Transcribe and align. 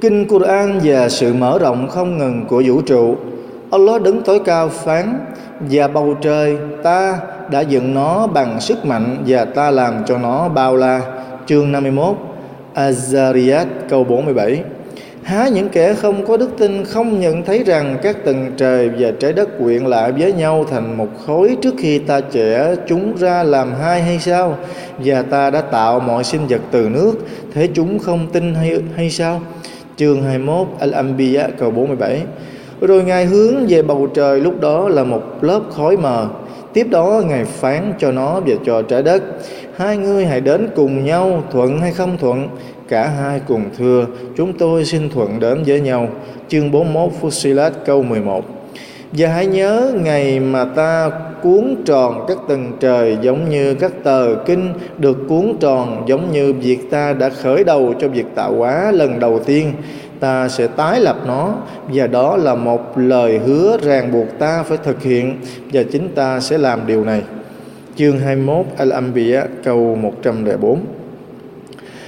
Kinh 0.00 0.28
Quran 0.28 0.80
và 0.84 1.08
sự 1.08 1.34
mở 1.34 1.58
rộng 1.58 1.88
không 1.88 2.18
ngừng 2.18 2.44
của 2.48 2.62
vũ 2.66 2.80
trụ 2.80 3.16
Allah 3.70 4.02
đứng 4.02 4.22
tối 4.22 4.40
cao 4.44 4.68
phán 4.68 5.18
Và 5.60 5.88
bầu 5.88 6.14
trời 6.20 6.56
ta 6.82 7.18
đã 7.50 7.60
dựng 7.60 7.94
nó 7.94 8.26
bằng 8.26 8.60
sức 8.60 8.84
mạnh 8.84 9.16
Và 9.26 9.44
ta 9.44 9.70
làm 9.70 9.94
cho 10.06 10.18
nó 10.18 10.48
bao 10.48 10.76
la 10.76 11.00
Chương 11.46 11.72
51 11.72 12.16
Azariyat 12.74 13.66
câu 13.88 14.04
47 14.04 14.62
Há 15.22 15.48
những 15.48 15.68
kẻ 15.68 15.94
không 15.94 16.26
có 16.26 16.36
đức 16.36 16.50
tin 16.58 16.84
không 16.84 17.20
nhận 17.20 17.42
thấy 17.42 17.62
rằng 17.64 17.98
các 18.02 18.24
tầng 18.24 18.52
trời 18.56 18.90
và 18.98 19.10
trái 19.20 19.32
đất 19.32 19.48
quyện 19.58 19.84
lại 19.84 20.12
với 20.12 20.32
nhau 20.32 20.64
thành 20.70 20.96
một 20.96 21.08
khối 21.26 21.56
trước 21.62 21.74
khi 21.78 21.98
ta 21.98 22.20
trẻ 22.20 22.74
chúng 22.88 23.16
ra 23.16 23.42
làm 23.42 23.74
hai 23.82 24.02
hay 24.02 24.18
sao? 24.18 24.56
Và 24.98 25.22
ta 25.22 25.50
đã 25.50 25.60
tạo 25.60 26.00
mọi 26.00 26.24
sinh 26.24 26.46
vật 26.46 26.60
từ 26.70 26.88
nước, 26.88 27.14
thế 27.54 27.68
chúng 27.74 27.98
không 27.98 28.26
tin 28.32 28.54
hay, 28.54 28.80
hay 28.96 29.10
sao? 29.10 29.40
Chương 29.96 30.22
21 30.22 30.68
Al-Anbiya, 30.80 31.48
câu 31.58 31.70
47 31.70 32.22
Rồi 32.80 33.04
Ngài 33.04 33.24
hướng 33.24 33.66
về 33.68 33.82
bầu 33.82 34.08
trời 34.14 34.40
lúc 34.40 34.60
đó 34.60 34.88
là 34.88 35.04
một 35.04 35.22
lớp 35.40 35.60
khói 35.70 35.96
mờ. 35.96 36.28
Tiếp 36.72 36.86
đó 36.90 37.22
Ngài 37.28 37.44
phán 37.44 37.92
cho 37.98 38.12
nó 38.12 38.40
và 38.46 38.54
cho 38.66 38.82
trái 38.82 39.02
đất, 39.02 39.22
Hai 39.76 39.96
ngươi 39.96 40.26
hãy 40.26 40.40
đến 40.40 40.68
cùng 40.76 41.04
nhau, 41.04 41.42
thuận 41.52 41.80
hay 41.80 41.92
không 41.92 42.18
thuận? 42.18 42.48
Cả 42.88 43.08
hai 43.08 43.40
cùng 43.48 43.62
thưa, 43.78 44.06
Chúng 44.36 44.52
tôi 44.52 44.84
xin 44.84 45.10
thuận 45.10 45.40
đến 45.40 45.62
với 45.66 45.80
nhau. 45.80 46.08
Chương 46.48 46.70
41 46.70 47.12
Fusilat 47.22 47.70
câu 47.86 48.02
11 48.02 48.55
và 49.12 49.28
hãy 49.28 49.46
nhớ 49.46 49.92
ngày 50.02 50.40
mà 50.40 50.64
ta 50.64 51.10
cuốn 51.42 51.76
tròn 51.84 52.24
các 52.28 52.38
tầng 52.48 52.72
trời 52.80 53.18
giống 53.22 53.50
như 53.50 53.74
các 53.74 53.92
tờ 54.02 54.34
kinh 54.46 54.72
được 54.98 55.16
cuốn 55.28 55.52
tròn 55.60 56.04
giống 56.06 56.32
như 56.32 56.52
việc 56.52 56.90
ta 56.90 57.12
đã 57.12 57.28
khởi 57.28 57.64
đầu 57.64 57.94
cho 58.00 58.08
việc 58.08 58.26
tạo 58.34 58.54
hóa 58.54 58.92
lần 58.92 59.20
đầu 59.20 59.38
tiên 59.38 59.72
ta 60.20 60.48
sẽ 60.48 60.66
tái 60.66 61.00
lập 61.00 61.16
nó, 61.26 61.54
và 61.88 62.06
đó 62.06 62.36
là 62.36 62.54
một 62.54 62.98
lời 62.98 63.38
hứa 63.38 63.76
ràng 63.82 64.12
buộc 64.12 64.26
ta 64.38 64.62
phải 64.62 64.78
thực 64.84 65.02
hiện, 65.02 65.36
và 65.72 65.82
chính 65.92 66.08
ta 66.14 66.40
sẽ 66.40 66.58
làm 66.58 66.86
điều 66.86 67.04
này. 67.04 67.22
Chương 67.96 68.18
21 68.18 68.66
Al-Anbiya, 68.78 69.42
câu 69.64 69.94
104 69.94 70.80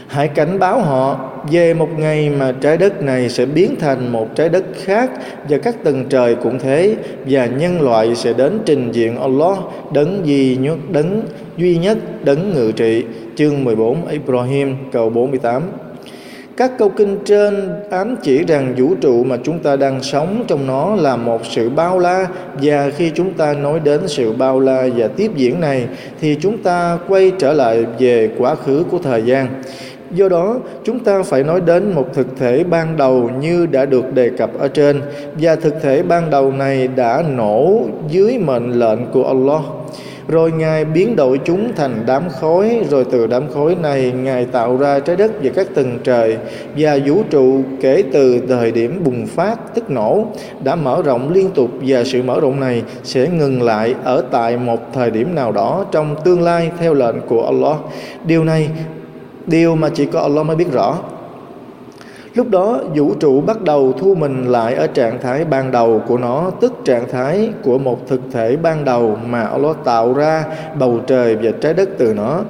Hãy 0.09 0.29
cảnh 0.29 0.59
báo 0.59 0.81
họ 0.81 1.31
về 1.51 1.75
một 1.75 1.89
ngày 1.99 2.31
mà 2.31 2.53
trái 2.61 2.77
đất 2.77 3.03
này 3.03 3.29
sẽ 3.29 3.47
biến 3.47 3.77
thành 3.81 4.13
một 4.13 4.29
trái 4.35 4.49
đất 4.49 4.65
khác 4.75 5.11
và 5.49 5.59
các 5.59 5.85
tầng 5.85 6.05
trời 6.09 6.35
cũng 6.35 6.59
thế, 6.59 6.97
và 7.27 7.47
nhân 7.47 7.81
loại 7.81 8.15
sẽ 8.15 8.33
đến 8.33 8.59
trình 8.65 8.93
diện 8.93 9.17
Allah, 9.21 9.59
đấng 9.93 10.27
duy 10.27 10.57
nhất, 10.57 10.79
đấng 10.91 11.23
duy 11.57 11.79
nhất, 11.79 11.99
đấng 12.25 12.55
ngự 12.55 12.73
trị. 12.73 13.05
Chương 13.37 13.65
14 13.65 14.07
Ibrahim, 14.07 14.77
câu 14.93 15.11
48 15.11 15.63
các 16.59 16.79
câu 16.79 16.89
kinh 16.89 17.19
trên 17.25 17.71
ám 17.91 18.17
chỉ 18.23 18.45
rằng 18.45 18.75
vũ 18.77 18.95
trụ 19.01 19.25
mà 19.25 19.37
chúng 19.45 19.59
ta 19.59 19.77
đang 19.77 20.03
sống 20.03 20.45
trong 20.47 20.67
nó 20.67 20.95
là 20.95 21.17
một 21.17 21.47
sự 21.47 21.71
bao 21.71 21.99
la, 21.99 22.27
và 22.63 22.91
khi 22.97 23.11
chúng 23.15 23.35
ta 23.35 23.55
nói 23.55 23.81
đến 23.85 24.01
sự 24.07 24.33
bao 24.33 24.61
la 24.61 24.89
và 24.97 25.09
tiếp 25.09 25.31
diễn 25.37 25.61
này, 25.61 25.87
thì 26.21 26.37
chúng 26.41 26.59
ta 26.59 26.99
quay 27.09 27.33
trở 27.39 27.53
lại 27.53 27.85
về 27.99 28.31
quá 28.39 28.55
khứ 28.55 28.85
của 28.91 28.99
thời 28.99 29.23
gian. 29.23 29.49
Do 30.11 30.29
đó, 30.29 30.57
chúng 30.85 30.99
ta 30.99 31.23
phải 31.23 31.43
nói 31.43 31.61
đến 31.61 31.93
một 31.93 32.07
thực 32.15 32.27
thể 32.37 32.65
ban 32.65 32.97
đầu 32.97 33.31
như 33.41 33.67
đã 33.67 33.85
được 33.85 34.15
đề 34.15 34.31
cập 34.39 34.59
ở 34.59 34.69
trên 34.69 35.01
và 35.41 35.57
thực 35.57 35.75
thể 35.83 36.03
ban 36.03 36.31
đầu 36.31 36.53
này 36.53 36.89
đã 36.89 37.23
nổ 37.37 37.81
dưới 38.09 38.39
mệnh 38.39 38.73
lệnh 38.73 38.99
của 39.13 39.25
Allah. 39.25 39.63
Rồi 40.29 40.53
Ngài 40.53 40.85
biến 40.85 41.17
đổi 41.17 41.41
chúng 41.45 41.73
thành 41.77 42.05
đám 42.07 42.23
khói, 42.41 42.81
rồi 42.91 43.05
từ 43.11 43.27
đám 43.27 43.43
khói 43.55 43.77
này 43.83 44.13
Ngài 44.23 44.45
tạo 44.45 44.77
ra 44.77 45.01
trái 45.01 45.17
đất 45.17 45.31
và 45.43 45.51
các 45.55 45.67
tầng 45.75 45.99
trời 46.05 46.37
và 46.77 46.99
vũ 47.07 47.23
trụ 47.31 47.61
kể 47.81 48.03
từ 48.13 48.41
thời 48.49 48.73
điểm 48.73 49.05
bùng 49.05 49.27
phát 49.27 49.75
tức 49.75 49.91
nổ 49.91 50.27
đã 50.65 50.75
mở 50.75 51.03
rộng 51.05 51.33
liên 51.33 51.51
tục 51.51 51.71
và 51.87 52.05
sự 52.05 52.23
mở 52.23 52.41
rộng 52.41 52.61
này 52.61 52.83
sẽ 53.03 53.29
ngừng 53.29 53.63
lại 53.63 53.95
ở 54.05 54.25
tại 54.31 54.57
một 54.57 54.79
thời 54.95 55.11
điểm 55.11 55.35
nào 55.35 55.53
đó 55.53 55.85
trong 55.93 56.17
tương 56.25 56.43
lai 56.43 56.71
theo 56.79 56.95
lệnh 56.95 57.21
của 57.29 57.45
Allah. 57.45 57.77
Điều 58.25 58.45
này 58.45 58.69
điều 59.49 59.77
mà 59.77 59.89
chỉ 59.95 60.07
có 60.07 60.21
Allah 60.21 60.47
mới 60.47 60.57
biết 60.57 60.73
rõ. 60.73 60.99
Lúc 62.35 62.51
đó, 62.51 62.81
vũ 62.95 63.15
trụ 63.21 63.41
bắt 63.41 63.63
đầu 63.63 63.93
thu 63.93 64.15
mình 64.15 64.47
lại 64.47 64.75
ở 64.75 64.87
trạng 64.87 65.19
thái 65.21 65.45
ban 65.45 65.71
đầu 65.71 66.03
của 66.09 66.19
nó, 66.19 66.51
tức 66.61 66.73
trạng 66.85 67.09
thái 67.13 67.51
của 67.63 67.79
một 67.79 68.09
thực 68.09 68.21
thể 68.33 68.57
ban 68.57 68.85
đầu 68.85 69.17
mà 69.27 69.43
Allah 69.43 69.77
tạo 69.85 70.13
ra 70.13 70.45
bầu 70.79 71.01
trời 71.07 71.37
và 71.37 71.51
trái 71.61 71.75
đất 71.75 71.89
từ 71.99 72.15
nó. 72.15 72.41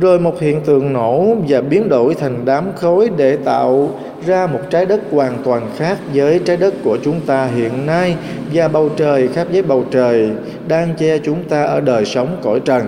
Rồi 0.00 0.20
một 0.20 0.40
hiện 0.40 0.60
tượng 0.60 0.92
nổ 0.92 1.34
và 1.48 1.60
biến 1.60 1.88
đổi 1.88 2.14
thành 2.14 2.44
đám 2.44 2.64
khối 2.76 3.10
để 3.16 3.36
tạo 3.36 3.90
ra 4.26 4.46
một 4.46 4.60
trái 4.70 4.86
đất 4.86 5.00
hoàn 5.10 5.32
toàn 5.44 5.62
khác 5.76 5.98
với 6.14 6.40
trái 6.44 6.56
đất 6.56 6.74
của 6.84 6.98
chúng 7.02 7.20
ta 7.20 7.46
hiện 7.46 7.86
nay 7.86 8.16
và 8.52 8.68
bầu 8.68 8.88
trời 8.96 9.28
khác 9.28 9.46
với 9.52 9.62
bầu 9.62 9.84
trời 9.90 10.30
đang 10.68 10.94
che 10.98 11.18
chúng 11.18 11.44
ta 11.48 11.64
ở 11.64 11.80
đời 11.80 12.04
sống 12.04 12.36
cõi 12.42 12.60
trần 12.60 12.82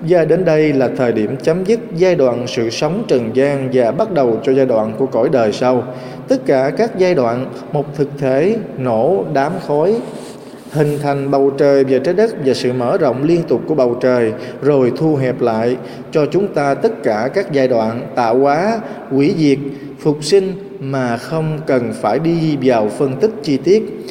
và 0.00 0.24
đến 0.24 0.44
đây 0.44 0.72
là 0.72 0.88
thời 0.96 1.12
điểm 1.12 1.36
chấm 1.42 1.64
dứt 1.64 1.80
giai 1.96 2.14
đoạn 2.14 2.46
sự 2.46 2.70
sống 2.70 3.04
trần 3.08 3.30
gian 3.34 3.68
và 3.72 3.90
bắt 3.90 4.12
đầu 4.12 4.40
cho 4.42 4.52
giai 4.52 4.66
đoạn 4.66 4.92
của 4.98 5.06
cõi 5.06 5.28
đời 5.32 5.52
sau. 5.52 5.84
Tất 6.28 6.46
cả 6.46 6.70
các 6.76 6.98
giai 6.98 7.14
đoạn, 7.14 7.46
một 7.72 7.94
thực 7.96 8.08
thể 8.18 8.56
nổ 8.78 9.24
đám 9.32 9.52
khói 9.66 9.96
hình 10.72 10.98
thành 11.02 11.30
bầu 11.30 11.50
trời 11.58 11.84
và 11.84 11.98
trái 11.98 12.14
đất 12.14 12.30
và 12.44 12.54
sự 12.54 12.72
mở 12.72 12.98
rộng 12.98 13.22
liên 13.22 13.42
tục 13.42 13.60
của 13.66 13.74
bầu 13.74 13.96
trời 14.00 14.32
rồi 14.62 14.92
thu 14.96 15.16
hẹp 15.16 15.40
lại 15.40 15.76
cho 16.12 16.26
chúng 16.26 16.48
ta 16.48 16.74
tất 16.74 17.02
cả 17.02 17.30
các 17.34 17.52
giai 17.52 17.68
đoạn 17.68 18.06
tạo 18.14 18.38
hóa, 18.38 18.80
hủy 19.10 19.34
diệt, 19.38 19.58
phục 19.98 20.24
sinh 20.24 20.52
mà 20.80 21.16
không 21.16 21.58
cần 21.66 21.92
phải 22.00 22.18
đi 22.18 22.56
vào 22.62 22.88
phân 22.88 23.16
tích 23.16 23.30
chi 23.42 23.56
tiết. 23.56 24.06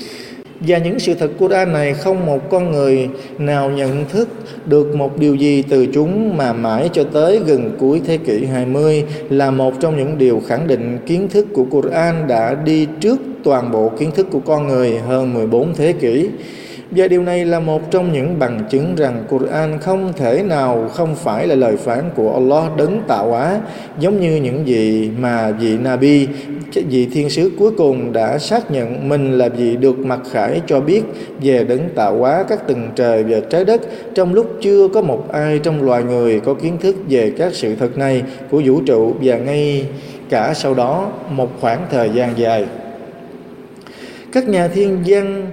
Và 0.61 0.77
những 0.77 0.99
sự 0.99 1.13
thật 1.13 1.27
của 1.27 1.47
Quran 1.47 1.73
này 1.73 1.93
không 1.93 2.25
một 2.25 2.49
con 2.49 2.71
người 2.71 3.09
nào 3.37 3.69
nhận 3.69 4.05
thức 4.05 4.29
được 4.65 4.95
một 4.95 5.19
điều 5.19 5.35
gì 5.35 5.61
từ 5.61 5.85
chúng 5.85 6.37
mà 6.37 6.53
mãi 6.53 6.89
cho 6.93 7.03
tới 7.03 7.39
gần 7.45 7.71
cuối 7.79 8.01
thế 8.05 8.17
kỷ 8.17 8.45
20 8.45 9.03
là 9.29 9.51
một 9.51 9.73
trong 9.79 9.97
những 9.97 10.17
điều 10.17 10.41
khẳng 10.47 10.67
định 10.67 10.97
kiến 11.05 11.27
thức 11.27 11.47
của 11.53 11.65
Quran 11.71 12.27
đã 12.27 12.55
đi 12.65 12.87
trước 12.99 13.19
toàn 13.43 13.71
bộ 13.71 13.91
kiến 13.99 14.11
thức 14.11 14.27
của 14.31 14.39
con 14.39 14.67
người 14.67 14.97
hơn 14.97 15.33
14 15.33 15.73
thế 15.75 15.93
kỷ. 15.93 16.29
Và 16.91 17.07
điều 17.07 17.23
này 17.23 17.45
là 17.45 17.59
một 17.59 17.91
trong 17.91 18.13
những 18.13 18.39
bằng 18.39 18.59
chứng 18.69 18.95
rằng 18.95 19.23
Quran 19.29 19.79
không 19.79 20.13
thể 20.17 20.43
nào 20.43 20.89
không 20.93 21.15
phải 21.15 21.47
là 21.47 21.55
lời 21.55 21.77
phán 21.77 22.03
của 22.15 22.33
Allah 22.33 22.77
đấng 22.77 23.01
tạo 23.07 23.27
hóa 23.27 23.59
giống 23.99 24.19
như 24.19 24.35
những 24.35 24.67
gì 24.67 25.11
mà 25.19 25.51
vị 25.51 25.77
Nabi, 25.77 26.27
vị 26.89 27.07
thiên 27.13 27.29
sứ 27.29 27.51
cuối 27.59 27.71
cùng 27.77 28.13
đã 28.13 28.37
xác 28.37 28.71
nhận 28.71 29.09
mình 29.09 29.37
là 29.37 29.49
vị 29.49 29.75
được 29.75 29.99
mặc 29.99 30.19
khải 30.31 30.61
cho 30.67 30.79
biết 30.79 31.01
về 31.41 31.63
đấng 31.63 31.89
tạo 31.95 32.17
hóa 32.17 32.43
các 32.49 32.67
tầng 32.67 32.89
trời 32.95 33.23
và 33.23 33.39
trái 33.49 33.65
đất 33.65 33.81
trong 34.15 34.33
lúc 34.33 34.57
chưa 34.61 34.87
có 34.87 35.01
một 35.01 35.31
ai 35.31 35.59
trong 35.59 35.83
loài 35.83 36.03
người 36.03 36.39
có 36.39 36.53
kiến 36.53 36.77
thức 36.81 36.95
về 37.09 37.33
các 37.37 37.53
sự 37.53 37.75
thật 37.75 37.97
này 37.97 38.23
của 38.51 38.61
vũ 38.65 38.81
trụ 38.85 39.13
và 39.21 39.37
ngay 39.37 39.85
cả 40.29 40.53
sau 40.53 40.73
đó 40.73 41.11
một 41.29 41.51
khoảng 41.61 41.85
thời 41.91 42.09
gian 42.09 42.29
dài. 42.37 42.65
Các 44.31 44.49
nhà 44.49 44.67
thiên 44.67 45.03
văn 45.05 45.45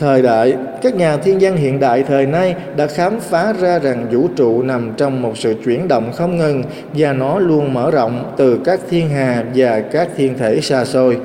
thời 0.00 0.22
đại. 0.22 0.54
Các 0.82 0.94
nhà 0.94 1.16
thiên 1.16 1.38
văn 1.40 1.56
hiện 1.56 1.80
đại 1.80 2.02
thời 2.02 2.26
nay 2.26 2.54
đã 2.76 2.86
khám 2.86 3.20
phá 3.20 3.52
ra 3.60 3.78
rằng 3.78 4.06
vũ 4.10 4.28
trụ 4.36 4.62
nằm 4.62 4.92
trong 4.96 5.22
một 5.22 5.38
sự 5.38 5.54
chuyển 5.64 5.88
động 5.88 6.12
không 6.16 6.36
ngừng 6.36 6.62
và 6.94 7.12
nó 7.12 7.38
luôn 7.38 7.74
mở 7.74 7.90
rộng 7.90 8.34
từ 8.36 8.60
các 8.64 8.80
thiên 8.90 9.08
hà 9.08 9.44
và 9.54 9.80
các 9.80 10.08
thiên 10.16 10.38
thể 10.38 10.60
xa 10.60 10.84
xôi. 10.84 11.16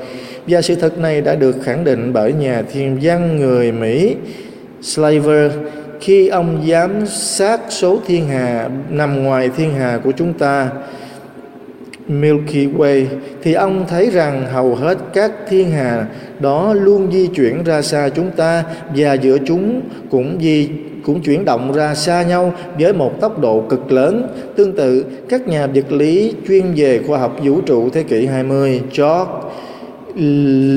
Và 0.48 0.62
sự 0.62 0.76
thật 0.76 0.98
này 0.98 1.22
đã 1.22 1.36
được 1.36 1.56
khẳng 1.64 1.84
định 1.84 2.14
bởi 2.14 2.34
nhà 2.34 2.64
thiên 2.72 3.00
văn 3.02 3.38
người 3.38 3.72
Mỹ 3.72 4.16
Slaver 4.82 5.52
khi 6.02 6.28
ông 6.28 6.66
giám 6.70 7.06
sát 7.06 7.60
số 7.70 8.00
thiên 8.08 8.28
hà 8.28 8.70
nằm 8.90 9.24
ngoài 9.24 9.50
thiên 9.58 9.74
hà 9.74 10.00
của 10.04 10.12
chúng 10.12 10.34
ta. 10.34 10.70
Milky 12.08 12.68
Way 12.68 13.06
thì 13.44 13.54
ông 13.54 13.86
thấy 13.90 14.10
rằng 14.10 14.46
hầu 14.52 14.76
hết 14.76 14.98
các 15.14 15.32
thiên 15.50 15.72
hà 15.72 16.08
đó 16.40 16.74
luôn 16.74 17.12
di 17.12 17.28
chuyển 17.28 17.64
ra 17.64 17.82
xa 17.82 18.10
chúng 18.10 18.32
ta 18.32 18.64
và 18.96 19.14
giữa 19.14 19.38
chúng 19.46 19.82
cũng 20.10 20.38
di 20.42 20.70
cũng 21.06 21.22
chuyển 21.22 21.46
động 21.46 21.74
ra 21.74 21.96
xa 21.96 22.24
nhau 22.24 22.54
với 22.80 22.94
một 22.94 23.22
tốc 23.22 23.40
độ 23.40 23.64
cực 23.70 23.92
lớn. 23.92 24.28
Tương 24.56 24.76
tự, 24.76 25.06
các 25.30 25.48
nhà 25.48 25.68
vật 25.68 25.92
lý 25.92 26.34
chuyên 26.48 26.74
về 26.76 27.00
khoa 27.08 27.18
học 27.20 27.38
vũ 27.44 27.62
trụ 27.62 27.90
thế 27.90 28.04
kỷ 28.04 28.26
20, 28.26 28.82
George 28.98 29.32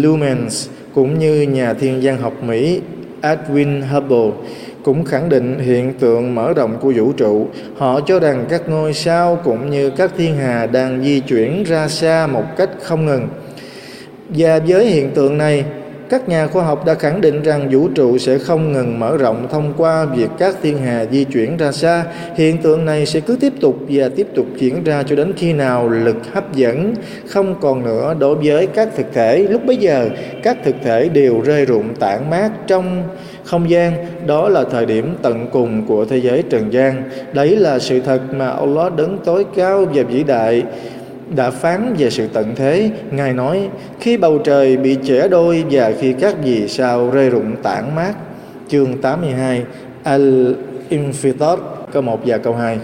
Lumens 0.02 0.68
cũng 0.94 1.18
như 1.18 1.42
nhà 1.42 1.74
thiên 1.74 2.00
văn 2.02 2.18
học 2.18 2.32
Mỹ 2.46 2.80
Edwin 3.22 3.82
Hubble 3.86 4.30
cũng 4.82 5.04
khẳng 5.04 5.28
định 5.28 5.58
hiện 5.58 5.92
tượng 5.92 6.34
mở 6.34 6.52
rộng 6.52 6.78
của 6.80 6.92
vũ 6.96 7.12
trụ. 7.12 7.46
Họ 7.76 8.00
cho 8.00 8.20
rằng 8.20 8.44
các 8.48 8.68
ngôi 8.68 8.92
sao 8.92 9.38
cũng 9.44 9.70
như 9.70 9.90
các 9.90 10.10
thiên 10.16 10.36
hà 10.36 10.66
đang 10.66 11.02
di 11.04 11.20
chuyển 11.20 11.64
ra 11.64 11.88
xa 11.88 12.26
một 12.26 12.44
cách 12.56 12.70
không 12.82 13.06
ngừng. 13.06 13.28
Và 14.28 14.60
với 14.66 14.86
hiện 14.86 15.10
tượng 15.10 15.38
này, 15.38 15.64
các 16.08 16.28
nhà 16.28 16.46
khoa 16.46 16.64
học 16.64 16.86
đã 16.86 16.94
khẳng 16.94 17.20
định 17.20 17.42
rằng 17.42 17.68
vũ 17.70 17.88
trụ 17.88 18.18
sẽ 18.18 18.38
không 18.38 18.72
ngừng 18.72 18.98
mở 18.98 19.16
rộng 19.16 19.48
thông 19.50 19.74
qua 19.76 20.04
việc 20.04 20.28
các 20.38 20.56
thiên 20.62 20.78
hà 20.78 21.04
di 21.04 21.24
chuyển 21.24 21.56
ra 21.56 21.72
xa. 21.72 22.04
Hiện 22.36 22.58
tượng 22.58 22.84
này 22.84 23.06
sẽ 23.06 23.20
cứ 23.20 23.36
tiếp 23.40 23.52
tục 23.60 23.76
và 23.88 24.08
tiếp 24.16 24.26
tục 24.34 24.46
diễn 24.56 24.84
ra 24.84 25.02
cho 25.02 25.16
đến 25.16 25.32
khi 25.36 25.52
nào 25.52 25.88
lực 25.88 26.16
hấp 26.32 26.54
dẫn 26.54 26.94
không 27.26 27.54
còn 27.60 27.84
nữa 27.84 28.14
đối 28.18 28.34
với 28.34 28.66
các 28.66 28.88
thực 28.96 29.06
thể. 29.14 29.46
Lúc 29.50 29.64
bấy 29.66 29.76
giờ, 29.76 30.08
các 30.42 30.56
thực 30.64 30.74
thể 30.84 31.08
đều 31.08 31.40
rơi 31.40 31.64
rụng 31.64 31.94
tản 32.00 32.30
mát 32.30 32.50
trong 32.66 33.02
không 33.48 33.70
gian, 33.70 33.92
đó 34.26 34.48
là 34.48 34.64
thời 34.70 34.86
điểm 34.86 35.14
tận 35.22 35.46
cùng 35.52 35.86
của 35.86 36.04
thế 36.04 36.16
giới 36.16 36.42
trần 36.50 36.72
gian. 36.72 37.02
Đấy 37.32 37.56
là 37.56 37.78
sự 37.78 38.00
thật 38.00 38.20
mà 38.34 38.48
Allah 38.48 38.96
đấng 38.96 39.18
tối 39.24 39.44
cao 39.56 39.86
và 39.94 40.02
vĩ 40.02 40.24
đại 40.24 40.62
đã 41.36 41.50
phán 41.50 41.94
về 41.98 42.10
sự 42.10 42.28
tận 42.32 42.54
thế. 42.56 42.90
Ngài 43.10 43.32
nói, 43.32 43.68
khi 44.00 44.16
bầu 44.16 44.38
trời 44.38 44.76
bị 44.76 44.96
chẻ 45.04 45.28
đôi 45.28 45.64
và 45.70 45.92
khi 46.00 46.12
các 46.12 46.34
vì 46.44 46.68
sao 46.68 47.10
rơi 47.10 47.30
rụng 47.30 47.56
tản 47.62 47.84
mát. 47.96 48.12
Chương 48.68 48.98
82 48.98 49.62
al 50.02 50.52
infitar 50.90 51.56
câu 51.92 52.02
1 52.02 52.20
và 52.24 52.38
câu 52.38 52.54
2 52.54 52.78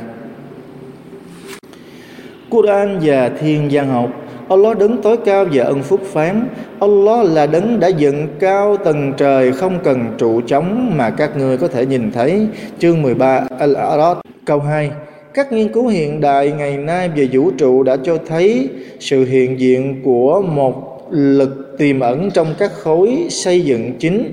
Quran 2.50 2.98
và 3.02 3.28
Thiên 3.40 3.68
văn 3.70 3.88
học. 3.88 4.23
Allah 4.54 4.78
đứng 4.78 5.02
tối 5.02 5.16
cao 5.24 5.46
và 5.52 5.64
ân 5.64 5.82
phúc 5.82 6.00
phán. 6.04 6.48
Allah 6.80 7.26
là 7.26 7.46
đấng 7.46 7.80
đã 7.80 7.88
dựng 7.88 8.28
cao 8.40 8.76
tầng 8.76 9.12
trời 9.16 9.52
không 9.52 9.78
cần 9.84 10.14
trụ 10.18 10.40
chống 10.46 10.92
mà 10.96 11.10
các 11.10 11.36
ngươi 11.36 11.56
có 11.56 11.68
thể 11.68 11.86
nhìn 11.86 12.12
thấy. 12.12 12.46
Chương 12.78 13.02
13 13.02 13.46
Al-Arad 13.58 14.16
câu 14.44 14.60
2 14.60 14.90
các 15.34 15.52
nghiên 15.52 15.72
cứu 15.72 15.86
hiện 15.86 16.20
đại 16.20 16.52
ngày 16.58 16.76
nay 16.76 17.08
về 17.08 17.28
vũ 17.32 17.50
trụ 17.58 17.82
đã 17.82 17.96
cho 18.04 18.18
thấy 18.26 18.68
sự 19.00 19.24
hiện 19.24 19.60
diện 19.60 20.00
của 20.04 20.42
một 20.42 21.08
lực 21.10 21.74
tiềm 21.78 22.00
ẩn 22.00 22.30
trong 22.30 22.54
các 22.58 22.72
khối 22.72 23.26
xây 23.30 23.60
dựng 23.60 23.92
chính. 23.98 24.32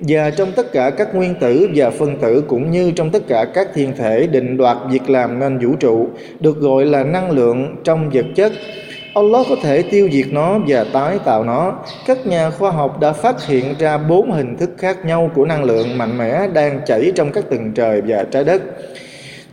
Và 0.00 0.30
trong 0.30 0.52
tất 0.56 0.72
cả 0.72 0.90
các 0.90 1.14
nguyên 1.14 1.34
tử 1.40 1.68
và 1.74 1.90
phân 1.90 2.16
tử 2.20 2.44
cũng 2.48 2.70
như 2.70 2.90
trong 2.90 3.10
tất 3.10 3.28
cả 3.28 3.44
các 3.54 3.68
thiên 3.74 3.92
thể 3.96 4.26
định 4.26 4.56
đoạt 4.56 4.76
việc 4.90 5.10
làm 5.10 5.38
nên 5.38 5.58
vũ 5.58 5.74
trụ, 5.80 6.08
được 6.40 6.60
gọi 6.60 6.86
là 6.86 7.04
năng 7.04 7.30
lượng 7.30 7.76
trong 7.84 8.10
vật 8.10 8.26
chất. 8.34 8.52
Allah 9.18 9.46
có 9.50 9.56
thể 9.62 9.82
tiêu 9.82 10.08
diệt 10.12 10.26
nó 10.32 10.58
và 10.66 10.84
tái 10.92 11.18
tạo 11.24 11.44
nó. 11.44 11.72
Các 12.06 12.26
nhà 12.26 12.50
khoa 12.50 12.70
học 12.70 13.00
đã 13.00 13.12
phát 13.12 13.46
hiện 13.46 13.74
ra 13.78 13.98
bốn 13.98 14.32
hình 14.32 14.56
thức 14.56 14.70
khác 14.78 15.04
nhau 15.04 15.30
của 15.34 15.44
năng 15.44 15.64
lượng 15.64 15.98
mạnh 15.98 16.18
mẽ 16.18 16.46
đang 16.52 16.80
chảy 16.86 17.12
trong 17.14 17.32
các 17.32 17.44
tầng 17.50 17.72
trời 17.74 18.02
và 18.06 18.24
trái 18.30 18.44
đất. 18.44 18.62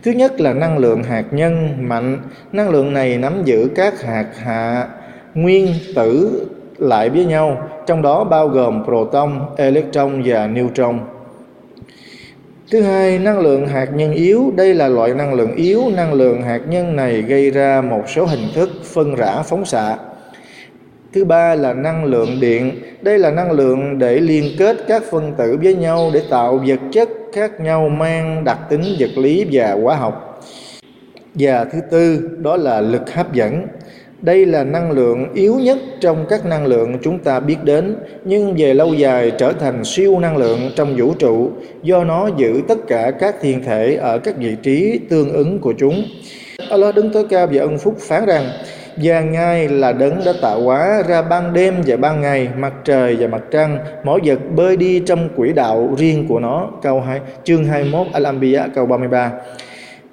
Thứ 0.02 0.10
nhất 0.10 0.40
là 0.40 0.52
năng 0.52 0.78
lượng 0.78 1.02
hạt 1.02 1.24
nhân 1.30 1.74
mạnh. 1.80 2.18
Năng 2.52 2.68
lượng 2.68 2.92
này 2.92 3.18
nắm 3.18 3.42
giữ 3.44 3.68
các 3.74 4.02
hạt 4.02 4.26
hạ 4.42 4.88
nguyên 5.34 5.74
tử 5.94 6.46
lại 6.78 7.10
với 7.10 7.24
nhau, 7.24 7.68
trong 7.86 8.02
đó 8.02 8.24
bao 8.24 8.48
gồm 8.48 8.84
proton, 8.84 9.40
electron 9.56 10.22
và 10.24 10.46
neutron. 10.46 10.98
Thứ 12.70 12.80
hai, 12.82 13.18
năng 13.18 13.38
lượng 13.40 13.66
hạt 13.66 13.88
nhân 13.94 14.12
yếu. 14.12 14.52
Đây 14.56 14.74
là 14.74 14.88
loại 14.88 15.14
năng 15.14 15.34
lượng 15.34 15.54
yếu. 15.54 15.82
Năng 15.96 16.12
lượng 16.12 16.42
hạt 16.42 16.60
nhân 16.68 16.96
này 16.96 17.22
gây 17.22 17.50
ra 17.50 17.80
một 17.80 18.02
số 18.08 18.24
hình 18.24 18.48
thức 18.54 18.70
phân 18.84 19.14
rã 19.14 19.42
phóng 19.42 19.64
xạ. 19.64 19.96
Thứ 21.12 21.24
ba 21.24 21.54
là 21.54 21.74
năng 21.74 22.04
lượng 22.04 22.40
điện. 22.40 22.72
Đây 23.02 23.18
là 23.18 23.30
năng 23.30 23.50
lượng 23.50 23.98
để 23.98 24.20
liên 24.20 24.50
kết 24.58 24.76
các 24.88 25.02
phân 25.10 25.32
tử 25.38 25.58
với 25.62 25.74
nhau 25.74 26.10
để 26.14 26.22
tạo 26.30 26.58
vật 26.66 26.80
chất 26.92 27.08
khác 27.32 27.60
nhau 27.60 27.88
mang 27.88 28.44
đặc 28.44 28.58
tính 28.68 28.82
vật 28.98 29.10
lý 29.16 29.46
và 29.52 29.72
hóa 29.72 29.96
học. 29.96 30.42
Và 31.34 31.64
thứ 31.64 31.78
tư 31.90 32.30
đó 32.38 32.56
là 32.56 32.80
lực 32.80 33.14
hấp 33.14 33.32
dẫn. 33.32 33.66
Đây 34.22 34.46
là 34.46 34.64
năng 34.64 34.90
lượng 34.90 35.34
yếu 35.34 35.54
nhất 35.54 35.78
trong 36.00 36.26
các 36.28 36.46
năng 36.46 36.66
lượng 36.66 36.98
chúng 37.02 37.18
ta 37.18 37.40
biết 37.40 37.56
đến, 37.64 37.96
nhưng 38.24 38.54
về 38.58 38.74
lâu 38.74 38.94
dài 38.94 39.32
trở 39.38 39.52
thành 39.52 39.84
siêu 39.84 40.18
năng 40.18 40.36
lượng 40.36 40.70
trong 40.76 40.96
vũ 40.96 41.14
trụ 41.18 41.50
do 41.82 42.04
nó 42.04 42.28
giữ 42.36 42.60
tất 42.68 42.78
cả 42.88 43.10
các 43.10 43.34
thiên 43.40 43.64
thể 43.64 43.94
ở 43.94 44.18
các 44.18 44.36
vị 44.36 44.56
trí 44.62 45.00
tương 45.10 45.32
ứng 45.32 45.58
của 45.58 45.74
chúng. 45.78 46.04
Allah 46.70 46.94
đứng 46.94 47.12
tối 47.12 47.26
cao 47.30 47.46
và 47.52 47.60
ân 47.60 47.78
phúc 47.78 47.94
phán 48.00 48.26
rằng 48.26 48.44
và 48.96 49.20
Ngài 49.20 49.68
là 49.68 49.92
đấng 49.92 50.24
đã 50.24 50.32
tạo 50.42 50.60
hóa 50.60 51.02
ra 51.08 51.22
ban 51.22 51.52
đêm 51.52 51.74
và 51.86 51.96
ban 51.96 52.20
ngày, 52.20 52.48
mặt 52.58 52.72
trời 52.84 53.16
và 53.16 53.26
mặt 53.26 53.42
trăng, 53.50 53.78
mỗi 54.04 54.20
vật 54.24 54.38
bơi 54.54 54.76
đi 54.76 55.02
trong 55.06 55.28
quỹ 55.36 55.52
đạo 55.52 55.94
riêng 55.98 56.26
của 56.28 56.40
nó. 56.40 56.70
Câu 56.82 57.00
2, 57.00 57.20
chương 57.44 57.64
21 57.64 58.06
Al-Anbiya 58.12 58.68
câu 58.74 58.86
33 58.86 59.32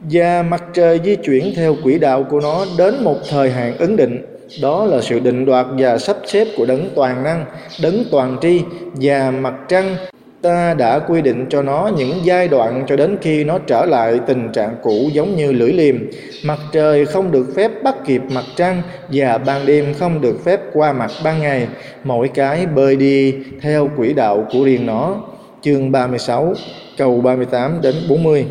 và 0.03 0.43
mặt 0.49 0.63
trời 0.73 0.99
di 1.03 1.15
chuyển 1.15 1.53
theo 1.55 1.75
quỹ 1.83 1.99
đạo 1.99 2.23
của 2.23 2.39
nó 2.39 2.65
đến 2.77 3.03
một 3.03 3.17
thời 3.29 3.49
hạn 3.49 3.77
ứng 3.77 3.97
định. 3.97 4.25
Đó 4.61 4.85
là 4.85 5.01
sự 5.01 5.19
định 5.19 5.45
đoạt 5.45 5.65
và 5.77 5.97
sắp 5.97 6.17
xếp 6.25 6.47
của 6.57 6.65
đấng 6.65 6.89
toàn 6.95 7.23
năng, 7.23 7.45
đấng 7.81 8.03
toàn 8.11 8.37
tri 8.41 8.61
và 8.93 9.31
mặt 9.31 9.53
trăng. 9.67 9.95
Ta 10.41 10.73
đã 10.73 10.99
quy 10.99 11.21
định 11.21 11.45
cho 11.49 11.61
nó 11.61 11.91
những 11.97 12.19
giai 12.23 12.47
đoạn 12.47 12.85
cho 12.87 12.95
đến 12.95 13.17
khi 13.21 13.43
nó 13.43 13.59
trở 13.67 13.85
lại 13.85 14.19
tình 14.27 14.49
trạng 14.53 14.75
cũ 14.83 15.09
giống 15.13 15.35
như 15.35 15.51
lưỡi 15.51 15.73
liềm. 15.73 15.95
Mặt 16.43 16.59
trời 16.71 17.05
không 17.05 17.31
được 17.31 17.45
phép 17.55 17.71
bắt 17.83 17.95
kịp 18.05 18.21
mặt 18.33 18.43
trăng 18.55 18.81
và 19.11 19.37
ban 19.37 19.65
đêm 19.65 19.93
không 19.99 20.21
được 20.21 20.43
phép 20.45 20.59
qua 20.73 20.93
mặt 20.93 21.11
ban 21.23 21.41
ngày. 21.41 21.67
Mỗi 22.03 22.27
cái 22.33 22.65
bơi 22.65 22.95
đi 22.95 23.35
theo 23.61 23.89
quỹ 23.97 24.13
đạo 24.13 24.47
của 24.53 24.63
riêng 24.63 24.85
nó. 24.85 25.15
Chương 25.61 25.91
36 25.91 26.53
câu 26.97 27.21
38 27.21 27.79
đến 27.81 27.95
40 28.09 28.45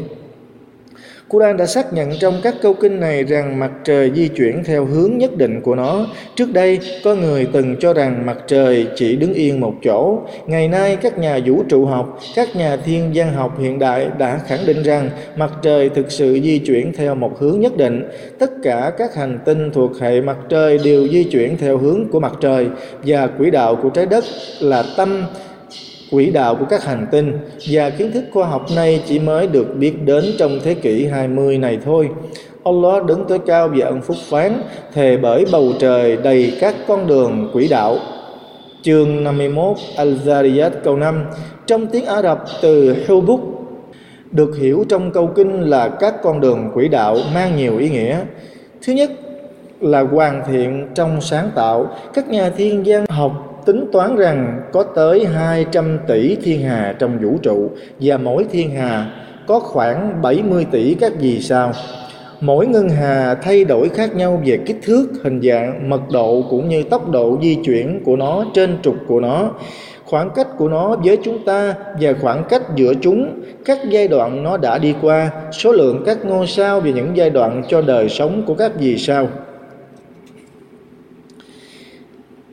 Quran 1.33 1.57
đã 1.57 1.67
xác 1.67 1.93
nhận 1.93 2.11
trong 2.21 2.41
các 2.43 2.55
câu 2.63 2.75
kinh 2.75 3.01
này 3.01 3.25
rằng 3.25 3.59
mặt 3.59 3.71
trời 3.85 4.11
di 4.15 4.29
chuyển 4.29 4.65
theo 4.65 4.85
hướng 4.85 5.19
nhất 5.19 5.37
định 5.37 5.61
của 5.61 5.75
nó. 5.75 6.07
Trước 6.35 6.53
đây, 6.53 6.79
có 7.05 7.15
người 7.15 7.47
từng 7.53 7.77
cho 7.81 7.95
rằng 7.95 8.27
mặt 8.27 8.39
trời 8.47 8.87
chỉ 8.97 9.17
đứng 9.17 9.35
yên 9.35 9.61
một 9.61 9.75
chỗ. 9.85 10.19
Ngày 10.47 10.69
nay, 10.69 10.97
các 10.97 11.19
nhà 11.19 11.39
vũ 11.47 11.63
trụ 11.69 11.85
học, 11.85 12.19
các 12.35 12.57
nhà 12.57 12.77
thiên 12.77 13.11
văn 13.15 13.35
học 13.35 13.59
hiện 13.61 13.79
đại 13.79 14.09
đã 14.19 14.41
khẳng 14.47 14.67
định 14.67 14.83
rằng 14.83 15.11
mặt 15.37 15.51
trời 15.63 15.89
thực 15.89 16.13
sự 16.13 16.41
di 16.43 16.59
chuyển 16.59 16.93
theo 16.97 17.15
một 17.15 17.41
hướng 17.41 17.61
nhất 17.61 17.77
định. 17.77 18.09
Tất 18.39 18.51
cả 18.63 18.93
các 18.99 19.15
hành 19.15 19.39
tinh 19.45 19.71
thuộc 19.71 20.01
hệ 20.01 20.21
mặt 20.21 20.37
trời 20.49 20.79
đều 20.85 21.09
di 21.09 21.25
chuyển 21.25 21.57
theo 21.59 21.79
hướng 21.79 22.09
của 22.13 22.21
mặt 22.21 22.33
trời 22.41 22.67
và 23.05 23.27
quỹ 23.27 23.51
đạo 23.51 23.77
của 23.83 23.89
trái 23.89 24.07
đất 24.07 24.25
là 24.61 24.85
tâm 24.97 25.25
quỹ 26.13 26.31
đạo 26.31 26.57
của 26.57 26.65
các 26.71 26.85
hành 26.85 27.07
tinh 27.11 27.39
và 27.71 27.91
kiến 27.91 28.13
thức 28.13 28.25
khoa 28.33 28.47
học 28.47 28.67
này 28.77 29.03
chỉ 29.07 29.19
mới 29.19 29.47
được 29.47 29.77
biết 29.77 30.05
đến 30.05 30.25
trong 30.39 30.59
thế 30.65 30.75
kỷ 30.75 31.07
20 31.07 31.59
này 31.59 31.79
thôi. 31.85 32.11
Allah 32.65 33.05
đứng 33.05 33.25
tối 33.29 33.39
cao 33.47 33.69
và 33.77 33.87
ân 33.87 34.01
phúc 34.01 34.17
phán, 34.31 34.63
thề 34.93 35.17
bởi 35.17 35.45
bầu 35.53 35.73
trời 35.79 36.17
đầy 36.17 36.57
các 36.61 36.75
con 36.89 37.07
đường 37.07 37.51
quỹ 37.53 37.69
đạo. 37.69 37.97
Chương 38.83 39.25
51 39.25 39.77
Al-Zariyat 39.97 40.71
câu 40.85 40.97
5 40.97 41.25
Trong 41.67 41.87
tiếng 41.87 42.07
Ả 42.07 42.23
Rập 42.23 42.45
từ 42.63 42.97
Hubuk, 43.09 43.41
được 44.31 44.57
hiểu 44.61 44.85
trong 44.89 45.11
câu 45.11 45.27
kinh 45.27 45.61
là 45.61 45.89
các 45.89 46.23
con 46.23 46.41
đường 46.41 46.71
quỹ 46.75 46.89
đạo 46.89 47.19
mang 47.35 47.57
nhiều 47.57 47.79
ý 47.79 47.89
nghĩa. 47.89 48.19
Thứ 48.87 48.93
nhất 48.93 49.11
là 49.81 50.01
hoàn 50.01 50.43
thiện 50.51 50.89
trong 50.95 51.21
sáng 51.21 51.51
tạo. 51.55 51.87
Các 52.15 52.29
nhà 52.29 52.51
thiên 52.57 52.83
văn 52.87 53.05
học 53.09 53.52
tính 53.67 53.87
toán 53.93 54.17
rằng 54.17 54.61
có 54.73 54.83
tới 54.83 55.25
200 55.25 55.99
tỷ 56.07 56.37
thiên 56.37 56.63
hà 56.63 56.95
trong 56.99 57.19
vũ 57.19 57.39
trụ 57.43 57.71
và 58.01 58.17
mỗi 58.17 58.47
thiên 58.53 58.71
hà 58.71 59.07
có 59.47 59.61
khoảng 59.61 60.23
70 60.23 60.67
tỷ 60.71 60.95
các 60.95 61.13
vì 61.21 61.41
sao. 61.41 61.73
Mỗi 62.41 62.67
ngân 62.67 62.89
hà 62.89 63.35
thay 63.35 63.65
đổi 63.65 63.89
khác 63.89 64.17
nhau 64.17 64.43
về 64.47 64.59
kích 64.67 64.79
thước, 64.83 65.07
hình 65.25 65.41
dạng, 65.43 65.91
mật 65.91 66.01
độ 66.13 66.45
cũng 66.51 66.69
như 66.69 66.83
tốc 66.83 67.11
độ 67.11 67.39
di 67.43 67.59
chuyển 67.65 68.03
của 68.05 68.17
nó 68.17 68.45
trên 68.55 68.79
trục 68.83 68.97
của 69.07 69.21
nó, 69.21 69.51
khoảng 70.05 70.31
cách 70.35 70.49
của 70.59 70.69
nó 70.69 70.97
với 71.05 71.19
chúng 71.23 71.45
ta 71.45 71.75
và 72.01 72.13
khoảng 72.21 72.45
cách 72.49 72.63
giữa 72.77 72.95
chúng, 73.01 73.43
các 73.65 73.79
giai 73.89 74.09
đoạn 74.09 74.43
nó 74.43 74.57
đã 74.57 74.79
đi 74.79 74.95
qua, 75.03 75.31
số 75.53 75.73
lượng 75.73 76.03
các 76.07 76.25
ngôi 76.25 76.47
sao 76.47 76.81
và 76.81 76.91
những 76.91 77.17
giai 77.17 77.31
đoạn 77.31 77.63
cho 77.69 77.83
đời 77.83 78.09
sống 78.09 78.43
của 78.47 78.55
các 78.55 78.73
vì 78.79 78.99
sao. 78.99 79.29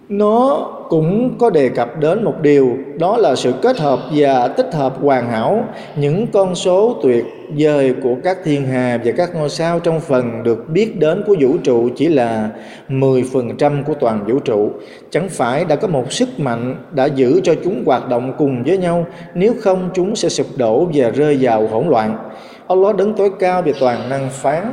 Nó 0.09 0.67
cũng 0.89 1.35
có 1.39 1.49
đề 1.49 1.69
cập 1.69 1.99
đến 1.99 2.23
một 2.23 2.33
điều 2.41 2.77
đó 2.99 3.17
là 3.17 3.35
sự 3.35 3.53
kết 3.61 3.79
hợp 3.79 3.99
và 4.15 4.47
tích 4.47 4.73
hợp 4.73 4.93
hoàn 5.01 5.29
hảo 5.29 5.65
những 5.95 6.27
con 6.27 6.55
số 6.55 6.95
tuyệt 7.03 7.25
vời 7.57 7.93
của 8.03 8.15
các 8.23 8.37
thiên 8.43 8.65
hà 8.65 8.99
và 9.05 9.11
các 9.17 9.35
ngôi 9.35 9.49
sao 9.49 9.79
trong 9.79 9.99
phần 9.99 10.43
được 10.43 10.69
biết 10.69 10.99
đến 10.99 11.23
của 11.27 11.35
vũ 11.39 11.57
trụ 11.63 11.89
chỉ 11.95 12.07
là 12.07 12.49
10% 12.89 13.83
của 13.83 13.93
toàn 13.93 14.25
vũ 14.27 14.39
trụ. 14.39 14.69
Chẳng 15.09 15.29
phải 15.29 15.65
đã 15.65 15.75
có 15.75 15.87
một 15.87 16.11
sức 16.11 16.39
mạnh 16.39 16.75
đã 16.91 17.05
giữ 17.05 17.41
cho 17.43 17.55
chúng 17.63 17.83
hoạt 17.85 18.09
động 18.09 18.33
cùng 18.37 18.63
với 18.63 18.77
nhau, 18.77 19.05
nếu 19.33 19.53
không 19.59 19.89
chúng 19.93 20.15
sẽ 20.15 20.29
sụp 20.29 20.47
đổ 20.57 20.87
và 20.93 21.09
rơi 21.09 21.37
vào 21.41 21.67
hỗn 21.67 21.87
loạn. 21.87 22.17
Allah 22.67 22.95
đứng 22.95 23.13
tối 23.13 23.31
cao 23.39 23.61
về 23.61 23.73
toàn 23.79 24.09
năng 24.09 24.29
phán 24.29 24.71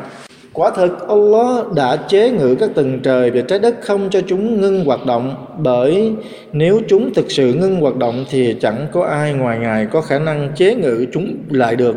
Quả 0.57 0.71
thực 0.71 1.09
Allah 1.09 1.73
đã 1.75 1.97
chế 1.97 2.31
ngự 2.31 2.57
các 2.61 2.71
tầng 2.75 3.01
trời 3.03 3.31
và 3.31 3.41
trái 3.49 3.59
đất 3.59 3.75
không 3.83 4.11
cho 4.11 4.21
chúng 4.27 4.61
ngưng 4.61 4.85
hoạt 4.85 5.07
động, 5.07 5.47
bởi 5.59 6.13
nếu 6.53 6.81
chúng 6.89 7.15
thực 7.15 7.31
sự 7.31 7.53
ngưng 7.53 7.81
hoạt 7.81 7.97
động 7.97 8.25
thì 8.31 8.57
chẳng 8.61 8.87
có 8.93 9.05
ai 9.05 9.33
ngoài 9.33 9.59
Ngài 9.59 9.87
có 9.87 10.01
khả 10.01 10.19
năng 10.19 10.53
chế 10.57 10.75
ngự 10.75 11.07
chúng 11.13 11.37
lại 11.51 11.77
được. 11.77 11.97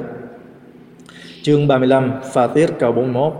Chương 1.44 1.68
35 1.68 2.12
Fatir 2.34 2.68
câu 2.80 2.92
41 2.92 3.34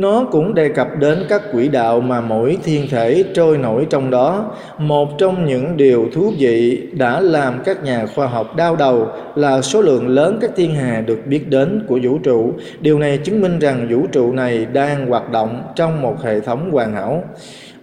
nó 0.00 0.26
cũng 0.30 0.54
đề 0.54 0.68
cập 0.68 0.88
đến 0.98 1.24
các 1.28 1.42
quỹ 1.52 1.68
đạo 1.68 2.00
mà 2.00 2.20
mỗi 2.20 2.58
thiên 2.64 2.88
thể 2.90 3.24
trôi 3.34 3.58
nổi 3.58 3.86
trong 3.90 4.10
đó. 4.10 4.52
Một 4.78 5.18
trong 5.18 5.46
những 5.46 5.76
điều 5.76 6.08
thú 6.12 6.32
vị 6.38 6.88
đã 6.92 7.20
làm 7.20 7.60
các 7.64 7.84
nhà 7.84 8.06
khoa 8.14 8.26
học 8.26 8.56
đau 8.56 8.76
đầu 8.76 9.08
là 9.34 9.62
số 9.62 9.82
lượng 9.82 10.08
lớn 10.08 10.38
các 10.40 10.50
thiên 10.56 10.74
hà 10.74 11.00
được 11.00 11.18
biết 11.26 11.50
đến 11.50 11.84
của 11.88 11.98
vũ 12.02 12.18
trụ. 12.18 12.52
Điều 12.80 12.98
này 12.98 13.18
chứng 13.18 13.40
minh 13.40 13.58
rằng 13.58 13.86
vũ 13.90 14.06
trụ 14.12 14.32
này 14.32 14.66
đang 14.72 15.06
hoạt 15.06 15.30
động 15.30 15.62
trong 15.76 16.02
một 16.02 16.22
hệ 16.22 16.40
thống 16.40 16.70
hoàn 16.70 16.92
hảo. 16.92 17.24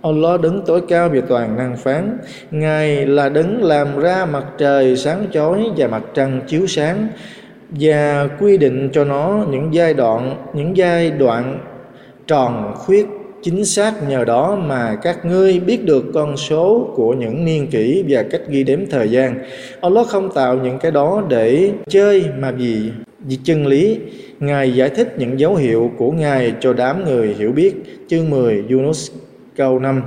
Allah 0.01 0.41
đứng 0.41 0.61
tối 0.65 0.81
cao 0.87 1.09
về 1.09 1.21
toàn 1.21 1.57
năng 1.57 1.77
phán 1.77 2.17
Ngài 2.51 3.05
là 3.05 3.29
đứng 3.29 3.63
làm 3.63 3.99
ra 3.99 4.25
mặt 4.25 4.43
trời 4.57 4.97
sáng 4.97 5.25
chói 5.31 5.63
và 5.77 5.87
mặt 5.87 6.03
trăng 6.13 6.41
chiếu 6.47 6.67
sáng 6.67 7.07
và 7.69 8.27
quy 8.39 8.57
định 8.57 8.89
cho 8.93 9.03
nó 9.03 9.45
những 9.51 9.73
giai 9.73 9.93
đoạn, 9.93 10.35
những 10.53 10.77
giai 10.77 11.11
đoạn 11.11 11.59
tròn 12.27 12.73
khuyết, 12.75 13.07
chính 13.43 13.65
xác 13.65 14.09
nhờ 14.09 14.25
đó 14.25 14.55
mà 14.55 14.95
các 15.01 15.25
ngươi 15.25 15.59
biết 15.59 15.85
được 15.85 16.05
con 16.13 16.37
số 16.37 16.93
của 16.95 17.13
những 17.13 17.45
niên 17.45 17.67
kỷ 17.67 18.03
và 18.09 18.23
cách 18.23 18.41
ghi 18.47 18.63
đếm 18.63 18.79
thời 18.89 19.11
gian. 19.11 19.39
Allah 19.81 20.07
không 20.07 20.29
tạo 20.33 20.55
những 20.55 20.79
cái 20.79 20.91
đó 20.91 21.23
để 21.29 21.71
chơi 21.89 22.25
mà 22.39 22.51
vì 22.51 22.91
vì 23.19 23.37
chân 23.43 23.67
lý. 23.67 23.97
Ngài 24.39 24.73
giải 24.73 24.89
thích 24.89 25.13
những 25.17 25.39
dấu 25.39 25.55
hiệu 25.55 25.91
của 25.97 26.11
Ngài 26.11 26.53
cho 26.59 26.73
đám 26.73 27.05
người 27.05 27.35
hiểu 27.39 27.51
biết. 27.51 27.73
Chương 28.07 28.29
10 28.29 28.63
Yunus, 28.69 29.11
câu 29.55 29.79
5 29.79 30.01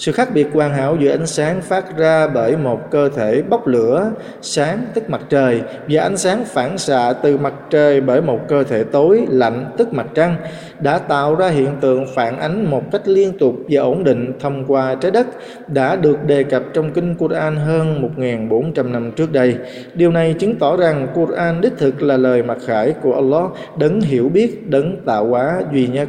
sự 0.00 0.12
khác 0.12 0.28
biệt 0.34 0.46
hoàn 0.52 0.74
hảo 0.74 0.96
giữa 1.00 1.10
ánh 1.10 1.26
sáng 1.26 1.60
phát 1.60 1.96
ra 1.96 2.26
bởi 2.26 2.56
một 2.56 2.90
cơ 2.90 3.08
thể 3.08 3.42
bốc 3.42 3.66
lửa 3.66 4.10
sáng 4.42 4.84
tức 4.94 5.10
mặt 5.10 5.20
trời 5.28 5.60
và 5.88 6.02
ánh 6.02 6.16
sáng 6.16 6.44
phản 6.44 6.78
xạ 6.78 7.12
từ 7.12 7.38
mặt 7.38 7.54
trời 7.70 8.00
bởi 8.00 8.22
một 8.22 8.40
cơ 8.48 8.64
thể 8.64 8.84
tối 8.84 9.26
lạnh 9.28 9.64
tức 9.76 9.92
mặt 9.92 10.06
trăng 10.14 10.36
đã 10.80 10.98
tạo 10.98 11.34
ra 11.34 11.48
hiện 11.48 11.76
tượng 11.80 12.04
phản 12.14 12.38
ánh 12.38 12.70
một 12.70 12.82
cách 12.92 13.08
liên 13.08 13.38
tục 13.38 13.54
và 13.68 13.80
ổn 13.80 14.04
định 14.04 14.32
thông 14.40 14.64
qua 14.66 14.94
trái 14.94 15.10
đất 15.10 15.26
đã 15.66 15.96
được 15.96 16.24
đề 16.26 16.42
cập 16.42 16.62
trong 16.74 16.92
kinh 16.92 17.14
Quran 17.14 17.56
hơn 17.56 18.10
1.400 18.16 18.92
năm 18.92 19.12
trước 19.12 19.32
đây. 19.32 19.54
Điều 19.94 20.10
này 20.10 20.34
chứng 20.38 20.56
tỏ 20.56 20.76
rằng 20.76 21.08
Quran 21.14 21.60
đích 21.60 21.72
thực 21.78 22.02
là 22.02 22.16
lời 22.16 22.42
mặc 22.42 22.58
khải 22.66 22.94
của 23.02 23.14
Allah 23.14 23.44
đấng 23.78 24.00
hiểu 24.00 24.28
biết, 24.28 24.70
đấng 24.70 24.96
tạo 25.04 25.26
hóa 25.26 25.62
duy 25.72 25.86
nhất. 25.86 26.08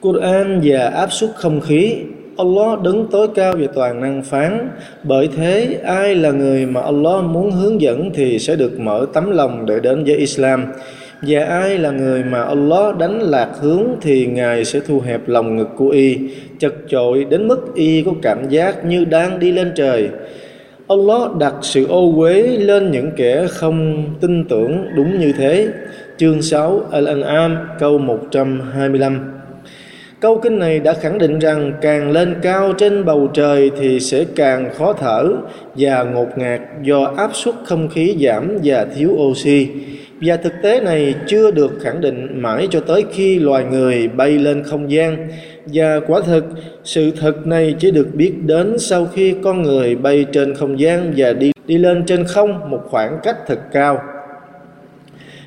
Quran 0.00 0.60
và 0.64 0.88
áp 0.88 1.12
suất 1.12 1.30
không 1.34 1.60
khí, 1.60 1.96
Allah 2.36 2.82
đứng 2.82 3.06
tối 3.10 3.28
cao 3.34 3.52
về 3.52 3.66
toàn 3.74 4.00
năng 4.00 4.22
phán. 4.22 4.68
Bởi 5.02 5.28
thế, 5.36 5.78
ai 5.84 6.14
là 6.14 6.30
người 6.30 6.66
mà 6.66 6.80
Allah 6.80 7.24
muốn 7.24 7.50
hướng 7.50 7.80
dẫn 7.80 8.10
Thì 8.14 8.38
sẽ 8.38 8.56
được 8.56 8.80
mở 8.80 9.06
tấm 9.14 9.30
lòng 9.30 9.66
để 9.66 9.80
đến 9.80 10.04
với 10.04 10.16
Islam. 10.16 10.66
Và 11.22 11.44
ai 11.44 11.78
là 11.78 11.90
người 11.90 12.24
mà 12.24 12.42
Allah 12.42 12.96
đánh 12.98 13.20
lạc 13.20 13.48
hướng 13.60 13.84
Thì 14.00 14.26
Ngài 14.26 14.64
sẽ 14.64 14.80
thu 14.80 15.00
hẹp 15.00 15.28
lòng 15.28 15.56
ngực 15.56 15.68
của 15.76 15.88
y, 15.88 16.18
Chật 16.58 16.74
chội 16.88 17.24
đến 17.24 17.48
mức 17.48 17.74
y 17.74 18.02
có 18.02 18.12
cảm 18.22 18.48
giác 18.48 18.84
như 18.84 19.04
đang 19.04 19.38
đi 19.38 19.52
lên 19.52 19.72
trời. 19.74 20.08
Allah 20.88 21.36
đặt 21.38 21.54
sự 21.62 21.86
ô 21.86 22.12
uế 22.16 22.42
lên 22.42 22.90
những 22.90 23.10
kẻ 23.16 23.46
không 23.50 24.04
tin 24.20 24.44
tưởng 24.44 24.84
đúng 24.96 25.18
như 25.18 25.32
thế. 25.38 25.68
Chương 26.16 26.42
6 26.42 26.82
Al-An'am, 26.92 27.56
câu 27.78 27.98
125 27.98 29.37
Câu 30.20 30.38
kinh 30.42 30.58
này 30.58 30.80
đã 30.80 30.94
khẳng 30.94 31.18
định 31.18 31.38
rằng 31.38 31.72
càng 31.80 32.10
lên 32.10 32.34
cao 32.42 32.72
trên 32.78 33.04
bầu 33.04 33.28
trời 33.34 33.70
thì 33.80 34.00
sẽ 34.00 34.24
càng 34.36 34.70
khó 34.74 34.92
thở 34.92 35.28
và 35.76 36.02
ngột 36.02 36.38
ngạt 36.38 36.60
do 36.82 37.12
áp 37.16 37.30
suất 37.34 37.54
không 37.64 37.88
khí 37.88 38.16
giảm 38.20 38.58
và 38.64 38.86
thiếu 38.96 39.10
oxy. 39.10 39.68
Và 40.20 40.36
thực 40.36 40.52
tế 40.62 40.80
này 40.80 41.14
chưa 41.26 41.50
được 41.50 41.70
khẳng 41.82 42.00
định 42.00 42.42
mãi 42.42 42.68
cho 42.70 42.80
tới 42.80 43.04
khi 43.12 43.38
loài 43.38 43.64
người 43.64 44.08
bay 44.08 44.30
lên 44.30 44.62
không 44.62 44.90
gian. 44.90 45.28
Và 45.66 46.00
quả 46.06 46.20
thực, 46.26 46.44
sự 46.84 47.10
thật 47.20 47.46
này 47.46 47.74
chỉ 47.78 47.90
được 47.90 48.08
biết 48.14 48.32
đến 48.46 48.78
sau 48.78 49.06
khi 49.06 49.34
con 49.44 49.62
người 49.62 49.96
bay 49.96 50.26
trên 50.32 50.54
không 50.54 50.80
gian 50.80 51.12
và 51.16 51.32
đi 51.32 51.52
đi 51.66 51.78
lên 51.78 52.04
trên 52.06 52.24
không 52.24 52.70
một 52.70 52.80
khoảng 52.90 53.18
cách 53.22 53.36
thật 53.46 53.58
cao. 53.72 54.00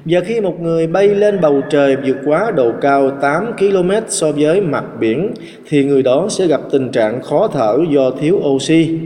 Và 0.06 0.20
khi 0.20 0.42
một 0.42 0.62
người 0.62 0.88
bay 0.88 1.08
lên 1.08 1.42
bầu 1.42 1.62
trời 1.70 1.96
vượt 1.96 2.18
quá 2.26 2.52
độ 2.56 2.72
cao 2.82 3.12
8 3.22 3.46
km 3.58 3.92
so 4.08 4.32
với 4.32 4.62
mặt 4.62 4.84
biển, 5.00 5.32
thì 5.70 5.84
người 5.84 6.04
đó 6.04 6.28
sẽ 6.30 6.48
gặp 6.48 6.62
tình 6.72 6.92
trạng 6.92 7.22
khó 7.22 7.48
thở 7.54 7.78
do 7.90 8.12
thiếu 8.12 8.36
oxy 8.36 9.00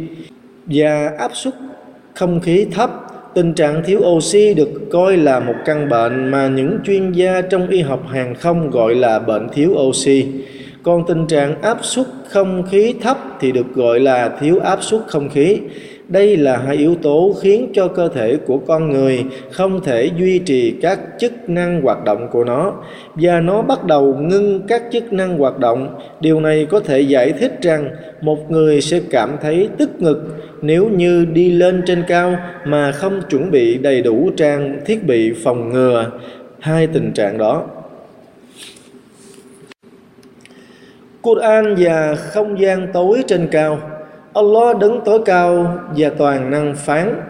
và 0.65 1.11
áp 1.17 1.31
suất 1.33 1.53
không 2.13 2.39
khí 2.39 2.65
thấp. 2.71 2.89
Tình 3.33 3.53
trạng 3.53 3.83
thiếu 3.85 3.99
oxy 3.99 4.53
được 4.53 4.69
coi 4.91 5.17
là 5.17 5.39
một 5.39 5.55
căn 5.65 5.89
bệnh 5.89 6.31
mà 6.31 6.47
những 6.47 6.77
chuyên 6.85 7.11
gia 7.11 7.41
trong 7.41 7.67
y 7.67 7.81
học 7.81 8.07
hàng 8.07 8.35
không 8.35 8.71
gọi 8.71 8.95
là 8.95 9.19
bệnh 9.19 9.49
thiếu 9.49 9.71
oxy. 9.71 10.25
Còn 10.83 11.03
tình 11.07 11.27
trạng 11.27 11.61
áp 11.61 11.77
suất 11.81 12.05
không 12.29 12.63
khí 12.71 12.93
thấp 13.01 13.17
thì 13.39 13.51
được 13.51 13.75
gọi 13.75 13.99
là 13.99 14.29
thiếu 14.39 14.59
áp 14.59 14.83
suất 14.83 15.01
không 15.07 15.29
khí 15.29 15.57
đây 16.07 16.37
là 16.37 16.57
hai 16.57 16.75
yếu 16.75 16.95
tố 16.95 17.35
khiến 17.41 17.71
cho 17.73 17.87
cơ 17.87 18.07
thể 18.07 18.37
của 18.45 18.57
con 18.57 18.91
người 18.91 19.25
không 19.51 19.83
thể 19.83 20.09
duy 20.17 20.39
trì 20.39 20.71
các 20.71 20.99
chức 21.19 21.49
năng 21.49 21.81
hoạt 21.81 22.03
động 22.03 22.27
của 22.31 22.43
nó, 22.43 22.73
và 23.15 23.39
nó 23.39 23.61
bắt 23.61 23.83
đầu 23.83 24.15
ngưng 24.15 24.61
các 24.67 24.83
chức 24.91 25.13
năng 25.13 25.37
hoạt 25.37 25.59
động. 25.59 25.99
Điều 26.19 26.39
này 26.39 26.67
có 26.69 26.79
thể 26.79 26.99
giải 27.01 27.31
thích 27.31 27.61
rằng 27.61 27.89
một 28.21 28.51
người 28.51 28.81
sẽ 28.81 29.01
cảm 29.09 29.37
thấy 29.41 29.69
tức 29.77 29.89
ngực 30.01 30.23
nếu 30.61 30.89
như 30.89 31.25
đi 31.25 31.51
lên 31.51 31.83
trên 31.85 32.03
cao 32.07 32.37
mà 32.65 32.91
không 32.91 33.21
chuẩn 33.29 33.51
bị 33.51 33.77
đầy 33.77 34.01
đủ 34.01 34.29
trang 34.37 34.79
thiết 34.85 35.03
bị 35.03 35.33
phòng 35.43 35.69
ngừa. 35.73 36.11
Hai 36.59 36.87
tình 36.87 37.11
trạng 37.11 37.37
đó. 37.37 37.63
Quran 41.21 41.75
và 41.77 42.15
không 42.15 42.59
gian 42.59 42.87
tối 42.93 43.23
trên 43.27 43.47
cao. 43.51 43.79
Allah 44.35 44.77
đứng 44.79 45.01
tối 45.05 45.19
cao 45.25 45.77
và 45.97 46.09
toàn 46.09 46.51
năng 46.51 46.75
phán. 46.75 47.21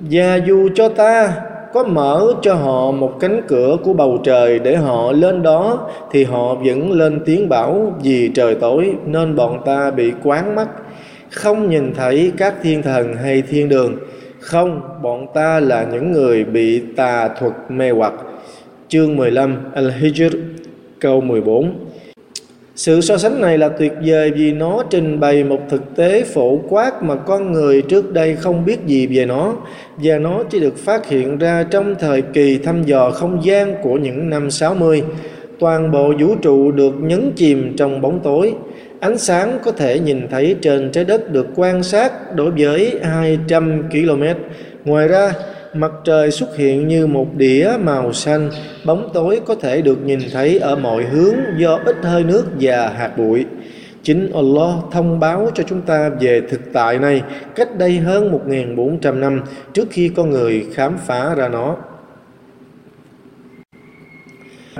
Và 0.00 0.36
dù 0.36 0.68
cho 0.74 0.88
ta 0.88 1.32
có 1.72 1.84
mở 1.84 2.32
cho 2.42 2.54
họ 2.54 2.90
một 2.90 3.12
cánh 3.20 3.40
cửa 3.48 3.76
của 3.84 3.92
bầu 3.92 4.18
trời 4.24 4.58
để 4.58 4.76
họ 4.76 5.12
lên 5.12 5.42
đó, 5.42 5.88
thì 6.10 6.24
họ 6.24 6.54
vẫn 6.54 6.92
lên 6.92 7.20
tiếng 7.24 7.48
bảo 7.48 7.94
vì 8.02 8.30
trời 8.34 8.54
tối 8.54 8.94
nên 9.06 9.36
bọn 9.36 9.62
ta 9.64 9.90
bị 9.90 10.12
quán 10.22 10.54
mắt. 10.54 10.68
Không 11.30 11.70
nhìn 11.70 11.94
thấy 11.94 12.32
các 12.36 12.54
thiên 12.62 12.82
thần 12.82 13.14
hay 13.14 13.42
thiên 13.42 13.68
đường. 13.68 13.96
Không, 14.40 14.80
bọn 15.02 15.26
ta 15.34 15.60
là 15.60 15.86
những 15.92 16.12
người 16.12 16.44
bị 16.44 16.82
tà 16.96 17.28
thuật 17.28 17.52
mê 17.68 17.90
hoặc. 17.90 18.12
Chương 18.88 19.16
15 19.16 19.56
Al-Hijr, 19.74 20.30
câu 21.00 21.20
14 21.20 21.74
sự 22.76 23.00
so 23.00 23.16
sánh 23.16 23.40
này 23.40 23.58
là 23.58 23.68
tuyệt 23.68 23.92
vời 24.06 24.30
vì 24.30 24.52
nó 24.52 24.82
trình 24.90 25.20
bày 25.20 25.44
một 25.44 25.60
thực 25.68 25.96
tế 25.96 26.24
phổ 26.24 26.60
quát 26.68 27.02
mà 27.02 27.14
con 27.14 27.52
người 27.52 27.82
trước 27.82 28.12
đây 28.12 28.36
không 28.36 28.64
biết 28.64 28.86
gì 28.86 29.06
về 29.06 29.26
nó 29.26 29.54
và 29.96 30.18
nó 30.18 30.42
chỉ 30.50 30.60
được 30.60 30.78
phát 30.78 31.06
hiện 31.06 31.38
ra 31.38 31.62
trong 31.70 31.94
thời 31.98 32.22
kỳ 32.22 32.58
thăm 32.58 32.82
dò 32.84 33.10
không 33.10 33.44
gian 33.44 33.74
của 33.82 33.94
những 33.94 34.30
năm 34.30 34.50
60. 34.50 35.02
Toàn 35.58 35.92
bộ 35.92 36.12
vũ 36.18 36.34
trụ 36.42 36.70
được 36.70 36.94
nhấn 37.00 37.32
chìm 37.36 37.76
trong 37.76 38.00
bóng 38.00 38.20
tối. 38.24 38.54
Ánh 39.00 39.18
sáng 39.18 39.58
có 39.64 39.72
thể 39.72 39.98
nhìn 39.98 40.28
thấy 40.30 40.56
trên 40.62 40.90
trái 40.92 41.04
đất 41.04 41.32
được 41.32 41.46
quan 41.56 41.82
sát 41.82 42.12
đối 42.34 42.50
với 42.50 42.98
200 43.02 43.82
km. 43.90 44.22
Ngoài 44.84 45.08
ra, 45.08 45.32
mặt 45.74 45.92
trời 46.04 46.30
xuất 46.30 46.56
hiện 46.56 46.88
như 46.88 47.06
một 47.06 47.26
đĩa 47.36 47.70
màu 47.80 48.12
xanh, 48.12 48.50
bóng 48.84 49.10
tối 49.14 49.40
có 49.46 49.54
thể 49.54 49.82
được 49.82 49.98
nhìn 50.04 50.20
thấy 50.32 50.58
ở 50.58 50.76
mọi 50.76 51.04
hướng 51.04 51.34
do 51.56 51.80
ít 51.84 51.96
hơi 52.02 52.24
nước 52.24 52.44
và 52.60 52.88
hạt 52.88 53.16
bụi. 53.16 53.44
Chính 54.02 54.32
Allah 54.34 54.74
thông 54.92 55.20
báo 55.20 55.50
cho 55.54 55.62
chúng 55.62 55.80
ta 55.80 56.08
về 56.20 56.42
thực 56.48 56.60
tại 56.72 56.98
này 56.98 57.22
cách 57.54 57.78
đây 57.78 57.98
hơn 57.98 58.32
1.400 58.46 59.20
năm 59.20 59.42
trước 59.72 59.88
khi 59.90 60.10
con 60.16 60.30
người 60.30 60.66
khám 60.72 60.98
phá 61.06 61.34
ra 61.34 61.48
nó. 61.48 61.76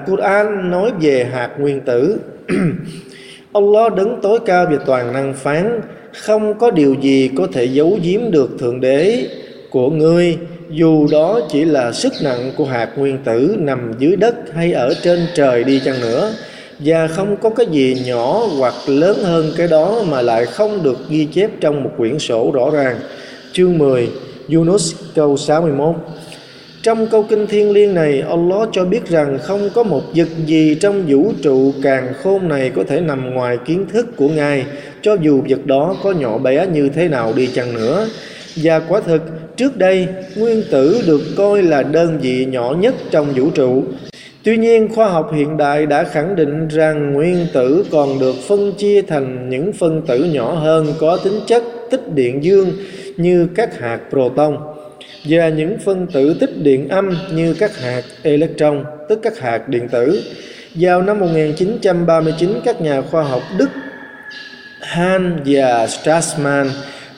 Quran 0.06 0.70
nói 0.70 0.92
về 1.00 1.24
hạt 1.24 1.50
nguyên 1.58 1.80
tử. 1.80 2.18
Allah 3.52 3.94
đứng 3.94 4.18
tối 4.22 4.38
cao 4.46 4.66
về 4.70 4.78
toàn 4.86 5.12
năng 5.12 5.34
phán, 5.34 5.80
không 6.12 6.58
có 6.58 6.70
điều 6.70 6.94
gì 6.94 7.30
có 7.36 7.46
thể 7.52 7.64
giấu 7.64 7.98
giếm 8.02 8.20
được 8.30 8.50
Thượng 8.58 8.80
Đế 8.80 9.28
của 9.70 9.90
ngươi 9.90 10.38
dù 10.70 11.06
đó 11.12 11.40
chỉ 11.50 11.64
là 11.64 11.92
sức 11.92 12.12
nặng 12.22 12.52
của 12.56 12.64
hạt 12.64 12.88
nguyên 12.96 13.18
tử 13.24 13.56
nằm 13.58 13.92
dưới 13.98 14.16
đất 14.16 14.34
hay 14.54 14.72
ở 14.72 14.94
trên 15.02 15.26
trời 15.34 15.64
đi 15.64 15.80
chăng 15.84 16.00
nữa 16.00 16.32
và 16.78 17.06
không 17.06 17.36
có 17.36 17.50
cái 17.50 17.66
gì 17.66 18.02
nhỏ 18.06 18.42
hoặc 18.58 18.74
lớn 18.86 19.18
hơn 19.22 19.52
cái 19.56 19.68
đó 19.68 20.02
mà 20.08 20.22
lại 20.22 20.46
không 20.46 20.82
được 20.82 20.98
ghi 21.08 21.24
chép 21.24 21.50
trong 21.60 21.82
một 21.82 21.90
quyển 21.96 22.18
sổ 22.18 22.50
rõ 22.54 22.70
ràng. 22.70 22.96
Chương 23.52 23.78
10 23.78 24.08
Yunus 24.52 24.94
câu 25.14 25.36
61 25.36 25.94
Trong 26.82 27.06
câu 27.06 27.22
kinh 27.22 27.46
thiên 27.46 27.70
liêng 27.70 27.94
này, 27.94 28.22
Allah 28.28 28.68
cho 28.72 28.84
biết 28.84 29.08
rằng 29.08 29.38
không 29.42 29.70
có 29.74 29.82
một 29.82 30.02
vật 30.14 30.28
gì 30.46 30.74
trong 30.74 31.04
vũ 31.08 31.32
trụ 31.42 31.72
càng 31.82 32.12
khôn 32.22 32.48
này 32.48 32.70
có 32.76 32.84
thể 32.88 33.00
nằm 33.00 33.34
ngoài 33.34 33.58
kiến 33.66 33.86
thức 33.92 34.06
của 34.16 34.28
Ngài, 34.28 34.64
cho 35.02 35.16
dù 35.20 35.42
vật 35.48 35.66
đó 35.66 35.96
có 36.02 36.12
nhỏ 36.12 36.38
bé 36.38 36.66
như 36.66 36.88
thế 36.88 37.08
nào 37.08 37.32
đi 37.36 37.46
chăng 37.46 37.74
nữa. 37.74 38.08
Và 38.56 38.80
quả 38.80 39.00
thực, 39.00 39.22
Trước 39.56 39.76
đây, 39.76 40.08
nguyên 40.36 40.62
tử 40.70 41.02
được 41.06 41.20
coi 41.36 41.62
là 41.62 41.82
đơn 41.82 42.18
vị 42.18 42.44
nhỏ 42.44 42.74
nhất 42.80 42.94
trong 43.10 43.32
vũ 43.36 43.50
trụ. 43.50 43.84
Tuy 44.44 44.56
nhiên, 44.56 44.88
khoa 44.94 45.08
học 45.08 45.30
hiện 45.34 45.56
đại 45.56 45.86
đã 45.86 46.04
khẳng 46.04 46.36
định 46.36 46.68
rằng 46.68 47.12
nguyên 47.12 47.46
tử 47.52 47.84
còn 47.90 48.18
được 48.18 48.34
phân 48.48 48.72
chia 48.72 49.02
thành 49.02 49.48
những 49.50 49.72
phân 49.72 50.02
tử 50.06 50.24
nhỏ 50.24 50.54
hơn 50.54 50.86
có 51.00 51.16
tính 51.16 51.40
chất 51.46 51.62
tích 51.90 52.14
điện 52.14 52.44
dương 52.44 52.72
như 53.16 53.48
các 53.54 53.80
hạt 53.80 54.00
proton 54.10 54.56
và 55.24 55.48
những 55.48 55.78
phân 55.84 56.06
tử 56.06 56.36
tích 56.40 56.62
điện 56.62 56.88
âm 56.88 57.16
như 57.32 57.54
các 57.54 57.76
hạt 57.76 58.02
electron, 58.22 58.84
tức 59.08 59.20
các 59.22 59.38
hạt 59.38 59.68
điện 59.68 59.88
tử. 59.88 60.22
Vào 60.74 61.02
năm 61.02 61.20
1939, 61.20 62.60
các 62.64 62.80
nhà 62.80 63.02
khoa 63.02 63.22
học 63.22 63.42
Đức 63.58 63.68
Hahn 64.80 65.36
và 65.44 65.86
Strassmann 65.86 66.68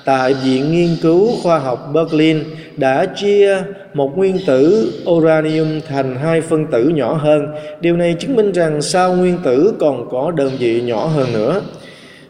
tại 0.09 0.35
Viện 0.35 0.73
Nghiên 0.73 0.97
cứu 1.03 1.29
Khoa 1.43 1.59
học 1.59 1.91
Berlin 1.95 2.45
đã 2.77 3.07
chia 3.07 3.63
một 3.95 4.17
nguyên 4.17 4.39
tử 4.47 4.93
uranium 5.11 5.81
thành 5.89 6.17
hai 6.17 6.41
phân 6.41 6.67
tử 6.67 6.89
nhỏ 6.89 7.15
hơn. 7.15 7.47
Điều 7.81 7.97
này 7.97 8.15
chứng 8.19 8.37
minh 8.37 8.53
rằng 8.53 8.83
sao 8.83 9.15
nguyên 9.15 9.39
tử 9.45 9.73
còn 9.81 10.09
có 10.11 10.31
đơn 10.31 10.51
vị 10.59 10.81
nhỏ 10.81 11.07
hơn 11.07 11.33
nữa. 11.33 11.61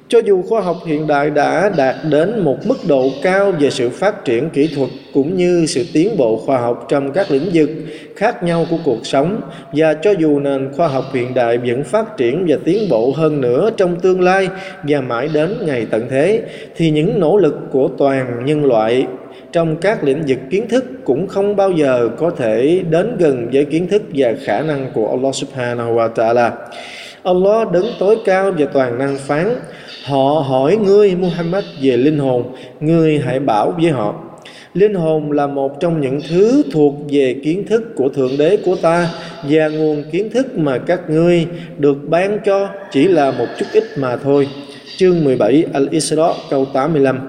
Cho 0.09 0.19
dù 0.19 0.43
khoa 0.43 0.61
học 0.61 0.77
hiện 0.87 1.07
đại 1.07 1.31
đã 1.31 1.71
đạt 1.77 1.97
đến 2.11 2.41
một 2.41 2.67
mức 2.67 2.77
độ 2.89 3.11
cao 3.23 3.53
về 3.61 3.71
sự 3.71 3.89
phát 3.89 4.25
triển 4.25 4.51
kỹ 4.51 4.71
thuật 4.77 4.89
cũng 5.15 5.37
như 5.37 5.65
sự 5.67 5.85
tiến 5.93 6.17
bộ 6.17 6.37
khoa 6.37 6.59
học 6.59 6.87
trong 6.89 7.13
các 7.13 7.31
lĩnh 7.31 7.51
vực 7.53 7.71
khác 8.17 8.43
nhau 8.43 8.67
của 8.71 8.77
cuộc 8.85 9.07
sống, 9.07 9.41
và 9.73 9.95
cho 9.95 10.11
dù 10.11 10.39
nền 10.39 10.73
khoa 10.77 10.89
học 10.89 11.05
hiện 11.13 11.35
đại 11.35 11.59
vẫn 11.59 11.85
phát 11.85 12.17
triển 12.17 12.45
và 12.49 12.57
tiến 12.65 12.89
bộ 12.89 13.13
hơn 13.17 13.41
nữa 13.41 13.71
trong 13.77 14.01
tương 14.01 14.21
lai 14.21 14.49
và 14.83 15.01
mãi 15.01 15.29
đến 15.33 15.55
ngày 15.67 15.87
tận 15.91 16.07
thế, 16.11 16.43
thì 16.77 16.91
những 16.91 17.21
nỗ 17.21 17.37
lực 17.37 17.55
của 17.71 17.89
toàn 17.99 18.45
nhân 18.45 18.65
loại 18.65 19.07
trong 19.53 19.77
các 19.77 20.05
lĩnh 20.05 20.23
vực 20.27 20.39
kiến 20.51 20.69
thức 20.69 20.85
cũng 21.05 21.27
không 21.27 21.57
bao 21.57 21.71
giờ 21.71 22.09
có 22.19 22.31
thể 22.31 22.83
đến 22.91 23.17
gần 23.19 23.49
với 23.53 23.65
kiến 23.65 23.89
thức 23.89 24.03
và 24.15 24.35
khả 24.45 24.61
năng 24.61 24.91
của 24.95 25.09
Allah 25.09 25.35
Subhanahu 25.35 25.95
wa 25.97 26.13
Ta'ala. 26.13 26.51
Allah 27.23 27.73
đứng 27.73 27.87
tối 27.99 28.17
cao 28.25 28.53
và 28.59 28.67
toàn 28.73 28.99
năng 28.99 29.17
phán 29.19 29.55
Họ 30.09 30.45
hỏi 30.49 30.77
ngươi, 30.77 31.15
Muhammad, 31.17 31.65
về 31.83 31.97
linh 31.97 32.19
hồn. 32.19 32.45
Ngươi 32.81 33.19
hãy 33.19 33.41
bảo 33.41 33.75
với 33.81 33.91
họ, 33.91 34.15
Linh 34.75 34.95
hồn 34.95 35.33
là 35.33 35.47
một 35.47 35.81
trong 35.81 36.01
những 36.01 36.21
thứ 36.29 36.63
thuộc 36.73 36.95
về 37.11 37.37
kiến 37.45 37.67
thức 37.67 37.83
của 37.97 38.09
Thượng 38.09 38.39
Đế 38.39 38.57
của 38.65 38.77
ta 38.77 39.11
Và 39.49 39.69
nguồn 39.69 40.05
kiến 40.13 40.31
thức 40.31 40.59
mà 40.59 40.79
các 40.79 41.11
ngươi 41.11 41.47
được 41.79 42.09
ban 42.09 42.39
cho 42.45 42.69
chỉ 42.91 43.09
là 43.09 43.31
một 43.31 43.47
chút 43.59 43.67
ít 43.73 43.85
mà 43.97 44.17
thôi. 44.17 44.49
Chương 44.97 45.25
17 45.25 45.65
Al-Isra, 45.73 46.35
câu 46.51 46.65
85 46.65 47.21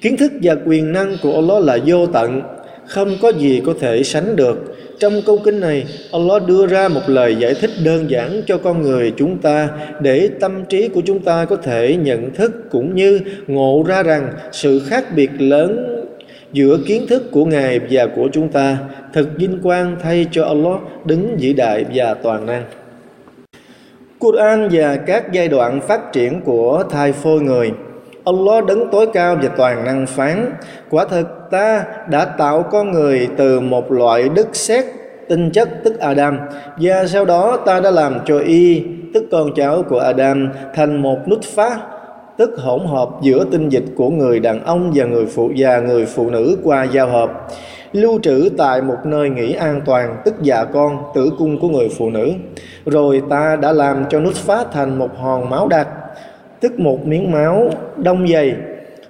Kiến 0.00 0.16
thức 0.16 0.32
và 0.42 0.56
quyền 0.66 0.92
năng 0.92 1.16
của 1.22 1.34
Allah 1.34 1.64
là 1.64 1.78
vô 1.86 2.06
tận, 2.06 2.40
Không 2.86 3.16
có 3.22 3.28
gì 3.28 3.62
có 3.66 3.74
thể 3.80 4.02
sánh 4.02 4.36
được 4.36 4.77
trong 5.00 5.22
câu 5.26 5.38
kinh 5.44 5.60
này, 5.60 5.84
Allah 6.12 6.46
đưa 6.46 6.66
ra 6.66 6.88
một 6.88 7.00
lời 7.06 7.36
giải 7.36 7.54
thích 7.54 7.70
đơn 7.84 8.10
giản 8.10 8.42
cho 8.46 8.58
con 8.58 8.82
người 8.82 9.12
chúng 9.16 9.38
ta 9.38 9.68
để 10.00 10.30
tâm 10.40 10.64
trí 10.64 10.88
của 10.88 11.00
chúng 11.06 11.20
ta 11.20 11.44
có 11.44 11.56
thể 11.56 11.96
nhận 11.96 12.34
thức 12.34 12.52
cũng 12.70 12.94
như 12.94 13.20
ngộ 13.46 13.84
ra 13.86 14.02
rằng 14.02 14.32
sự 14.52 14.80
khác 14.86 15.04
biệt 15.16 15.30
lớn 15.38 15.94
giữa 16.52 16.78
kiến 16.86 17.06
thức 17.08 17.30
của 17.30 17.44
Ngài 17.44 17.80
và 17.90 18.06
của 18.16 18.28
chúng 18.32 18.48
ta 18.48 18.78
thật 19.14 19.26
vinh 19.36 19.58
quang 19.62 19.96
thay 20.02 20.26
cho 20.30 20.44
Allah 20.44 20.78
đứng 21.04 21.36
vĩ 21.40 21.52
đại 21.52 21.84
và 21.94 22.14
toàn 22.14 22.46
năng. 22.46 22.64
Quran 24.18 24.68
và 24.72 24.96
các 24.96 25.32
giai 25.32 25.48
đoạn 25.48 25.80
phát 25.80 26.12
triển 26.12 26.40
của 26.40 26.84
thai 26.90 27.12
phôi 27.12 27.40
người 27.40 27.70
Allah 28.28 28.64
đứng 28.64 28.88
tối 28.92 29.06
cao 29.12 29.36
và 29.42 29.48
toàn 29.56 29.84
năng 29.84 30.06
phán, 30.06 30.52
Quả 30.90 31.04
thực 31.04 31.26
ta 31.50 31.84
đã 32.10 32.24
tạo 32.24 32.62
con 32.62 32.92
người 32.92 33.28
từ 33.36 33.60
một 33.60 33.92
loại 33.92 34.28
đất 34.28 34.56
sét 34.56 34.84
tinh 35.28 35.50
chất 35.50 35.68
tức 35.84 35.98
Adam, 35.98 36.38
và 36.80 37.06
sau 37.06 37.24
đó 37.24 37.58
ta 37.66 37.80
đã 37.80 37.90
làm 37.90 38.18
cho 38.26 38.38
y, 38.38 38.82
tức 39.14 39.24
con 39.30 39.54
cháu 39.54 39.82
của 39.88 39.98
Adam, 39.98 40.48
thành 40.74 41.02
một 41.02 41.28
nút 41.28 41.42
phá, 41.42 41.78
tức 42.36 42.50
hỗn 42.58 42.80
hợp 42.86 43.08
giữa 43.22 43.44
tinh 43.50 43.68
dịch 43.68 43.84
của 43.96 44.10
người 44.10 44.40
đàn 44.40 44.64
ông 44.64 44.92
và 44.94 45.04
người 45.04 45.26
phụ, 45.26 45.50
và 45.56 45.80
người 45.80 46.06
phụ 46.06 46.30
nữ 46.30 46.58
qua 46.64 46.84
giao 46.84 47.08
hợp, 47.08 47.30
lưu 47.92 48.18
trữ 48.22 48.48
tại 48.58 48.82
một 48.82 48.96
nơi 49.04 49.30
nghỉ 49.30 49.52
an 49.52 49.80
toàn 49.84 50.16
tức 50.24 50.34
dạ 50.42 50.64
con, 50.64 50.98
tử 51.14 51.30
cung 51.38 51.60
của 51.60 51.68
người 51.68 51.88
phụ 51.98 52.10
nữ. 52.10 52.32
Rồi 52.86 53.22
ta 53.30 53.56
đã 53.56 53.72
làm 53.72 54.04
cho 54.10 54.20
nút 54.20 54.34
phá 54.34 54.64
thành 54.72 54.98
một 54.98 55.10
hòn 55.18 55.50
máu 55.50 55.68
đặc 55.68 55.88
tức 56.60 56.80
một 56.80 57.06
miếng 57.06 57.30
máu 57.30 57.70
đông 57.96 58.28
dày, 58.28 58.54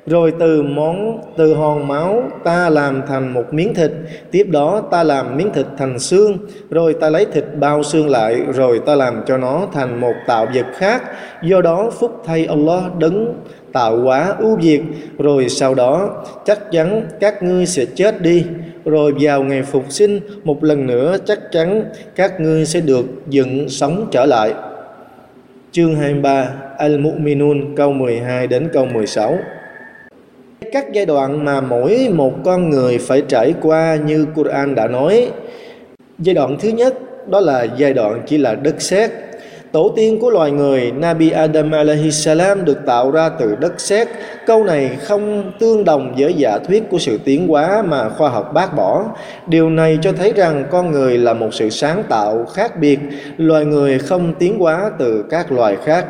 rồi 0.07 0.33
từ 0.41 0.63
món, 0.63 1.21
từ 1.37 1.55
hòn 1.55 1.89
máu 1.89 2.23
ta 2.45 2.69
làm 2.71 3.03
thành 3.09 3.35
một 3.35 3.45
miếng 3.51 3.75
thịt, 3.75 3.91
tiếp 4.31 4.47
đó 4.51 4.83
ta 4.91 5.03
làm 5.03 5.37
miếng 5.37 5.51
thịt 5.55 5.67
thành 5.79 5.99
xương, 5.99 6.39
rồi 6.71 6.95
ta 7.01 7.11
lấy 7.11 7.27
thịt 7.33 7.45
bao 7.61 7.83
xương 7.83 8.09
lại, 8.09 8.37
rồi 8.55 8.81
ta 8.87 8.95
làm 8.95 9.23
cho 9.27 9.39
nó 9.39 9.67
thành 9.73 10.01
một 10.01 10.15
tạo 10.27 10.47
vật 10.55 10.67
khác. 10.75 11.03
Do 11.43 11.61
đó 11.61 11.91
phúc 12.01 12.23
thay 12.27 12.47
Allah 12.47 12.83
đấng 12.99 13.35
tạo 13.73 14.01
hóa 14.01 14.35
ưu 14.39 14.57
việt, 14.57 14.83
rồi 15.19 15.49
sau 15.49 15.75
đó 15.75 16.25
chắc 16.45 16.73
chắn 16.73 17.03
các 17.21 17.43
ngươi 17.43 17.67
sẽ 17.67 17.85
chết 17.85 18.23
đi. 18.23 18.45
Rồi 18.85 19.15
vào 19.21 19.43
ngày 19.43 19.63
phục 19.63 19.85
sinh, 19.89 20.21
một 20.45 20.65
lần 20.65 20.87
nữa 20.87 21.17
chắc 21.27 21.39
chắn 21.53 21.85
các 22.17 22.41
ngươi 22.41 22.67
sẽ 22.67 22.81
được 22.81 23.07
dựng 23.29 23.69
sống 23.69 24.09
trở 24.11 24.27
lại 24.27 24.53
chương 25.79 25.97
23 25.97 26.55
Al-Mu'minun, 26.79 27.75
câu 27.77 27.93
12 27.93 28.47
đến 28.47 28.69
câu 28.73 28.87
16 28.87 29.39
các 30.73 30.93
giai 30.93 31.07
đoạn 31.07 31.45
mà 31.45 31.61
mỗi 31.61 32.09
một 32.15 32.35
con 32.45 32.71
người 32.71 32.99
phải 32.99 33.23
trải 33.29 33.55
qua 33.63 33.97
như 34.07 34.27
Quran 34.35 34.75
đã 34.75 34.89
nói. 34.89 35.31
Giai 36.19 36.35
đoạn 36.35 36.57
thứ 36.61 36.69
nhất, 36.69 36.95
đó 37.31 37.41
là 37.41 37.67
giai 37.77 37.93
đoạn 37.95 38.23
chỉ 38.27 38.39
là 38.39 38.55
đất 38.55 38.83
sét. 38.83 39.11
Tổ 39.73 39.93
tiên 39.97 40.19
của 40.21 40.31
loài 40.31 40.51
người 40.51 40.93
Nabi 40.93 41.31
Adam 41.31 41.71
alaihi 41.71 42.11
salam 42.11 42.65
được 42.65 42.79
tạo 42.87 43.11
ra 43.11 43.29
từ 43.29 43.57
đất 43.57 43.81
sét. 43.81 44.09
Câu 44.47 44.65
này 44.65 44.91
không 45.03 45.53
tương 45.59 45.85
đồng 45.85 46.15
với 46.19 46.35
giả 46.35 46.59
thuyết 46.59 46.83
của 46.91 46.99
sự 46.99 47.19
tiến 47.25 47.49
hóa 47.49 47.83
mà 47.83 48.09
khoa 48.09 48.29
học 48.29 48.51
bác 48.55 48.77
bỏ. 48.77 49.05
Điều 49.47 49.71
này 49.71 49.99
cho 50.03 50.13
thấy 50.13 50.33
rằng 50.37 50.65
con 50.71 50.91
người 50.91 51.19
là 51.19 51.35
một 51.35 51.55
sự 51.55 51.71
sáng 51.71 52.03
tạo 52.09 52.45
khác 52.45 52.81
biệt, 52.81 52.99
loài 53.37 53.65
người 53.65 53.99
không 53.99 54.35
tiến 54.39 54.59
hóa 54.59 54.91
từ 54.99 55.25
các 55.31 55.53
loài 55.53 55.77
khác. 55.85 56.07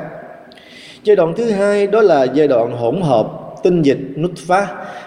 Giai 1.04 1.16
đoạn 1.16 1.34
thứ 1.36 1.50
hai 1.50 1.86
đó 1.86 2.00
là 2.00 2.24
giai 2.24 2.48
đoạn 2.48 2.72
hỗn 2.72 3.00
hợp 3.00 3.26
tinh 3.62 3.82
dịch 3.82 4.00
nutfa. 4.16 4.64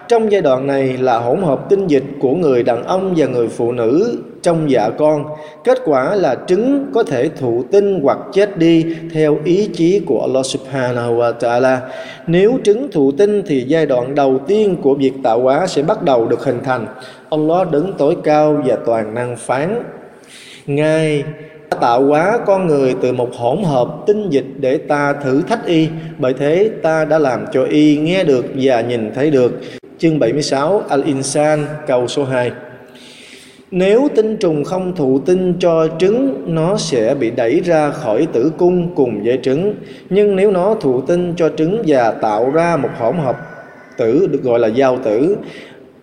Trong 0.08 0.32
giai 0.32 0.42
đoạn 0.42 0.68
này 0.68 0.98
là 0.98 1.18
hỗn 1.18 1.42
hợp 1.42 1.70
tinh 1.70 1.88
dịch 1.88 2.06
của 2.20 2.34
người 2.34 2.64
đàn 2.64 2.84
ông 2.84 3.14
và 3.18 3.26
người 3.26 3.48
phụ 3.48 3.72
nữ 3.72 4.18
trong 4.42 4.72
dạ 4.72 4.90
con. 4.98 5.26
Kết 5.64 5.82
quả 5.86 6.16
là 6.16 6.36
trứng 6.48 6.86
có 6.94 7.04
thể 7.04 7.30
thụ 7.30 7.64
tinh 7.72 8.00
hoặc 8.04 8.18
chết 8.34 8.58
đi 8.58 8.86
theo 9.14 9.38
ý 9.44 9.70
chí 9.74 10.02
của 10.06 10.22
Allah 10.22 10.46
Subhanahu 10.46 11.16
wa 11.16 11.34
Ta'ala. 11.40 11.78
Nếu 12.28 12.60
trứng 12.64 12.92
thụ 12.92 13.12
tinh 13.12 13.42
thì 13.46 13.62
giai 13.68 13.86
đoạn 13.86 14.16
đầu 14.16 14.40
tiên 14.48 14.78
của 14.82 14.96
việc 14.96 15.14
tạo 15.24 15.42
hóa 15.42 15.68
sẽ 15.68 15.84
bắt 15.84 16.04
đầu 16.04 16.28
được 16.28 16.44
hình 16.44 16.60
thành. 16.64 16.88
Allah 17.30 17.72
đứng 17.72 17.94
tối 17.98 18.18
cao 18.24 18.64
và 18.66 18.78
toàn 18.86 19.14
năng 19.14 19.38
phán. 19.38 19.84
Ngài 20.66 21.24
tạo 21.82 22.06
hóa 22.06 22.40
con 22.46 22.68
người 22.68 22.96
từ 23.02 23.12
một 23.12 23.30
hỗn 23.38 23.64
hợp 23.64 23.88
tinh 24.08 24.30
dịch 24.30 24.46
để 24.60 24.78
ta 24.78 25.14
thử 25.14 25.42
thách 25.42 25.66
y 25.66 25.88
bởi 26.18 26.34
thế, 26.34 26.70
ta 26.84 27.06
đã 27.06 27.20
làm 27.20 27.46
cho 27.54 27.64
y 27.64 27.98
nghe 27.98 28.24
được 28.24 28.46
và 28.56 28.82
nhìn 28.82 29.12
thấy 29.16 29.32
được 29.32 29.62
chương 29.98 30.20
76 30.20 30.84
Al-Insan, 30.90 31.64
câu 31.88 32.08
số 32.08 32.24
2 32.24 32.52
nếu 33.72 34.08
tinh 34.16 34.38
trùng 34.38 34.64
không 34.64 34.96
thụ 34.96 35.20
tinh 35.20 35.54
cho 35.60 35.88
trứng 36.00 36.44
nó 36.56 36.78
sẽ 36.78 37.16
bị 37.16 37.32
đẩy 37.32 37.60
ra 37.60 37.90
khỏi 37.90 38.28
tử 38.34 38.52
cung 38.58 38.96
cùng 38.96 39.24
với 39.24 39.40
trứng. 39.44 39.76
Nhưng 40.10 40.36
nếu 40.36 40.52
nó 40.52 40.76
thụ 40.82 41.02
tinh 41.02 41.34
cho 41.38 41.50
trứng 41.58 41.84
và 41.88 42.12
tạo 42.12 42.50
ra 42.50 42.78
một 42.78 42.90
hỗn 43.00 43.18
hợp 43.18 43.38
tử 43.98 44.28
được 44.32 44.44
gọi 44.44 44.60
là 44.60 44.68
giao 44.68 44.98
tử 44.98 45.38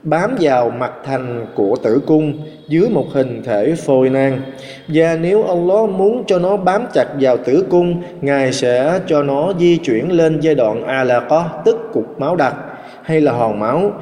bám 0.03 0.37
vào 0.41 0.71
mặt 0.71 0.93
thành 1.05 1.47
của 1.55 1.77
tử 1.83 2.01
cung 2.07 2.33
dưới 2.69 2.89
một 2.91 3.07
hình 3.13 3.43
thể 3.45 3.75
phôi 3.87 4.11
nang. 4.11 4.41
Và 4.89 5.19
nếu 5.21 5.45
Allah 5.45 5.91
muốn 5.91 6.25
cho 6.27 6.39
nó 6.39 6.57
bám 6.57 6.87
chặt 6.95 7.07
vào 7.21 7.37
tử 7.37 7.65
cung 7.71 8.03
Ngài 8.21 8.53
sẽ 8.53 9.01
cho 9.07 9.23
nó 9.23 9.53
di 9.59 9.77
chuyển 9.77 10.13
lên 10.13 10.41
giai 10.41 10.55
đoạn 10.55 10.87
alaqah, 10.87 11.45
tức 11.65 11.77
cục 11.93 12.21
máu 12.21 12.37
đặc 12.37 12.55
hay 13.03 13.21
là 13.21 13.33
hòn 13.33 13.61
máu 13.61 13.93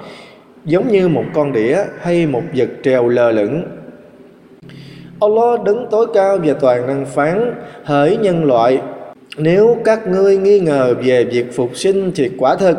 giống 0.66 0.88
như 0.88 1.08
một 1.08 1.24
con 1.34 1.52
đĩa 1.52 1.78
hay 2.00 2.26
một 2.26 2.42
vật 2.54 2.68
treo 2.82 3.08
lờ 3.08 3.32
lửng. 3.32 3.62
Allah 5.20 5.62
đứng 5.64 5.86
tối 5.90 6.06
cao 6.14 6.38
và 6.44 6.54
toàn 6.60 6.86
năng 6.86 7.06
phán, 7.06 7.54
hỡi 7.84 8.16
nhân 8.16 8.44
loại, 8.44 8.80
nếu 9.36 9.76
các 9.84 10.06
ngươi 10.06 10.36
nghi 10.36 10.60
ngờ 10.60 10.94
về 11.02 11.24
việc 11.24 11.56
phục 11.56 11.76
sinh 11.76 12.12
thì 12.14 12.30
quả 12.38 12.56
thật 12.56 12.76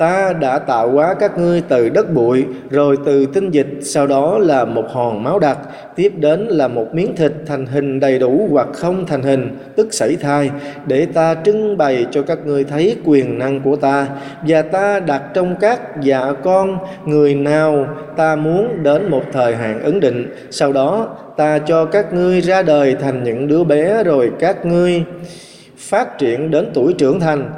ta 0.00 0.32
đã 0.40 0.58
tạo 0.58 0.90
hóa 0.90 1.14
các 1.14 1.38
ngươi 1.38 1.62
từ 1.68 1.88
đất 1.88 2.14
bụi, 2.14 2.44
rồi 2.70 2.96
từ 3.04 3.26
tinh 3.26 3.50
dịch, 3.50 3.78
sau 3.82 4.06
đó 4.06 4.38
là 4.38 4.64
một 4.64 4.84
hòn 4.88 5.22
máu 5.22 5.38
đặc, 5.38 5.58
tiếp 5.96 6.12
đến 6.16 6.40
là 6.40 6.68
một 6.68 6.86
miếng 6.92 7.16
thịt 7.16 7.32
thành 7.46 7.66
hình 7.66 8.00
đầy 8.00 8.18
đủ 8.18 8.48
hoặc 8.50 8.68
không 8.72 9.06
thành 9.06 9.22
hình, 9.22 9.58
tức 9.76 9.94
sảy 9.94 10.16
thai, 10.16 10.50
để 10.86 11.06
ta 11.06 11.34
trưng 11.44 11.76
bày 11.76 12.06
cho 12.10 12.22
các 12.22 12.38
ngươi 12.46 12.64
thấy 12.64 12.96
quyền 13.04 13.38
năng 13.38 13.60
của 13.60 13.76
ta. 13.76 14.06
Và 14.48 14.62
ta 14.62 15.00
đặt 15.00 15.22
trong 15.34 15.56
các 15.60 15.80
dạ 16.02 16.32
con, 16.42 16.78
người 17.04 17.34
nào 17.34 17.86
ta 18.16 18.36
muốn 18.36 18.82
đến 18.82 19.10
một 19.10 19.22
thời 19.32 19.56
hạn 19.56 19.82
ấn 19.82 20.00
định, 20.00 20.26
sau 20.50 20.72
đó 20.72 21.08
ta 21.36 21.58
cho 21.58 21.84
các 21.84 22.12
ngươi 22.12 22.40
ra 22.40 22.62
đời 22.62 22.96
thành 23.00 23.24
những 23.24 23.48
đứa 23.48 23.64
bé, 23.64 24.04
rồi 24.04 24.30
các 24.38 24.66
ngươi 24.66 25.04
phát 25.76 26.18
triển 26.18 26.50
đến 26.50 26.70
tuổi 26.74 26.94
trưởng 26.98 27.20
thành 27.20 27.50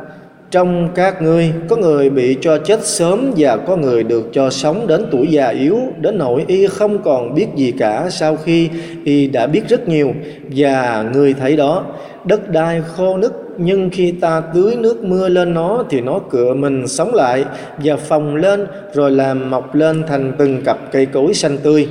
trong 0.53 0.89
các 0.95 1.23
ngươi, 1.23 1.53
có 1.69 1.77
người 1.77 2.11
bị 2.11 2.37
cho 2.41 2.59
chết 2.59 2.87
sớm 2.87 3.33
và 3.37 3.57
có 3.57 3.77
người 3.77 4.03
được 4.03 4.29
cho 4.33 4.51
sống 4.51 4.87
đến 4.87 5.07
tuổi 5.11 5.27
già 5.31 5.49
yếu, 5.49 5.79
đến 6.01 6.19
nỗi 6.19 6.45
y 6.47 6.67
không 6.67 7.03
còn 7.03 7.35
biết 7.35 7.47
gì 7.57 7.73
cả 7.79 8.07
sau 8.11 8.37
khi 8.37 8.69
y 9.05 9.27
đã 9.27 9.47
biết 9.47 9.69
rất 9.69 9.89
nhiều. 9.89 10.13
Và 10.57 11.05
người 11.15 11.35
thấy 11.35 11.57
đó, 11.57 11.85
đất 12.25 12.51
đai 12.51 12.83
khô 12.97 13.17
nứt, 13.17 13.33
nhưng 13.59 13.91
khi 13.91 14.13
ta 14.13 14.43
tưới 14.55 14.77
nước 14.77 15.05
mưa 15.05 15.29
lên 15.29 15.55
nó 15.55 15.85
thì 15.91 16.01
nó 16.01 16.19
cựa 16.31 16.55
mình 16.55 16.89
sống 16.89 17.15
lại 17.15 17.45
và 17.79 17.97
phồng 17.97 18.37
lên, 18.37 18.67
rồi 18.93 19.11
làm 19.11 19.51
mọc 19.51 19.75
lên 19.75 20.03
thành 20.09 20.33
từng 20.39 20.63
cặp 20.65 20.79
cây 20.93 21.07
cối 21.07 21.35
xanh 21.35 21.59
tươi. 21.59 21.89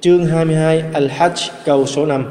Chương 0.00 0.24
22 0.26 0.84
Al-Hajj, 0.94 1.50
câu 1.64 1.86
số 1.86 2.06
5 2.06 2.24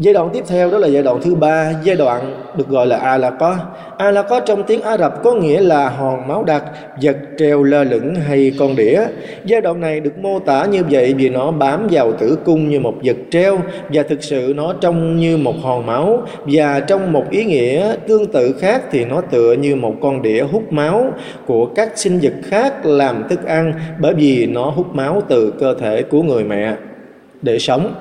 Giai 0.00 0.14
đoạn 0.14 0.30
tiếp 0.32 0.44
theo 0.48 0.70
đó 0.70 0.78
là 0.78 0.88
giai 0.88 1.02
đoạn 1.02 1.20
thứ 1.22 1.34
ba, 1.34 1.72
giai 1.84 1.96
đoạn 1.96 2.42
được 2.56 2.68
gọi 2.68 2.86
là 2.86 2.96
Alaqa. 2.96 3.56
Alaqa 3.98 4.40
trong 4.40 4.62
tiếng 4.62 4.82
Ả 4.82 4.96
Rập 4.98 5.22
có 5.22 5.34
nghĩa 5.34 5.60
là 5.60 5.88
hòn 5.88 6.28
máu 6.28 6.44
đặc, 6.44 6.64
vật 7.02 7.16
treo 7.38 7.62
lơ 7.62 7.84
lửng 7.84 8.14
hay 8.14 8.52
con 8.58 8.76
đĩa. 8.76 9.02
Giai 9.44 9.60
đoạn 9.60 9.80
này 9.80 10.00
được 10.00 10.18
mô 10.18 10.38
tả 10.38 10.64
như 10.64 10.82
vậy 10.90 11.14
vì 11.14 11.28
nó 11.28 11.50
bám 11.50 11.88
vào 11.90 12.12
tử 12.12 12.38
cung 12.44 12.68
như 12.68 12.80
một 12.80 12.94
vật 13.04 13.16
treo 13.30 13.58
và 13.88 14.02
thực 14.02 14.22
sự 14.22 14.52
nó 14.56 14.72
trông 14.80 15.16
như 15.16 15.36
một 15.36 15.54
hòn 15.62 15.86
máu 15.86 16.22
và 16.46 16.80
trong 16.80 17.12
một 17.12 17.24
ý 17.30 17.44
nghĩa 17.44 17.94
tương 18.08 18.26
tự 18.26 18.52
khác 18.52 18.82
thì 18.90 19.04
nó 19.04 19.20
tựa 19.20 19.52
như 19.52 19.76
một 19.76 19.94
con 20.02 20.22
đĩa 20.22 20.42
hút 20.42 20.72
máu 20.72 21.12
của 21.46 21.66
các 21.66 21.98
sinh 21.98 22.18
vật 22.22 22.34
khác 22.44 22.86
làm 22.86 23.28
thức 23.28 23.46
ăn 23.46 23.72
bởi 24.00 24.14
vì 24.14 24.46
nó 24.46 24.64
hút 24.64 24.94
máu 24.94 25.22
từ 25.28 25.52
cơ 25.60 25.74
thể 25.80 26.02
của 26.02 26.22
người 26.22 26.44
mẹ 26.44 26.74
để 27.42 27.58
sống. 27.58 27.94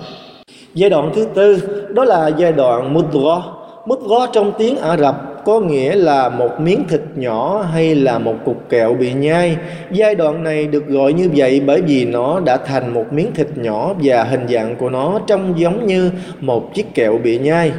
Giai 0.74 0.90
đoạn 0.90 1.12
thứ 1.16 1.28
tư, 1.34 1.58
đó 1.94 2.04
là 2.06 2.28
giai 2.38 2.52
đoạn 2.52 2.94
mudra. 2.94 3.42
Mudra 3.86 4.26
trong 4.34 4.52
tiếng 4.58 4.78
Ả 4.78 4.98
Rập 4.98 5.46
có 5.46 5.60
nghĩa 5.60 5.96
là 5.96 6.30
một 6.30 6.60
miếng 6.60 6.84
thịt 6.90 7.02
nhỏ 7.16 7.66
hay 7.74 7.96
là 7.96 8.20
một 8.20 8.36
cục 8.46 8.70
kẹo 8.70 8.94
bị 8.94 9.14
nhai. 9.14 9.58
Giai 9.92 10.16
đoạn 10.16 10.44
này 10.44 10.68
được 10.68 10.88
gọi 10.88 11.14
như 11.14 11.30
vậy 11.36 11.62
bởi 11.66 11.82
vì 11.82 12.06
nó 12.06 12.40
đã 12.40 12.58
thành 12.58 12.94
một 12.94 13.06
miếng 13.12 13.34
thịt 13.34 13.48
nhỏ 13.56 13.94
và 14.04 14.24
hình 14.24 14.48
dạng 14.50 14.76
của 14.76 14.90
nó 14.90 15.20
trông 15.28 15.60
giống 15.60 15.88
như 15.88 16.12
một 16.40 16.74
chiếc 16.74 16.96
kẹo 16.96 17.18
bị 17.24 17.38
nhai. 17.38 17.72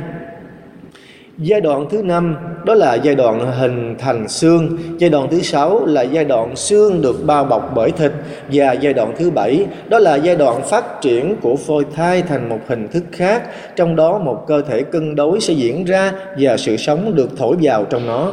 Giai 1.42 1.60
đoạn 1.60 1.86
thứ 1.90 2.02
năm 2.02 2.36
đó 2.64 2.74
là 2.74 2.94
giai 2.94 3.14
đoạn 3.14 3.52
hình 3.52 3.94
thành 3.98 4.28
xương. 4.28 4.78
Giai 4.98 5.10
đoạn 5.10 5.28
thứ 5.30 5.40
sáu 5.40 5.86
là 5.86 6.02
giai 6.02 6.24
đoạn 6.24 6.56
xương 6.56 7.02
được 7.02 7.26
bao 7.26 7.44
bọc 7.44 7.72
bởi 7.74 7.90
thịt 7.90 8.12
và 8.52 8.72
giai 8.72 8.92
đoạn 8.92 9.12
thứ 9.18 9.30
bảy 9.30 9.66
đó 9.88 9.98
là 9.98 10.16
giai 10.16 10.36
đoạn 10.36 10.62
phát 10.62 11.00
triển 11.00 11.36
của 11.42 11.56
phôi 11.56 11.84
thai 11.94 12.22
thành 12.22 12.48
một 12.48 12.58
hình 12.66 12.88
thức 12.88 13.02
khác, 13.12 13.42
trong 13.76 13.96
đó 13.96 14.18
một 14.18 14.44
cơ 14.46 14.62
thể 14.62 14.82
cân 14.82 15.16
đối 15.16 15.40
sẽ 15.40 15.54
diễn 15.54 15.84
ra 15.84 16.12
và 16.38 16.56
sự 16.56 16.76
sống 16.76 17.14
được 17.14 17.38
thổi 17.38 17.56
vào 17.62 17.84
trong 17.84 18.06
nó. 18.06 18.32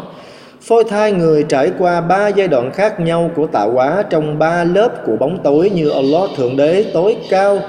Phôi 0.62 0.84
thai 0.84 1.12
người 1.12 1.44
trải 1.44 1.72
qua 1.80 2.02
ba 2.02 2.28
giai 2.28 2.48
đoạn 2.48 2.72
khác 2.72 3.00
nhau 3.00 3.32
của 3.36 3.48
tạo 3.48 3.72
hóa 3.72 4.04
trong 4.10 4.40
ba 4.40 4.64
lớp 4.64 5.06
của 5.06 5.16
bóng 5.20 5.40
tối 5.44 5.70
như 5.70 5.90
Allah 5.90 6.30
Thượng 6.38 6.58
Đế 6.58 6.86
tối 6.94 7.18
cao 7.30 7.60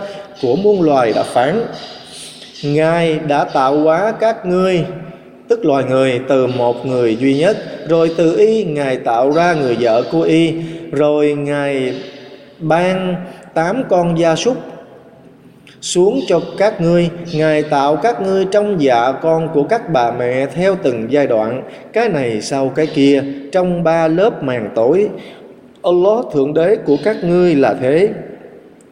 của 0.42 0.56
muôn 0.56 0.82
loài 0.82 1.12
đã 1.12 1.22
phán. 1.22 1.60
Ngài 2.64 3.18
đã 3.18 3.44
tạo 3.44 3.80
hóa 3.80 4.12
các 4.20 4.46
ngươi 4.46 4.84
tức 5.48 5.64
loài 5.64 5.84
người 5.84 6.20
từ 6.28 6.46
một 6.46 6.86
người 6.86 7.16
duy 7.16 7.38
nhất, 7.38 7.56
rồi 7.88 8.10
từ 8.16 8.36
y, 8.38 8.64
ngài 8.64 8.96
tạo 8.96 9.30
ra 9.30 9.54
người 9.54 9.76
vợ 9.80 10.02
của 10.12 10.22
y. 10.22 10.52
Rồi 10.92 11.34
ngài 11.34 11.94
ban 12.58 13.16
tám 13.54 13.82
con 13.88 14.18
gia 14.18 14.36
súc 14.36 14.56
xuống 15.80 16.20
cho 16.28 16.40
các 16.58 16.80
ngươi. 16.80 17.10
Ngài 17.32 17.62
tạo 17.62 17.96
các 17.96 18.22
ngươi 18.22 18.44
trong 18.44 18.82
dạ 18.82 19.12
con 19.12 19.48
của 19.54 19.62
các 19.62 19.92
bà 19.92 20.10
mẹ 20.10 20.46
theo 20.46 20.76
từng 20.82 21.06
giai 21.10 21.26
đoạn, 21.26 21.62
cái 21.92 22.08
này 22.08 22.40
sau 22.40 22.68
cái 22.68 22.86
kia, 22.86 23.22
trong 23.52 23.84
ba 23.84 24.08
lớp 24.08 24.42
màn 24.42 24.70
tối. 24.74 25.08
Allah 25.82 26.24
thượng 26.32 26.54
đế 26.54 26.76
của 26.76 26.96
các 27.04 27.16
ngươi 27.24 27.54
là 27.54 27.74
thế. 27.80 28.08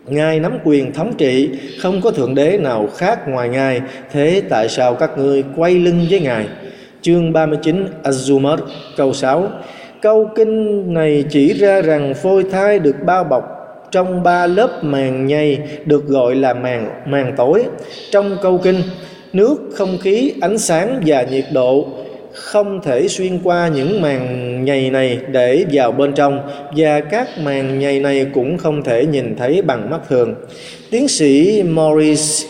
Ngài 0.09 0.41
nắm 0.41 0.59
quyền 0.65 0.93
thống 0.93 1.13
trị, 1.19 1.51
không 1.81 2.01
có 2.01 2.11
thượng 2.11 2.35
đế 2.35 2.59
nào 2.59 2.89
khác 2.97 3.29
ngoài 3.29 3.49
Ngài. 3.49 3.81
Thế 4.13 4.43
tại 4.49 4.69
sao 4.69 4.95
các 4.95 5.19
ngươi 5.19 5.45
quay 5.57 5.75
lưng 5.75 6.07
với 6.11 6.21
Ngài? 6.21 6.47
Chương 7.03 7.33
39 7.33 7.87
Az-Zumar 8.03 8.59
câu 8.97 9.13
6 9.13 9.49
Câu 10.03 10.31
kinh 10.37 10.95
này 10.95 11.25
chỉ 11.31 11.53
ra 11.53 11.83
rằng 11.83 12.15
phôi 12.15 12.45
thai 12.53 12.79
được 12.79 12.97
bao 13.07 13.25
bọc 13.25 13.45
trong 13.91 14.23
ba 14.23 14.47
lớp 14.47 14.85
màng 14.85 15.27
nhầy 15.27 15.59
được 15.85 16.07
gọi 16.07 16.35
là 16.35 16.55
màng 16.55 16.91
màng 17.07 17.35
tối. 17.37 17.65
Trong 18.11 18.37
câu 18.43 18.59
kinh, 18.59 18.83
nước, 19.33 19.57
không 19.75 19.99
khí, 20.01 20.33
ánh 20.41 20.59
sáng 20.59 21.03
và 21.07 21.23
nhiệt 21.23 21.45
độ 21.53 21.89
không 22.37 22.81
thể 22.83 23.09
xuyên 23.09 23.39
qua 23.45 23.69
những 23.69 24.01
màn 24.01 24.65
nhầy 24.65 24.91
này 24.91 25.19
để 25.31 25.65
vào 25.73 25.93
bên 25.93 26.13
trong 26.13 26.41
và 26.77 27.01
các 27.01 27.29
màn 27.39 27.79
nhầy 27.79 28.01
này 28.01 28.27
cũng 28.35 28.59
không 28.59 28.83
thể 28.83 29.07
nhìn 29.07 29.37
thấy 29.37 29.63
bằng 29.63 29.91
mắt 29.91 30.01
thường. 30.09 30.35
Tiến 30.91 31.09
sĩ 31.09 31.63
Maurice 31.63 32.49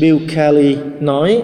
Bill 0.00 0.18
Kelly 0.34 0.76
nói 1.00 1.42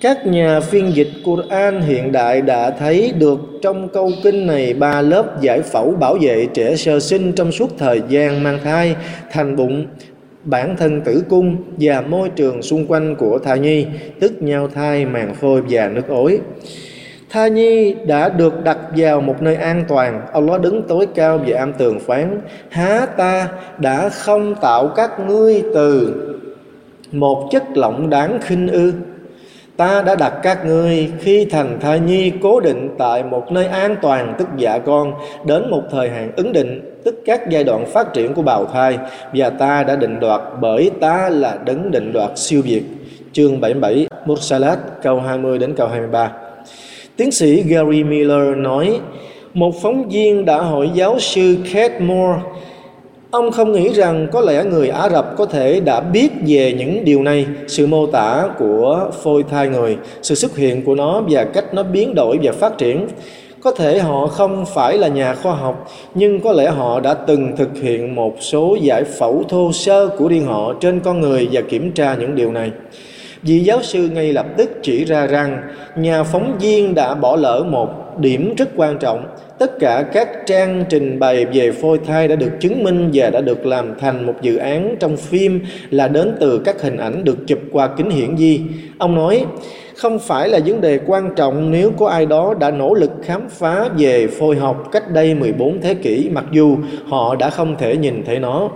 các 0.00 0.26
nhà 0.26 0.60
phiên 0.60 0.96
dịch 0.96 1.08
Quran 1.24 1.80
hiện 1.80 2.12
đại 2.12 2.42
đã 2.42 2.70
thấy 2.70 3.12
được 3.18 3.40
trong 3.62 3.88
câu 3.88 4.10
kinh 4.22 4.46
này 4.46 4.74
ba 4.74 5.00
lớp 5.00 5.40
giải 5.40 5.62
phẫu 5.62 5.90
bảo 6.00 6.16
vệ 6.20 6.46
trẻ 6.54 6.76
sơ 6.76 7.00
sinh 7.00 7.32
trong 7.32 7.52
suốt 7.52 7.78
thời 7.78 8.00
gian 8.08 8.42
mang 8.42 8.58
thai, 8.64 8.96
thành 9.30 9.56
bụng, 9.56 9.86
bản 10.44 10.76
thân 10.76 11.00
tử 11.00 11.24
cung 11.28 11.56
và 11.80 12.00
môi 12.00 12.28
trường 12.28 12.62
xung 12.62 12.86
quanh 12.86 13.16
của 13.16 13.38
thai 13.38 13.58
nhi, 13.58 13.86
tức 14.20 14.42
nhau 14.42 14.68
thai, 14.74 15.06
màng 15.06 15.34
phôi 15.34 15.62
và 15.68 15.88
nước 15.88 16.08
ối. 16.08 16.38
Tha 17.34 17.48
nhi 17.48 17.94
đã 18.06 18.28
được 18.28 18.64
đặt 18.64 18.78
vào 18.96 19.20
một 19.20 19.42
nơi 19.42 19.54
an 19.54 19.84
toàn. 19.88 20.26
Allah 20.32 20.60
đứng 20.60 20.82
tối 20.82 21.06
cao 21.14 21.38
về 21.38 21.52
am 21.52 21.72
tường 21.72 22.00
phán, 22.00 22.40
Há 22.70 23.06
ta 23.16 23.48
đã 23.78 24.08
không 24.08 24.54
tạo 24.54 24.88
các 24.88 25.20
ngươi 25.28 25.62
từ 25.74 26.14
một 27.12 27.48
chất 27.50 27.62
lỏng 27.74 28.10
đáng 28.10 28.38
khinh 28.42 28.68
ư? 28.68 28.92
Ta 29.76 30.02
đã 30.02 30.14
đặt 30.14 30.32
các 30.42 30.66
ngươi 30.66 31.12
khi 31.20 31.44
thành 31.44 31.78
thai 31.80 32.00
nhi 32.00 32.32
cố 32.42 32.60
định 32.60 32.88
tại 32.98 33.22
một 33.22 33.52
nơi 33.52 33.66
an 33.66 33.96
toàn, 34.02 34.34
tức 34.38 34.48
dạ 34.56 34.78
con, 34.78 35.12
đến 35.46 35.70
một 35.70 35.82
thời 35.90 36.08
hạn 36.08 36.32
ứng 36.36 36.52
định, 36.52 37.00
tức 37.04 37.22
các 37.26 37.50
giai 37.50 37.64
đoạn 37.64 37.86
phát 37.86 38.12
triển 38.12 38.34
của 38.34 38.42
bào 38.42 38.66
thai, 38.66 38.98
và 39.32 39.50
ta 39.50 39.82
đã 39.82 39.96
định 39.96 40.20
đoạt 40.20 40.40
bởi 40.60 40.90
ta 41.00 41.28
là 41.28 41.58
đấng 41.64 41.90
định 41.90 42.12
đoạt 42.12 42.30
siêu 42.36 42.62
việt. 42.64 42.82
Chương 43.32 43.60
77 43.60 44.06
Mursalat, 44.24 44.78
câu 45.02 45.20
20 45.20 45.58
đến 45.58 45.74
câu 45.76 45.88
23 45.88 46.32
Tiến 47.16 47.32
sĩ 47.32 47.62
Gary 47.62 48.04
Miller 48.04 48.56
nói, 48.56 49.00
một 49.54 49.82
phóng 49.82 50.08
viên 50.08 50.44
đã 50.44 50.60
hỏi 50.60 50.90
giáo 50.94 51.18
sư 51.18 51.56
Kate 51.72 51.98
Moore, 52.00 52.40
ông 53.30 53.52
không 53.52 53.72
nghĩ 53.72 53.88
rằng 53.88 54.28
có 54.32 54.40
lẽ 54.40 54.64
người 54.64 54.88
Ả 54.88 55.08
Rập 55.08 55.36
có 55.36 55.46
thể 55.46 55.80
đã 55.80 56.00
biết 56.00 56.28
về 56.46 56.72
những 56.72 57.04
điều 57.04 57.22
này, 57.22 57.46
sự 57.68 57.86
mô 57.86 58.06
tả 58.06 58.48
của 58.58 59.10
phôi 59.22 59.42
thai 59.50 59.68
người, 59.68 59.96
sự 60.22 60.34
xuất 60.34 60.56
hiện 60.56 60.84
của 60.84 60.94
nó 60.94 61.22
và 61.30 61.44
cách 61.44 61.74
nó 61.74 61.82
biến 61.82 62.14
đổi 62.14 62.38
và 62.42 62.52
phát 62.52 62.78
triển. 62.78 63.06
Có 63.62 63.70
thể 63.70 63.98
họ 63.98 64.26
không 64.26 64.64
phải 64.74 64.98
là 64.98 65.08
nhà 65.08 65.34
khoa 65.34 65.54
học, 65.54 65.90
nhưng 66.14 66.40
có 66.40 66.52
lẽ 66.52 66.70
họ 66.70 67.00
đã 67.00 67.14
từng 67.14 67.56
thực 67.56 67.76
hiện 67.82 68.14
một 68.14 68.36
số 68.40 68.76
giải 68.80 69.04
phẫu 69.04 69.44
thô 69.48 69.72
sơ 69.72 70.08
của 70.08 70.28
riêng 70.28 70.46
họ 70.46 70.74
trên 70.80 71.00
con 71.00 71.20
người 71.20 71.48
và 71.52 71.60
kiểm 71.60 71.92
tra 71.92 72.14
những 72.14 72.34
điều 72.34 72.52
này. 72.52 72.70
Vị 73.46 73.60
giáo 73.60 73.82
sư 73.82 74.08
ngay 74.08 74.32
lập 74.32 74.46
tức 74.56 74.70
chỉ 74.82 75.04
ra 75.04 75.26
rằng 75.26 75.62
nhà 75.96 76.22
phóng 76.22 76.58
viên 76.60 76.94
đã 76.94 77.14
bỏ 77.14 77.36
lỡ 77.36 77.64
một 77.68 78.20
điểm 78.20 78.54
rất 78.56 78.68
quan 78.76 78.98
trọng. 78.98 79.26
Tất 79.58 79.78
cả 79.80 80.04
các 80.12 80.28
trang 80.46 80.84
trình 80.88 81.18
bày 81.18 81.44
về 81.44 81.72
phôi 81.72 81.98
thai 82.06 82.28
đã 82.28 82.36
được 82.36 82.50
chứng 82.60 82.84
minh 82.84 83.10
và 83.14 83.30
đã 83.30 83.40
được 83.40 83.66
làm 83.66 83.94
thành 83.98 84.26
một 84.26 84.34
dự 84.42 84.56
án 84.56 84.96
trong 85.00 85.16
phim 85.16 85.60
là 85.90 86.08
đến 86.08 86.36
từ 86.40 86.62
các 86.64 86.82
hình 86.82 86.96
ảnh 86.96 87.24
được 87.24 87.38
chụp 87.46 87.58
qua 87.72 87.88
kính 87.96 88.10
hiển 88.10 88.34
vi. 88.34 88.60
Ông 88.98 89.14
nói, 89.14 89.44
không 89.96 90.18
phải 90.18 90.48
là 90.48 90.60
vấn 90.66 90.80
đề 90.80 90.98
quan 91.06 91.34
trọng 91.36 91.70
nếu 91.70 91.90
có 91.98 92.08
ai 92.08 92.26
đó 92.26 92.54
đã 92.60 92.70
nỗ 92.70 92.94
lực 92.94 93.10
khám 93.24 93.48
phá 93.48 93.88
về 93.98 94.26
phôi 94.26 94.56
học 94.56 94.88
cách 94.92 95.10
đây 95.10 95.34
14 95.34 95.80
thế 95.80 95.94
kỷ 95.94 96.28
mặc 96.32 96.44
dù 96.52 96.76
họ 97.08 97.36
đã 97.36 97.50
không 97.50 97.76
thể 97.78 97.96
nhìn 97.96 98.22
thấy 98.26 98.38
nó. 98.38 98.70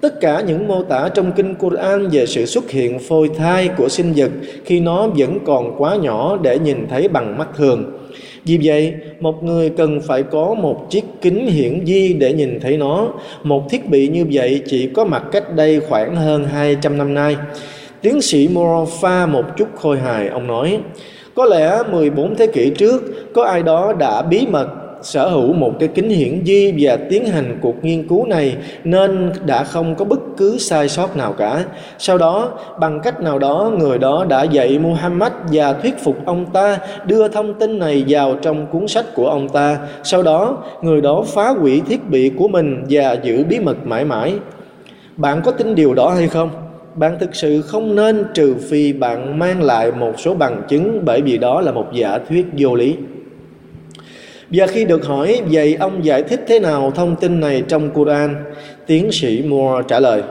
Tất 0.00 0.20
cả 0.20 0.40
những 0.40 0.68
mô 0.68 0.82
tả 0.82 1.08
trong 1.14 1.32
kinh 1.32 1.54
Quran 1.54 2.08
về 2.08 2.26
sự 2.26 2.46
xuất 2.46 2.70
hiện 2.70 2.98
phôi 2.98 3.30
thai 3.38 3.68
của 3.76 3.88
sinh 3.88 4.12
vật 4.16 4.30
khi 4.64 4.80
nó 4.80 5.08
vẫn 5.08 5.38
còn 5.46 5.74
quá 5.78 5.96
nhỏ 5.96 6.38
để 6.42 6.58
nhìn 6.58 6.86
thấy 6.90 7.08
bằng 7.08 7.38
mắt 7.38 7.48
thường. 7.56 7.84
Vì 8.44 8.58
vậy, 8.62 8.94
một 9.20 9.44
người 9.44 9.70
cần 9.70 10.00
phải 10.00 10.22
có 10.22 10.54
một 10.54 10.86
chiếc 10.90 11.04
kính 11.22 11.46
hiển 11.46 11.84
vi 11.84 12.12
để 12.12 12.32
nhìn 12.32 12.60
thấy 12.60 12.76
nó. 12.76 13.08
Một 13.42 13.70
thiết 13.70 13.88
bị 13.88 14.08
như 14.08 14.26
vậy 14.32 14.62
chỉ 14.66 14.86
có 14.86 15.04
mặt 15.04 15.22
cách 15.32 15.54
đây 15.56 15.80
khoảng 15.80 16.16
hơn 16.16 16.44
200 16.44 16.98
năm 16.98 17.14
nay. 17.14 17.36
Tiến 18.02 18.20
sĩ 18.20 18.48
Morofa 18.48 19.28
một 19.28 19.44
chút 19.56 19.68
khôi 19.74 19.98
hài, 19.98 20.28
ông 20.28 20.46
nói, 20.46 20.78
có 21.34 21.44
lẽ 21.44 21.78
14 21.90 22.34
thế 22.36 22.46
kỷ 22.46 22.70
trước, 22.70 23.02
có 23.34 23.44
ai 23.44 23.62
đó 23.62 23.92
đã 23.98 24.22
bí 24.22 24.46
mật 24.50 24.68
sở 25.06 25.28
hữu 25.28 25.52
một 25.52 25.72
cái 25.80 25.88
kính 25.88 26.08
hiển 26.08 26.40
vi 26.44 26.74
và 26.78 26.96
tiến 27.10 27.24
hành 27.24 27.58
cuộc 27.62 27.84
nghiên 27.84 28.08
cứu 28.08 28.26
này 28.26 28.56
nên 28.84 29.32
đã 29.46 29.64
không 29.64 29.94
có 29.94 30.04
bất 30.04 30.20
cứ 30.36 30.58
sai 30.58 30.88
sót 30.88 31.16
nào 31.16 31.32
cả. 31.32 31.64
Sau 31.98 32.18
đó, 32.18 32.48
bằng 32.80 33.00
cách 33.00 33.20
nào 33.20 33.38
đó, 33.38 33.72
người 33.78 33.98
đó 33.98 34.26
đã 34.28 34.42
dạy 34.42 34.78
Muhammad 34.78 35.32
và 35.52 35.72
thuyết 35.72 35.98
phục 35.98 36.26
ông 36.26 36.46
ta 36.52 36.78
đưa 37.06 37.28
thông 37.28 37.54
tin 37.54 37.78
này 37.78 38.04
vào 38.08 38.36
trong 38.42 38.66
cuốn 38.66 38.88
sách 38.88 39.14
của 39.14 39.28
ông 39.28 39.48
ta. 39.48 39.78
Sau 40.02 40.22
đó, 40.22 40.64
người 40.82 41.00
đó 41.00 41.24
phá 41.26 41.48
hủy 41.48 41.82
thiết 41.88 42.10
bị 42.10 42.30
của 42.38 42.48
mình 42.48 42.84
và 42.90 43.16
giữ 43.22 43.44
bí 43.44 43.58
mật 43.58 43.86
mãi 43.86 44.04
mãi. 44.04 44.34
Bạn 45.16 45.40
có 45.44 45.52
tin 45.52 45.74
điều 45.74 45.94
đó 45.94 46.10
hay 46.10 46.28
không? 46.28 46.50
bạn 46.94 47.16
thực 47.20 47.34
sự 47.34 47.62
không 47.62 47.94
nên 47.94 48.24
trừ 48.34 48.54
phi 48.70 48.92
bạn 48.92 49.38
mang 49.38 49.62
lại 49.62 49.92
một 49.92 50.12
số 50.18 50.34
bằng 50.34 50.62
chứng 50.68 51.02
bởi 51.04 51.20
vì 51.20 51.38
đó 51.38 51.60
là 51.60 51.72
một 51.72 51.86
giả 51.92 52.18
thuyết 52.28 52.46
vô 52.58 52.74
lý 52.74 52.96
và 54.50 54.66
khi 54.66 54.84
được 54.84 55.06
hỏi 55.06 55.42
vậy 55.50 55.74
ông 55.74 56.04
giải 56.04 56.22
thích 56.22 56.44
thế 56.46 56.58
nào 56.58 56.92
thông 56.94 57.16
tin 57.16 57.40
này 57.40 57.62
trong 57.68 57.90
Quran, 57.90 58.44
tiến 58.86 59.12
sĩ 59.12 59.42
Moore 59.42 59.84
trả 59.88 60.00
lời, 60.00 60.22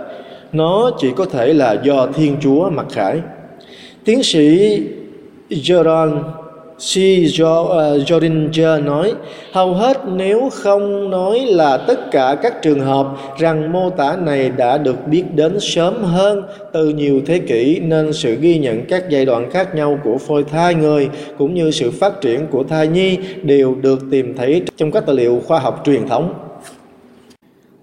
nó 0.52 0.92
chỉ 1.00 1.08
có 1.16 1.26
thể 1.26 1.54
là 1.54 1.78
do 1.84 2.08
Thiên 2.08 2.38
Chúa 2.42 2.70
mặc 2.70 2.86
khải. 2.92 3.22
Tiến 4.06 4.24
sĩ 4.24 4.80
Jerome 5.50 6.20
C. 6.80 6.98
Ờ, 7.70 7.98
Jordinger 7.98 8.84
nói, 8.84 9.14
hầu 9.52 9.74
hết 9.74 9.98
nếu 10.08 10.50
không 10.54 11.10
nói 11.10 11.40
là 11.40 11.78
tất 11.78 12.12
cả 12.12 12.38
các 12.42 12.62
trường 12.62 12.80
hợp 12.80 13.08
rằng 13.40 13.72
mô 13.72 13.90
tả 13.90 14.16
này 14.16 14.50
đã 14.50 14.78
được 14.78 15.08
biết 15.08 15.24
đến 15.36 15.60
sớm 15.60 16.04
hơn 16.04 16.44
từ 16.74 16.90
nhiều 16.90 17.22
thế 17.26 17.40
kỷ 17.40 17.80
nên 17.80 18.14
sự 18.14 18.36
ghi 18.36 18.58
nhận 18.58 18.86
các 18.86 19.10
giai 19.10 19.26
đoạn 19.26 19.50
khác 19.52 19.76
nhau 19.76 20.00
của 20.04 20.18
phôi 20.18 20.44
thai 20.44 20.76
người 20.76 21.10
cũng 21.38 21.54
như 21.54 21.72
sự 21.72 21.92
phát 21.92 22.22
triển 22.22 22.48
của 22.52 22.64
thai 22.64 22.88
nhi 22.88 23.18
đều 23.44 23.76
được 23.76 24.00
tìm 24.12 24.34
thấy 24.38 24.62
trong 24.78 24.92
các 24.92 25.06
tài 25.06 25.16
liệu 25.16 25.42
khoa 25.48 25.60
học 25.60 25.82
truyền 25.86 26.08
thống. 26.08 26.34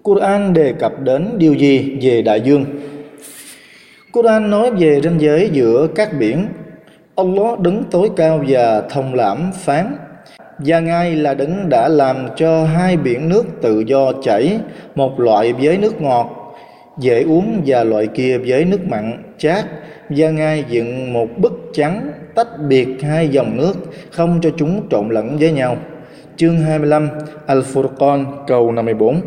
Quran 0.03 0.53
đề 0.53 0.73
cập 0.79 1.01
đến 1.03 1.29
điều 1.37 1.53
gì 1.53 1.97
về 2.01 2.21
đại 2.21 2.41
dương? 2.41 2.65
Quran 4.11 4.49
nói 4.49 4.71
về 4.71 5.01
ranh 5.03 5.21
giới 5.21 5.49
giữa 5.53 5.87
các 5.95 6.09
biển 6.19 6.47
Allah 7.15 7.59
đứng 7.59 7.83
tối 7.91 8.09
cao 8.15 8.43
và 8.47 8.81
thông 8.89 9.13
lãm 9.13 9.51
phán 9.53 9.95
và 10.57 10.79
Ngài 10.79 11.15
là 11.15 11.33
đấng 11.33 11.69
đã 11.69 11.87
làm 11.87 12.27
cho 12.35 12.65
hai 12.65 12.97
biển 12.97 13.29
nước 13.29 13.45
tự 13.61 13.79
do 13.79 14.11
chảy, 14.23 14.59
một 14.95 15.19
loại 15.19 15.53
với 15.53 15.77
nước 15.77 16.01
ngọt, 16.01 16.55
dễ 16.99 17.23
uống 17.23 17.61
và 17.65 17.83
loại 17.83 18.07
kia 18.07 18.37
với 18.37 18.65
nước 18.65 18.87
mặn, 18.87 19.23
chát. 19.37 19.65
Và 20.09 20.29
Ngài 20.29 20.65
dựng 20.69 21.13
một 21.13 21.27
bức 21.37 21.69
trắng 21.73 22.11
tách 22.35 22.47
biệt 22.67 22.87
hai 23.01 23.27
dòng 23.27 23.57
nước, 23.57 23.73
không 24.11 24.39
cho 24.41 24.49
chúng 24.57 24.81
trộn 24.89 25.09
lẫn 25.09 25.37
với 25.39 25.51
nhau. 25.51 25.77
Chương 26.37 26.59
25 26.59 27.09
Al-Furqan 27.47 28.25
câu 28.47 28.71
54 28.71 29.21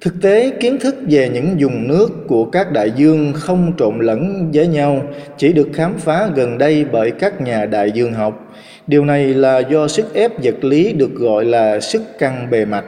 Thực 0.00 0.22
tế, 0.22 0.50
kiến 0.60 0.78
thức 0.78 0.94
về 1.08 1.28
những 1.28 1.60
dùng 1.60 1.88
nước 1.88 2.08
của 2.26 2.44
các 2.44 2.72
đại 2.72 2.92
dương 2.96 3.32
không 3.34 3.72
trộn 3.78 3.98
lẫn 4.00 4.50
với 4.54 4.66
nhau 4.66 5.02
chỉ 5.38 5.52
được 5.52 5.68
khám 5.74 5.94
phá 5.98 6.28
gần 6.34 6.58
đây 6.58 6.84
bởi 6.92 7.10
các 7.10 7.40
nhà 7.40 7.66
đại 7.66 7.90
dương 7.92 8.12
học. 8.12 8.54
Điều 8.86 9.04
này 9.04 9.34
là 9.34 9.58
do 9.58 9.88
sức 9.88 10.14
ép 10.14 10.42
vật 10.42 10.64
lý 10.64 10.92
được 10.92 11.14
gọi 11.14 11.44
là 11.44 11.80
sức 11.80 12.02
căng 12.18 12.50
bề 12.50 12.64
mặt. 12.64 12.84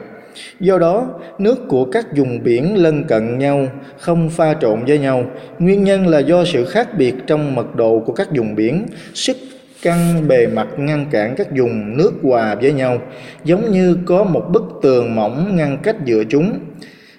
Do 0.59 0.77
đó, 0.77 1.07
nước 1.39 1.67
của 1.67 1.85
các 1.85 2.17
vùng 2.17 2.43
biển 2.43 2.77
lân 2.77 3.03
cận 3.03 3.39
nhau 3.39 3.67
không 3.97 4.29
pha 4.29 4.53
trộn 4.53 4.85
với 4.85 4.99
nhau. 4.99 5.25
Nguyên 5.59 5.83
nhân 5.83 6.07
là 6.07 6.19
do 6.19 6.45
sự 6.45 6.65
khác 6.65 6.97
biệt 6.97 7.13
trong 7.27 7.55
mật 7.55 7.75
độ 7.75 8.03
của 8.05 8.13
các 8.13 8.27
vùng 8.35 8.55
biển, 8.55 8.85
sức 9.13 9.37
căng 9.81 10.27
bề 10.27 10.47
mặt 10.47 10.67
ngăn 10.77 11.05
cản 11.11 11.35
các 11.37 11.47
vùng 11.57 11.97
nước 11.97 12.11
hòa 12.23 12.55
với 12.55 12.73
nhau, 12.73 12.97
giống 13.43 13.71
như 13.71 13.97
có 14.05 14.23
một 14.23 14.45
bức 14.51 14.63
tường 14.81 15.15
mỏng 15.15 15.55
ngăn 15.55 15.77
cách 15.83 15.95
giữa 16.05 16.23
chúng. 16.29 16.59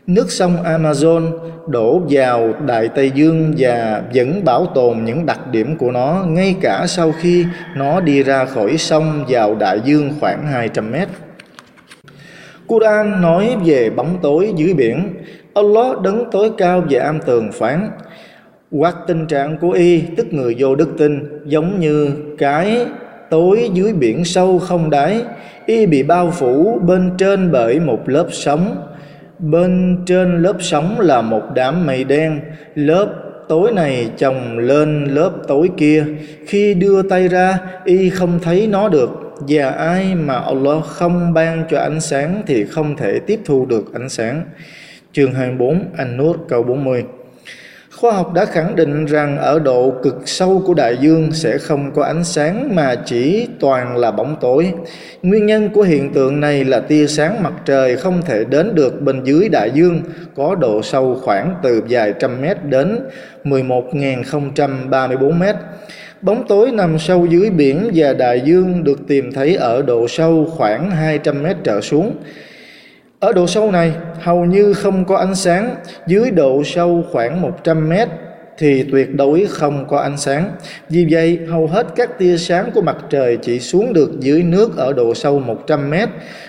Nước 0.07 0.31
sông 0.31 0.57
Amazon 0.65 1.31
đổ 1.67 2.03
vào 2.09 2.55
Đại 2.67 2.89
Tây 2.89 3.11
Dương 3.15 3.55
và 3.59 4.03
vẫn 4.15 4.45
bảo 4.45 4.67
tồn 4.67 5.05
những 5.05 5.27
đặc 5.27 5.51
điểm 5.51 5.77
của 5.77 5.91
nó, 5.91 6.25
ngay 6.29 6.57
cả 6.61 6.85
sau 6.89 7.13
khi 7.21 7.47
nó 7.77 8.01
đi 8.01 8.23
ra 8.23 8.45
khỏi 8.45 8.77
sông 8.77 9.25
vào 9.29 9.55
đại 9.55 9.81
dương 9.85 10.13
khoảng 10.21 10.47
200 10.47 10.91
mét. 10.91 11.09
Quran 12.67 13.23
nói 13.23 13.57
về 13.65 13.91
bóng 13.91 14.19
tối 14.23 14.53
dưới 14.57 14.75
biển. 14.75 15.15
Allah 15.55 16.01
đứng 16.01 16.25
tối 16.33 16.51
cao 16.59 16.85
về 16.91 16.99
am 16.99 17.21
tường 17.21 17.53
phán 17.53 17.91
hoặc 18.73 18.97
tình 19.07 19.27
trạng 19.27 19.57
của 19.59 19.71
y, 19.71 20.03
tức 20.17 20.27
người 20.33 20.57
vô 20.59 20.75
đức 20.75 20.89
tin, 20.99 21.41
giống 21.45 21.81
như 21.81 22.11
cái 22.39 22.87
tối 23.31 23.71
dưới 23.73 23.93
biển 23.93 24.25
sâu 24.25 24.59
không 24.59 24.91
đáy 24.91 25.23
y 25.67 25.87
bị 25.87 26.03
bao 26.03 26.31
phủ 26.31 26.79
bên 26.87 27.11
trên 27.19 27.53
bởi 27.53 27.81
một 27.81 28.09
lớp 28.09 28.27
sóng 28.31 28.77
Bên 29.39 29.99
trên 30.07 30.43
lớp 30.43 30.57
sóng 30.61 31.01
là 31.01 31.23
một 31.23 31.43
đám 31.55 31.87
mây 31.87 32.05
đen, 32.05 32.41
lớp 32.75 33.15
tối 33.49 33.73
này 33.73 34.11
chồng 34.17 34.59
lên 34.59 35.05
lớp 35.05 35.31
tối 35.49 35.71
kia. 35.77 36.05
Khi 36.47 36.75
đưa 36.75 37.03
tay 37.03 37.29
ra, 37.29 37.59
y 37.85 38.11
không 38.11 38.39
thấy 38.43 38.67
nó 38.67 38.89
được. 38.89 39.11
Và 39.49 39.71
ai 39.71 40.15
mà 40.15 40.35
Allah 40.35 40.85
không 40.85 41.33
ban 41.33 41.65
cho 41.71 41.79
ánh 41.79 42.01
sáng 42.01 42.43
thì 42.47 42.65
không 42.65 42.97
thể 42.97 43.19
tiếp 43.27 43.41
thu 43.45 43.67
được 43.67 43.95
ánh 43.95 44.09
sáng. 44.09 44.43
Chương 45.13 45.33
24, 45.33 45.85
An-Nur 45.97 46.37
câu 46.49 46.63
40 46.63 47.05
Khoa 48.01 48.13
học 48.13 48.33
đã 48.33 48.45
khẳng 48.45 48.77
định 48.77 49.05
rằng 49.05 49.39
ở 49.39 49.59
độ 49.59 49.93
cực 50.03 50.23
sâu 50.27 50.63
của 50.67 50.75
đại 50.75 50.97
dương 51.01 51.33
sẽ 51.33 51.59
không 51.59 51.93
có 51.95 52.05
ánh 52.05 52.25
sáng 52.25 52.75
mà 52.75 52.95
chỉ 53.07 53.47
toàn 53.61 53.97
là 53.97 54.11
bóng 54.11 54.37
tối. 54.41 54.73
Nguyên 55.23 55.47
nhân 55.47 55.71
của 55.71 55.83
hiện 55.83 56.13
tượng 56.13 56.41
này 56.41 56.65
là 56.65 56.81
tia 56.81 57.07
sáng 57.07 57.43
mặt 57.43 57.53
trời 57.65 57.97
không 57.97 58.23
thể 58.23 58.45
đến 58.45 58.75
được 58.75 59.03
bên 59.03 59.25
dưới 59.25 59.49
đại 59.49 59.71
dương, 59.75 60.01
có 60.37 60.55
độ 60.55 60.83
sâu 60.83 61.21
khoảng 61.23 61.55
từ 61.63 61.83
vài 61.89 62.15
trăm 62.21 62.41
mét 62.41 62.65
đến 62.65 62.99
11.034 63.45 65.33
mét. 65.39 65.57
Bóng 66.21 66.45
tối 66.49 66.71
nằm 66.71 66.99
sâu 66.99 67.27
dưới 67.27 67.51
biển 67.51 67.91
và 67.95 68.13
đại 68.13 68.41
dương 68.45 68.85
được 68.85 68.99
tìm 69.09 69.33
thấy 69.33 69.55
ở 69.55 69.83
độ 69.83 70.09
sâu 70.09 70.49
khoảng 70.57 70.91
200 70.91 71.43
mét 71.43 71.57
trở 71.65 71.81
xuống. 71.81 72.17
Ở 73.25 73.33
độ 73.33 73.47
sâu 73.47 73.71
này 73.71 73.93
hầu 74.21 74.45
như 74.45 74.73
không 74.73 75.05
có 75.05 75.17
ánh 75.17 75.35
sáng, 75.35 75.77
dưới 76.07 76.31
độ 76.31 76.63
sâu 76.65 77.05
khoảng 77.13 77.41
100 77.41 77.89
mét 77.89 78.09
thì 78.59 78.85
tuyệt 78.93 79.15
đối 79.15 79.47
không 79.51 79.87
có 79.89 79.99
ánh 79.99 80.17
sáng. 80.17 80.51
Vì 80.89 81.07
vậy, 81.11 81.39
hầu 81.49 81.67
hết 81.67 81.87
các 81.97 82.19
tia 82.19 82.37
sáng 82.37 82.71
của 82.75 82.83
mặt 82.83 82.97
trời 83.11 83.39
chỉ 83.43 83.61
xuống 83.61 83.93
được 83.93 84.11
dưới 84.21 84.43
nước 84.43 84.77
ở 84.77 84.93
độ 84.93 85.15
sâu 85.15 85.41
100 85.41 85.91
mét. 85.91 86.09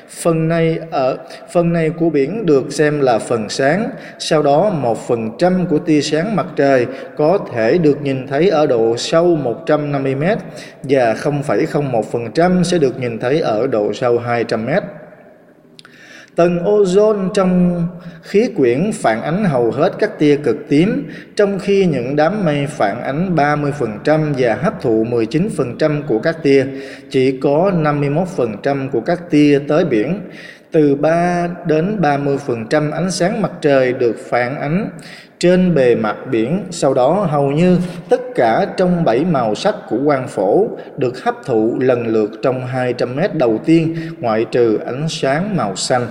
Phần 0.09 0.47
này 0.47 0.77
ở 0.91 1.17
phần 1.51 1.73
này 1.73 1.89
của 1.89 2.09
biển 2.09 2.45
được 2.45 2.73
xem 2.73 3.01
là 3.01 3.19
phần 3.19 3.49
sáng. 3.49 3.89
Sau 4.19 4.43
đó, 4.43 4.69
một 4.69 5.07
phần 5.07 5.31
trăm 5.37 5.65
của 5.65 5.79
tia 5.79 6.01
sáng 6.01 6.35
mặt 6.35 6.47
trời 6.55 6.85
có 7.17 7.37
thể 7.53 7.77
được 7.77 8.01
nhìn 8.01 8.27
thấy 8.27 8.49
ở 8.49 8.67
độ 8.67 8.97
sâu 8.97 9.35
150 9.35 10.15
mét 10.15 10.37
và 10.83 11.13
0,01% 11.13 12.63
sẽ 12.63 12.77
được 12.77 12.99
nhìn 12.99 13.19
thấy 13.19 13.39
ở 13.39 13.67
độ 13.67 13.93
sâu 13.93 14.19
200 14.19 14.65
mét. 14.65 14.83
Tầng 16.35 16.59
ozone 16.65 17.29
trong 17.33 17.83
khí 18.21 18.49
quyển 18.55 18.91
phản 18.93 19.21
ánh 19.21 19.45
hầu 19.45 19.71
hết 19.71 19.93
các 19.99 20.19
tia 20.19 20.35
cực 20.35 20.57
tím, 20.69 21.09
trong 21.35 21.59
khi 21.59 21.85
những 21.85 22.15
đám 22.15 22.45
mây 22.45 22.67
phản 22.69 23.01
ánh 23.01 23.35
30% 23.35 24.33
và 24.37 24.55
hấp 24.55 24.81
thụ 24.81 25.05
19% 25.05 26.01
của 26.07 26.19
các 26.19 26.43
tia, 26.43 26.65
chỉ 27.09 27.39
có 27.39 27.71
51% 28.63 28.89
của 28.89 29.01
các 29.01 29.29
tia 29.29 29.59
tới 29.67 29.85
biển. 29.85 30.19
Từ 30.71 30.95
3 30.95 31.47
đến 31.65 32.01
30% 32.01 32.91
ánh 32.91 33.11
sáng 33.11 33.41
mặt 33.41 33.51
trời 33.61 33.93
được 33.93 34.15
phản 34.29 34.59
ánh 34.59 34.89
trên 35.39 35.75
bề 35.75 35.95
mặt 35.95 36.15
biển, 36.31 36.59
sau 36.71 36.93
đó 36.93 37.27
hầu 37.29 37.51
như 37.51 37.77
tất 38.09 38.21
cả 38.35 38.67
trong 38.77 39.03
bảy 39.03 39.25
màu 39.25 39.55
sắc 39.55 39.75
của 39.89 39.97
quang 40.05 40.27
phổ 40.27 40.67
được 40.97 41.23
hấp 41.23 41.35
thụ 41.45 41.79
lần 41.79 42.07
lượt 42.07 42.31
trong 42.41 42.65
200 42.65 43.15
mét 43.15 43.35
đầu 43.35 43.59
tiên 43.65 43.95
ngoại 44.19 44.45
trừ 44.51 44.79
ánh 44.85 45.05
sáng 45.09 45.57
màu 45.57 45.75
xanh. 45.75 46.07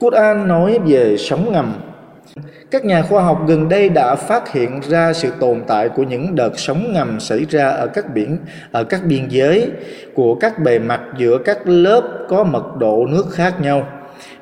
Quran 0.00 0.48
nói 0.48 0.78
về 0.86 1.16
sóng 1.18 1.52
ngầm. 1.52 1.74
Các 2.70 2.84
nhà 2.84 3.02
khoa 3.02 3.22
học 3.22 3.42
gần 3.46 3.68
đây 3.68 3.88
đã 3.88 4.14
phát 4.14 4.52
hiện 4.52 4.80
ra 4.88 5.12
sự 5.12 5.30
tồn 5.40 5.62
tại 5.66 5.88
của 5.88 6.02
những 6.02 6.34
đợt 6.34 6.50
sóng 6.56 6.92
ngầm 6.92 7.20
xảy 7.20 7.46
ra 7.50 7.68
ở 7.68 7.86
các 7.86 8.14
biển, 8.14 8.38
ở 8.72 8.84
các 8.84 9.00
biên 9.04 9.28
giới 9.28 9.70
của 10.14 10.34
các 10.34 10.58
bề 10.58 10.78
mặt 10.78 11.00
giữa 11.18 11.38
các 11.38 11.58
lớp 11.68 12.02
có 12.28 12.44
mật 12.44 12.76
độ 12.76 13.06
nước 13.06 13.26
khác 13.30 13.60
nhau. 13.60 13.86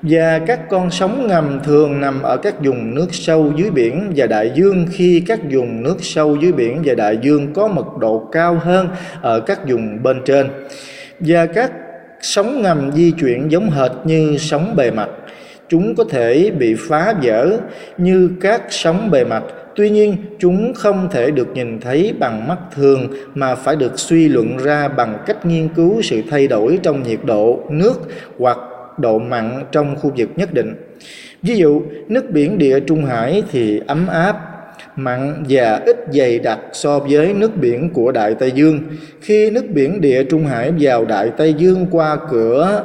và 0.02 0.38
các 0.46 0.68
con 0.68 0.90
sóng 0.90 1.26
ngầm 1.26 1.60
thường 1.64 2.00
nằm 2.00 2.22
ở 2.22 2.36
các 2.36 2.54
vùng 2.64 2.94
nước 2.94 3.08
sâu 3.10 3.52
dưới 3.56 3.70
biển 3.70 4.12
và 4.16 4.26
đại 4.26 4.52
dương 4.54 4.86
khi 4.90 5.22
các 5.26 5.40
vùng 5.50 5.82
nước 5.82 5.96
sâu 6.00 6.36
dưới 6.36 6.52
biển 6.52 6.82
và 6.84 6.94
đại 6.94 7.18
dương 7.22 7.52
có 7.52 7.68
mật 7.68 7.98
độ 8.00 8.28
cao 8.32 8.60
hơn 8.64 8.88
ở 9.22 9.40
các 9.40 9.68
vùng 9.68 10.02
bên 10.02 10.22
trên 10.24 10.48
và 11.20 11.46
các 11.46 11.72
sóng 12.20 12.62
ngầm 12.62 12.92
di 12.92 13.10
chuyển 13.10 13.50
giống 13.50 13.70
hệt 13.70 13.90
như 14.04 14.36
sóng 14.38 14.76
bề 14.76 14.90
mặt 14.90 15.08
chúng 15.68 15.94
có 15.94 16.04
thể 16.04 16.50
bị 16.58 16.74
phá 16.88 17.14
vỡ 17.22 17.58
như 17.98 18.30
các 18.40 18.62
sóng 18.70 19.10
bề 19.10 19.24
mặt. 19.24 19.42
Tuy 19.76 19.90
nhiên, 19.90 20.16
chúng 20.38 20.74
không 20.74 21.08
thể 21.12 21.30
được 21.30 21.48
nhìn 21.54 21.80
thấy 21.80 22.14
bằng 22.18 22.48
mắt 22.48 22.58
thường, 22.74 23.08
mà 23.34 23.54
phải 23.54 23.76
được 23.76 23.98
suy 23.98 24.28
luận 24.28 24.56
ra 24.56 24.88
bằng 24.88 25.18
cách 25.26 25.46
nghiên 25.46 25.68
cứu 25.68 26.02
sự 26.02 26.22
thay 26.30 26.48
đổi 26.48 26.78
trong 26.82 27.02
nhiệt 27.02 27.20
độ, 27.24 27.60
nước 27.70 28.00
hoặc 28.38 28.58
độ 28.98 29.18
mặn 29.18 29.64
trong 29.72 29.96
khu 29.96 30.12
vực 30.16 30.28
nhất 30.36 30.54
định. 30.54 30.74
Ví 31.42 31.56
dụ, 31.56 31.82
nước 32.08 32.30
biển 32.30 32.58
địa 32.58 32.80
trung 32.80 33.04
hải 33.04 33.42
thì 33.52 33.80
ấm 33.86 34.06
áp 34.06 34.57
mặn 34.98 35.44
và 35.48 35.82
ít 35.86 35.96
dày 36.12 36.38
đặc 36.38 36.58
so 36.72 36.98
với 36.98 37.34
nước 37.34 37.56
biển 37.56 37.90
của 37.90 38.12
Đại 38.12 38.34
Tây 38.34 38.50
Dương. 38.50 38.80
Khi 39.20 39.50
nước 39.50 39.64
biển 39.70 40.00
địa 40.00 40.24
Trung 40.24 40.46
Hải 40.46 40.72
vào 40.80 41.04
Đại 41.04 41.30
Tây 41.36 41.54
Dương 41.58 41.86
qua 41.90 42.18
cửa 42.30 42.84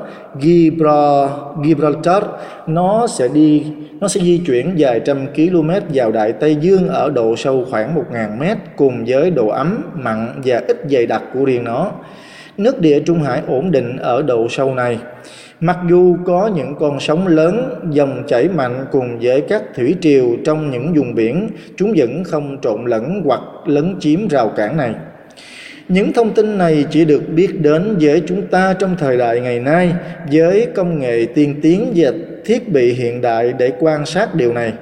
Gibraltar, 1.63 2.23
nó 2.67 3.07
sẽ 3.07 3.27
đi 3.27 3.63
nó 3.99 4.07
sẽ 4.07 4.21
di 4.21 4.41
chuyển 4.45 4.75
vài 4.77 4.99
trăm 4.99 5.27
km 5.35 5.69
vào 5.93 6.11
Đại 6.11 6.31
Tây 6.33 6.55
Dương 6.61 6.87
ở 6.87 7.09
độ 7.09 7.35
sâu 7.35 7.65
khoảng 7.71 7.95
1.000 7.95 8.37
mét 8.37 8.57
cùng 8.75 9.05
với 9.07 9.31
độ 9.31 9.47
ấm, 9.47 9.83
mặn 9.93 10.41
và 10.45 10.61
ít 10.67 10.77
dày 10.89 11.05
đặc 11.05 11.21
của 11.33 11.45
riêng 11.45 11.63
nó. 11.63 11.91
Nước 12.57 12.81
địa 12.81 12.99
Trung 12.99 13.23
Hải 13.23 13.41
ổn 13.47 13.71
định 13.71 13.97
ở 13.97 14.21
độ 14.21 14.47
sâu 14.49 14.75
này. 14.75 14.99
Mặc 15.63 15.77
dù 15.89 16.17
có 16.25 16.51
những 16.55 16.75
con 16.79 16.99
sóng 16.99 17.27
lớn, 17.27 17.81
dòng 17.91 18.23
chảy 18.27 18.47
mạnh 18.47 18.85
cùng 18.91 19.19
với 19.21 19.41
các 19.41 19.63
thủy 19.75 19.95
triều 20.01 20.25
trong 20.45 20.71
những 20.71 20.93
vùng 20.93 21.15
biển, 21.15 21.49
chúng 21.77 21.93
vẫn 21.97 22.23
không 22.23 22.57
trộn 22.61 22.85
lẫn 22.85 23.21
hoặc 23.25 23.41
lấn 23.65 23.95
chiếm 23.99 24.27
rào 24.27 24.49
cản 24.49 24.77
này. 24.77 24.93
Những 25.87 26.13
thông 26.13 26.33
tin 26.33 26.57
này 26.57 26.85
chỉ 26.89 27.05
được 27.05 27.29
biết 27.29 27.61
đến 27.61 27.95
với 28.01 28.21
chúng 28.27 28.47
ta 28.47 28.73
trong 28.79 28.95
thời 28.99 29.17
đại 29.17 29.39
ngày 29.39 29.59
nay 29.59 29.93
với 30.31 30.67
công 30.75 30.99
nghệ 30.99 31.25
tiên 31.35 31.55
tiến 31.61 31.91
và 31.95 32.11
thiết 32.45 32.69
bị 32.69 32.93
hiện 32.93 33.21
đại 33.21 33.53
để 33.57 33.71
quan 33.79 34.05
sát 34.05 34.35
điều 34.35 34.53
này. 34.53 34.73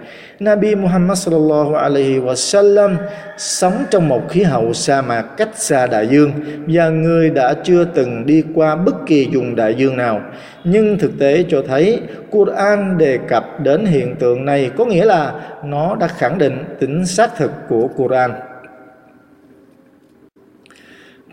Nabi 0.42 0.76
Muhammad 0.76 1.18
sallallahu 1.18 1.76
alaihi 1.76 2.20
wasallam 2.20 2.96
sống 3.38 3.86
trong 3.90 4.10
một 4.10 4.30
khí 4.30 4.44
hậu 4.44 4.74
sa 4.74 5.02
mạc 5.02 5.22
cách 5.22 5.50
xa 5.54 5.88
đại 5.88 6.08
dương 6.08 6.32
và 6.68 6.90
người 6.90 7.30
đã 7.30 7.54
chưa 7.64 7.86
từng 7.86 8.26
đi 8.26 8.44
qua 8.54 8.76
bất 8.76 8.96
kỳ 9.06 9.28
vùng 9.34 9.56
đại 9.56 9.76
dương 9.76 9.98
nào. 9.98 10.22
Nhưng 10.64 10.98
thực 10.98 11.12
tế 11.20 11.46
cho 11.50 11.64
thấy, 11.68 12.00
Quran 12.32 12.98
đề 12.98 13.20
cập 13.28 13.60
đến 13.60 13.86
hiện 13.86 14.16
tượng 14.16 14.46
này 14.46 14.72
có 14.78 14.86
nghĩa 14.86 15.06
là 15.06 15.34
nó 15.66 15.96
đã 15.96 16.08
khẳng 16.08 16.38
định 16.38 16.58
tính 16.80 17.06
xác 17.06 17.36
thực 17.38 17.52
của 17.70 17.88
Quran. 17.88 18.32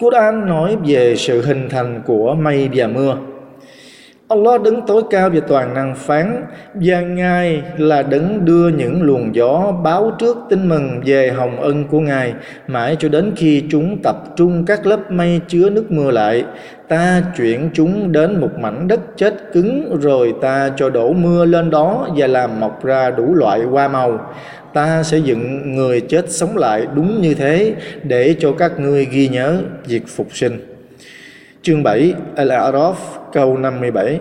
Quran 0.00 0.46
nói 0.46 0.76
về 0.86 1.16
sự 1.16 1.42
hình 1.42 1.68
thành 1.68 2.02
của 2.06 2.34
mây 2.34 2.68
và 2.74 2.86
mưa. 2.86 3.16
Allah 4.28 4.62
đứng 4.62 4.86
tối 4.86 5.02
cao 5.10 5.30
và 5.34 5.40
toàn 5.48 5.74
năng 5.74 5.94
phán. 5.94 6.44
Và 6.74 7.00
Ngài 7.00 7.62
là 7.76 8.02
đấng 8.02 8.44
đưa 8.44 8.68
những 8.68 9.02
luồng 9.02 9.34
gió 9.34 9.72
báo 9.84 10.12
trước 10.18 10.36
tin 10.50 10.68
mừng 10.68 11.00
về 11.04 11.30
hồng 11.30 11.60
ân 11.60 11.84
của 11.84 12.00
Ngài. 12.00 12.34
Mãi 12.66 12.96
cho 12.98 13.08
đến 13.08 13.32
khi 13.36 13.64
chúng 13.70 14.02
tập 14.02 14.16
trung 14.36 14.64
các 14.64 14.86
lớp 14.86 15.10
mây 15.10 15.40
chứa 15.48 15.70
nước 15.70 15.90
mưa 15.90 16.10
lại, 16.10 16.44
ta 16.88 17.22
chuyển 17.36 17.70
chúng 17.74 18.12
đến 18.12 18.40
một 18.40 18.50
mảnh 18.58 18.88
đất 18.88 19.00
chết 19.16 19.34
cứng, 19.52 19.98
rồi 20.00 20.34
ta 20.40 20.70
cho 20.76 20.90
đổ 20.90 21.12
mưa 21.12 21.44
lên 21.44 21.70
đó 21.70 22.08
và 22.16 22.26
làm 22.26 22.60
mọc 22.60 22.84
ra 22.84 23.10
đủ 23.10 23.34
loại 23.34 23.60
hoa 23.60 23.88
màu. 23.88 24.34
Ta 24.74 25.02
sẽ 25.02 25.18
dựng 25.18 25.74
người 25.74 26.00
chết 26.00 26.30
sống 26.30 26.56
lại 26.56 26.86
đúng 26.94 27.20
như 27.20 27.34
thế 27.34 27.74
để 28.02 28.34
cho 28.38 28.52
các 28.52 28.80
ngươi 28.80 29.04
ghi 29.04 29.28
nhớ 29.28 29.58
việc 29.86 30.02
phục 30.08 30.26
sinh. 30.32 30.77
Chương 31.62 31.82
7 31.82 32.14
Al-A'raf, 32.36 32.94
câu 33.32 33.56
57 33.56 34.20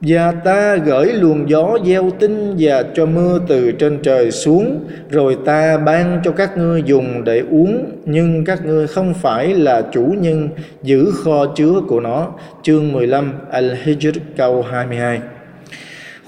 và 0.00 0.32
ta 0.32 0.76
gửi 0.76 1.12
luồng 1.12 1.50
gió 1.50 1.78
gieo 1.84 2.10
tinh 2.18 2.54
và 2.58 2.82
cho 2.94 3.06
mưa 3.06 3.38
từ 3.48 3.72
trên 3.72 3.98
trời 4.02 4.30
xuống, 4.30 4.80
Rồi 5.10 5.38
ta 5.44 5.78
ban 5.78 6.20
cho 6.24 6.32
các 6.32 6.56
ngươi 6.56 6.82
dùng 6.86 7.24
để 7.24 7.42
uống, 7.50 7.90
Nhưng 8.04 8.44
các 8.44 8.66
ngươi 8.66 8.86
không 8.86 9.14
phải 9.14 9.54
là 9.54 9.82
chủ 9.92 10.14
nhân, 10.18 10.48
giữ 10.82 11.10
kho 11.24 11.46
chứa 11.56 11.74
của 11.88 12.00
nó. 12.00 12.32
Chương 12.62 12.92
15 12.92 13.32
Al-Hijr, 13.52 14.12
câu 14.36 14.62
22 14.62 15.20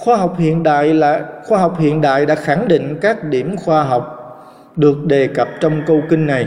khoa 0.01 0.17
học 0.17 0.37
hiện 0.39 0.63
đại 0.63 0.95
là, 0.95 1.25
khoa 1.45 1.59
học 1.59 1.77
hiện 1.81 2.01
đại 2.01 2.27
đã 2.27 2.35
khẳng 2.35 2.69
định 2.69 2.97
các 3.01 3.25
điểm 3.25 3.57
khoa 3.57 3.83
học 3.83 4.17
được 4.77 5.07
đề 5.07 5.27
cập 5.27 5.49
trong 5.61 5.83
câu 5.87 6.03
kinh 6.11 6.27
này 6.27 6.47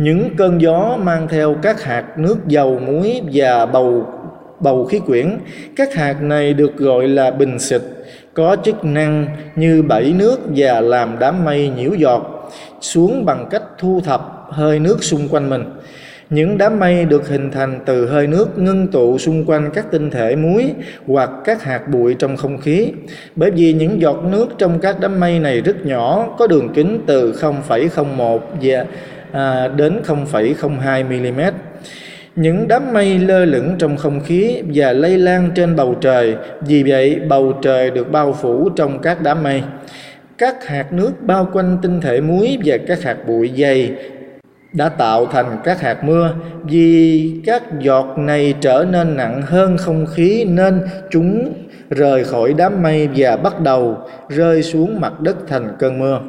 những 0.00 0.36
cơn 0.36 0.60
gió 0.60 0.98
mang 1.02 1.28
theo 1.28 1.56
các 1.62 1.82
hạt 1.82 2.04
nước 2.18 2.36
dầu 2.46 2.78
muối 2.78 3.22
và 3.32 3.66
bầu 3.66 4.06
bầu 4.60 4.84
khí 4.84 5.00
quyển 5.06 5.38
các 5.76 5.94
hạt 5.94 6.22
này 6.22 6.54
được 6.54 6.76
gọi 6.76 7.08
là 7.08 7.30
bình 7.30 7.58
xịt 7.58 7.82
có 8.34 8.56
chức 8.64 8.84
năng 8.84 9.26
như 9.56 9.82
bẫy 9.82 10.14
nước 10.18 10.40
và 10.56 10.80
làm 10.80 11.16
đám 11.20 11.44
mây 11.44 11.68
nhiễu 11.68 11.94
giọt 11.94 12.50
xuống 12.80 13.24
bằng 13.24 13.46
cách 13.50 13.62
thu 13.78 14.00
thập 14.04 14.46
hơi 14.50 14.78
nước 14.78 15.04
xung 15.04 15.28
quanh 15.28 15.50
mình 15.50 15.64
những 16.30 16.58
đám 16.58 16.78
mây 16.78 17.04
được 17.04 17.28
hình 17.28 17.50
thành 17.50 17.80
từ 17.86 18.06
hơi 18.06 18.26
nước 18.26 18.58
ngưng 18.58 18.88
tụ 18.88 19.18
xung 19.18 19.44
quanh 19.44 19.70
các 19.74 19.90
tinh 19.90 20.10
thể 20.10 20.36
muối 20.36 20.72
hoặc 21.06 21.30
các 21.44 21.62
hạt 21.62 21.88
bụi 21.88 22.14
trong 22.14 22.36
không 22.36 22.58
khí. 22.58 22.92
Bởi 23.36 23.50
vì 23.50 23.72
những 23.72 24.00
giọt 24.00 24.24
nước 24.24 24.48
trong 24.58 24.78
các 24.78 24.96
đám 25.00 25.20
mây 25.20 25.38
này 25.38 25.60
rất 25.60 25.86
nhỏ, 25.86 26.34
có 26.38 26.46
đường 26.46 26.68
kính 26.74 27.00
từ 27.06 27.32
0,01 27.32 28.38
và 28.62 28.84
à, 29.32 29.68
đến 29.68 30.00
0,02 30.06 31.04
mm. 31.04 31.40
Những 32.36 32.68
đám 32.68 32.92
mây 32.92 33.18
lơ 33.18 33.44
lửng 33.44 33.74
trong 33.78 33.96
không 33.96 34.20
khí 34.20 34.62
và 34.74 34.92
lây 34.92 35.18
lan 35.18 35.50
trên 35.54 35.76
bầu 35.76 35.94
trời, 36.00 36.36
vì 36.60 36.82
vậy 36.82 37.20
bầu 37.28 37.52
trời 37.62 37.90
được 37.90 38.12
bao 38.12 38.32
phủ 38.32 38.68
trong 38.68 38.98
các 38.98 39.22
đám 39.22 39.42
mây. 39.42 39.62
Các 40.38 40.66
hạt 40.66 40.92
nước 40.92 41.12
bao 41.20 41.48
quanh 41.52 41.78
tinh 41.82 42.00
thể 42.00 42.20
muối 42.20 42.58
và 42.64 42.76
các 42.86 43.02
hạt 43.02 43.16
bụi 43.26 43.50
dày 43.56 43.92
đã 44.72 44.88
tạo 44.88 45.26
thành 45.26 45.58
các 45.64 45.80
hạt 45.80 46.04
mưa. 46.04 46.34
Vì 46.62 47.32
các 47.46 47.62
giọt 47.80 48.14
này 48.18 48.54
trở 48.60 48.86
nên 48.90 49.16
nặng 49.16 49.42
hơn 49.42 49.76
không 49.76 50.06
khí 50.06 50.44
nên 50.44 50.80
chúng 51.10 51.52
rời 51.90 52.24
khỏi 52.24 52.54
đám 52.56 52.82
mây 52.82 53.08
và 53.16 53.36
bắt 53.36 53.60
đầu 53.60 53.98
rơi 54.28 54.62
xuống 54.62 55.00
mặt 55.00 55.20
đất 55.20 55.36
thành 55.48 55.68
cơn 55.78 55.98
mưa. 55.98 56.20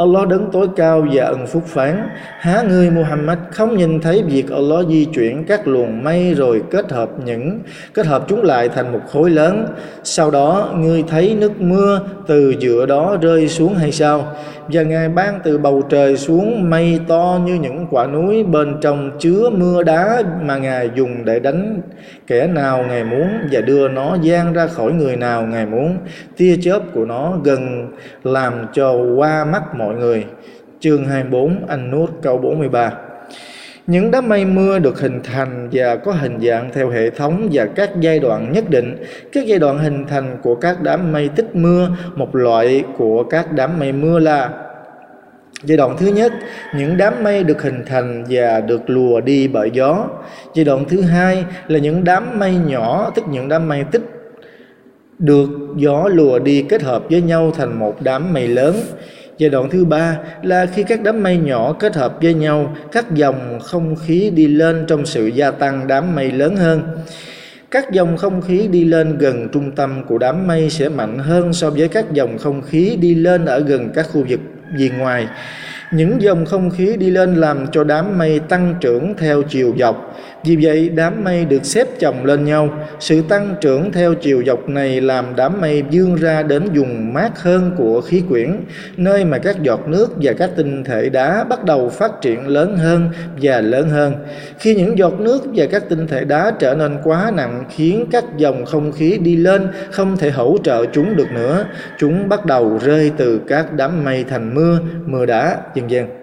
Allah 0.00 0.28
đứng 0.28 0.48
tối 0.52 0.68
cao 0.76 1.06
và 1.12 1.24
ân 1.24 1.46
phúc 1.46 1.62
phán, 1.66 2.08
Há 2.38 2.62
ngươi 2.62 2.90
Muhammad 2.90 3.38
không 3.50 3.76
nhìn 3.76 4.00
thấy 4.00 4.22
việc 4.22 4.50
Allah 4.50 4.86
di 4.88 5.04
chuyển 5.04 5.44
các 5.44 5.68
luồng 5.68 6.04
mây 6.04 6.34
rồi 6.34 6.62
kết 6.70 6.92
hợp 6.92 7.10
những, 7.24 7.60
kết 7.94 8.06
hợp 8.06 8.24
chúng 8.28 8.42
lại 8.42 8.68
thành 8.68 8.92
một 8.92 9.00
khối 9.12 9.30
lớn 9.30 9.66
sau 10.04 10.30
đó, 10.30 10.72
ngươi 10.76 11.04
thấy 11.08 11.36
nước 11.40 11.60
mưa 11.60 12.00
từ 12.26 12.54
giữa 12.58 12.86
đó 12.86 13.16
rơi 13.20 13.48
xuống 13.48 13.74
hay 13.74 13.92
sao 13.92 14.26
và 14.72 14.82
Ngài 14.82 15.08
ban 15.08 15.40
từ 15.44 15.58
bầu 15.58 15.82
trời 15.88 16.16
xuống 16.16 16.70
mây 16.70 17.00
to 17.08 17.38
như 17.44 17.54
những 17.54 17.86
quả 17.90 18.06
núi 18.06 18.44
bên 18.44 18.76
trong 18.80 19.10
chứa 19.18 19.50
mưa 19.50 19.82
đá 19.82 20.22
mà 20.42 20.58
Ngài 20.58 20.90
dùng 20.94 21.24
để 21.24 21.38
đánh 21.38 21.80
kẻ 22.26 22.46
nào 22.46 22.84
Ngài 22.88 23.04
muốn 23.04 23.28
và 23.50 23.60
đưa 23.60 23.88
nó 23.88 24.16
gian 24.22 24.52
ra 24.52 24.66
khỏi 24.66 24.92
người 24.92 25.16
nào 25.16 25.42
Ngài 25.42 25.66
muốn. 25.66 25.96
Tia 26.36 26.56
chớp 26.62 26.82
của 26.94 27.04
nó 27.04 27.32
gần 27.44 27.88
làm 28.24 28.52
cho 28.72 28.92
qua 28.92 29.44
mắt 29.44 29.62
mọi 29.74 29.89
mọi 29.90 29.98
người. 29.98 30.24
Chương 30.80 31.04
24 31.04 31.66
Anh 31.68 31.90
Nút 31.90 32.10
câu 32.22 32.38
43 32.38 32.92
những 33.86 34.10
đám 34.10 34.28
mây 34.28 34.44
mưa 34.44 34.78
được 34.78 35.00
hình 35.00 35.20
thành 35.24 35.68
và 35.72 35.96
có 35.96 36.12
hình 36.12 36.38
dạng 36.40 36.70
theo 36.72 36.90
hệ 36.90 37.10
thống 37.10 37.48
và 37.52 37.66
các 37.66 37.90
giai 38.00 38.18
đoạn 38.18 38.52
nhất 38.52 38.70
định. 38.70 38.96
Các 39.32 39.46
giai 39.46 39.58
đoạn 39.58 39.78
hình 39.78 40.04
thành 40.06 40.36
của 40.42 40.54
các 40.54 40.82
đám 40.82 41.12
mây 41.12 41.28
tích 41.28 41.56
mưa, 41.56 41.88
một 42.14 42.34
loại 42.36 42.84
của 42.96 43.24
các 43.24 43.52
đám 43.52 43.78
mây 43.78 43.92
mưa 43.92 44.18
là 44.18 44.50
Giai 45.64 45.76
đoạn 45.76 45.96
thứ 45.98 46.06
nhất, 46.06 46.32
những 46.76 46.96
đám 46.96 47.24
mây 47.24 47.44
được 47.44 47.62
hình 47.62 47.82
thành 47.86 48.24
và 48.28 48.60
được 48.60 48.90
lùa 48.90 49.20
đi 49.20 49.48
bởi 49.48 49.70
gió. 49.70 50.06
Giai 50.54 50.64
đoạn 50.64 50.84
thứ 50.88 51.00
hai 51.00 51.44
là 51.68 51.78
những 51.78 52.04
đám 52.04 52.38
mây 52.38 52.54
nhỏ, 52.66 53.12
tức 53.14 53.24
những 53.30 53.48
đám 53.48 53.68
mây 53.68 53.84
tích 53.92 54.02
được 55.20 55.48
gió 55.76 56.08
lùa 56.08 56.38
đi 56.38 56.64
kết 56.68 56.82
hợp 56.82 57.02
với 57.10 57.22
nhau 57.22 57.52
thành 57.56 57.78
một 57.78 57.96
đám 58.02 58.32
mây 58.32 58.48
lớn. 58.48 58.76
Giai 59.40 59.50
đoạn 59.50 59.70
thứ 59.70 59.84
ba 59.84 60.18
là 60.42 60.66
khi 60.66 60.82
các 60.82 61.02
đám 61.02 61.22
mây 61.22 61.36
nhỏ 61.36 61.72
kết 61.72 61.96
hợp 61.96 62.18
với 62.22 62.34
nhau, 62.34 62.76
các 62.92 63.14
dòng 63.14 63.58
không 63.62 63.96
khí 63.96 64.30
đi 64.34 64.46
lên 64.46 64.84
trong 64.88 65.06
sự 65.06 65.26
gia 65.26 65.50
tăng 65.50 65.86
đám 65.86 66.14
mây 66.14 66.32
lớn 66.32 66.56
hơn. 66.56 66.82
Các 67.70 67.92
dòng 67.92 68.16
không 68.16 68.42
khí 68.42 68.68
đi 68.68 68.84
lên 68.84 69.18
gần 69.18 69.48
trung 69.52 69.72
tâm 69.72 70.04
của 70.04 70.18
đám 70.18 70.46
mây 70.46 70.70
sẽ 70.70 70.88
mạnh 70.88 71.18
hơn 71.18 71.52
so 71.52 71.70
với 71.70 71.88
các 71.88 72.12
dòng 72.12 72.38
không 72.38 72.62
khí 72.62 72.96
đi 73.00 73.14
lên 73.14 73.44
ở 73.44 73.60
gần 73.60 73.90
các 73.94 74.06
khu 74.12 74.24
vực 74.28 74.40
viền 74.76 74.98
ngoài 74.98 75.28
những 75.92 76.22
dòng 76.22 76.44
không 76.44 76.70
khí 76.70 76.96
đi 76.96 77.10
lên 77.10 77.34
làm 77.34 77.66
cho 77.72 77.84
đám 77.84 78.18
mây 78.18 78.38
tăng 78.38 78.74
trưởng 78.80 79.14
theo 79.18 79.42
chiều 79.42 79.74
dọc 79.78 80.16
vì 80.44 80.56
vậy, 80.62 80.88
đám 80.94 81.24
mây 81.24 81.44
được 81.44 81.64
xếp 81.64 81.86
chồng 81.98 82.24
lên 82.24 82.44
nhau. 82.44 82.68
Sự 83.00 83.22
tăng 83.28 83.54
trưởng 83.60 83.92
theo 83.92 84.14
chiều 84.14 84.42
dọc 84.46 84.68
này 84.68 85.00
làm 85.00 85.24
đám 85.36 85.60
mây 85.60 85.82
dương 85.90 86.16
ra 86.16 86.42
đến 86.42 86.68
vùng 86.74 87.14
mát 87.14 87.38
hơn 87.42 87.70
của 87.76 88.00
khí 88.00 88.22
quyển, 88.28 88.56
nơi 88.96 89.24
mà 89.24 89.38
các 89.38 89.62
giọt 89.62 89.88
nước 89.88 90.10
và 90.22 90.32
các 90.32 90.50
tinh 90.56 90.84
thể 90.84 91.08
đá 91.08 91.44
bắt 91.44 91.64
đầu 91.64 91.88
phát 91.88 92.20
triển 92.20 92.48
lớn 92.48 92.76
hơn 92.76 93.08
và 93.42 93.60
lớn 93.60 93.88
hơn. 93.88 94.14
Khi 94.58 94.74
những 94.74 94.98
giọt 94.98 95.20
nước 95.20 95.42
và 95.54 95.66
các 95.70 95.88
tinh 95.88 96.06
thể 96.06 96.24
đá 96.24 96.52
trở 96.58 96.74
nên 96.74 96.96
quá 97.04 97.32
nặng, 97.36 97.64
khiến 97.70 98.06
các 98.10 98.24
dòng 98.36 98.64
không 98.66 98.92
khí 98.92 99.18
đi 99.22 99.36
lên, 99.36 99.68
không 99.90 100.16
thể 100.16 100.30
hỗ 100.30 100.56
trợ 100.64 100.84
chúng 100.92 101.16
được 101.16 101.30
nữa. 101.34 101.64
Chúng 101.98 102.28
bắt 102.28 102.46
đầu 102.46 102.78
rơi 102.82 103.12
từ 103.16 103.40
các 103.48 103.72
đám 103.72 104.04
mây 104.04 104.24
thành 104.28 104.54
mưa 104.54 104.78
mưa 105.06 105.26
đá 105.26 105.56
dần 105.74 105.90
dần 105.90 106.19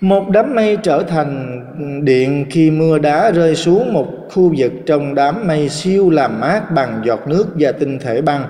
một 0.00 0.30
đám 0.30 0.54
mây 0.54 0.78
trở 0.82 1.02
thành 1.02 1.62
điện 2.04 2.46
khi 2.50 2.70
mưa 2.70 2.98
đá 2.98 3.30
rơi 3.30 3.56
xuống 3.56 3.92
một 3.92 4.06
khu 4.30 4.54
vực 4.58 4.72
trong 4.86 5.14
đám 5.14 5.46
mây 5.46 5.68
siêu 5.68 6.10
làm 6.10 6.40
mát 6.40 6.70
bằng 6.70 7.02
giọt 7.04 7.28
nước 7.28 7.46
và 7.58 7.72
tinh 7.72 7.98
thể 7.98 8.22
băng 8.22 8.44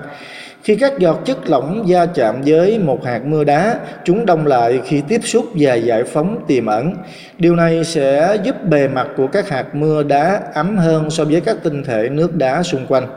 khi 0.67 0.75
các 0.75 0.99
giọt 0.99 1.21
chất 1.25 1.49
lỏng 1.49 1.83
va 1.87 2.05
chạm 2.05 2.35
với 2.45 2.79
một 2.79 3.05
hạt 3.05 3.21
mưa 3.25 3.43
đá, 3.43 3.79
chúng 4.03 4.25
đông 4.25 4.47
lại 4.47 4.81
khi 4.85 5.01
tiếp 5.07 5.21
xúc 5.23 5.45
và 5.53 5.73
giải 5.73 6.03
phóng 6.03 6.43
tiềm 6.47 6.65
ẩn. 6.65 6.93
Điều 7.37 7.55
này 7.55 7.83
sẽ 7.83 8.37
giúp 8.43 8.55
bề 8.63 8.87
mặt 8.87 9.07
của 9.17 9.27
các 9.27 9.49
hạt 9.49 9.75
mưa 9.75 10.03
đá 10.03 10.41
ấm 10.53 10.77
hơn 10.77 11.09
so 11.09 11.23
với 11.23 11.41
các 11.41 11.57
tinh 11.63 11.83
thể 11.83 12.09
nước 12.09 12.35
đá 12.35 12.63
xung 12.63 12.85
quanh. 12.87 13.07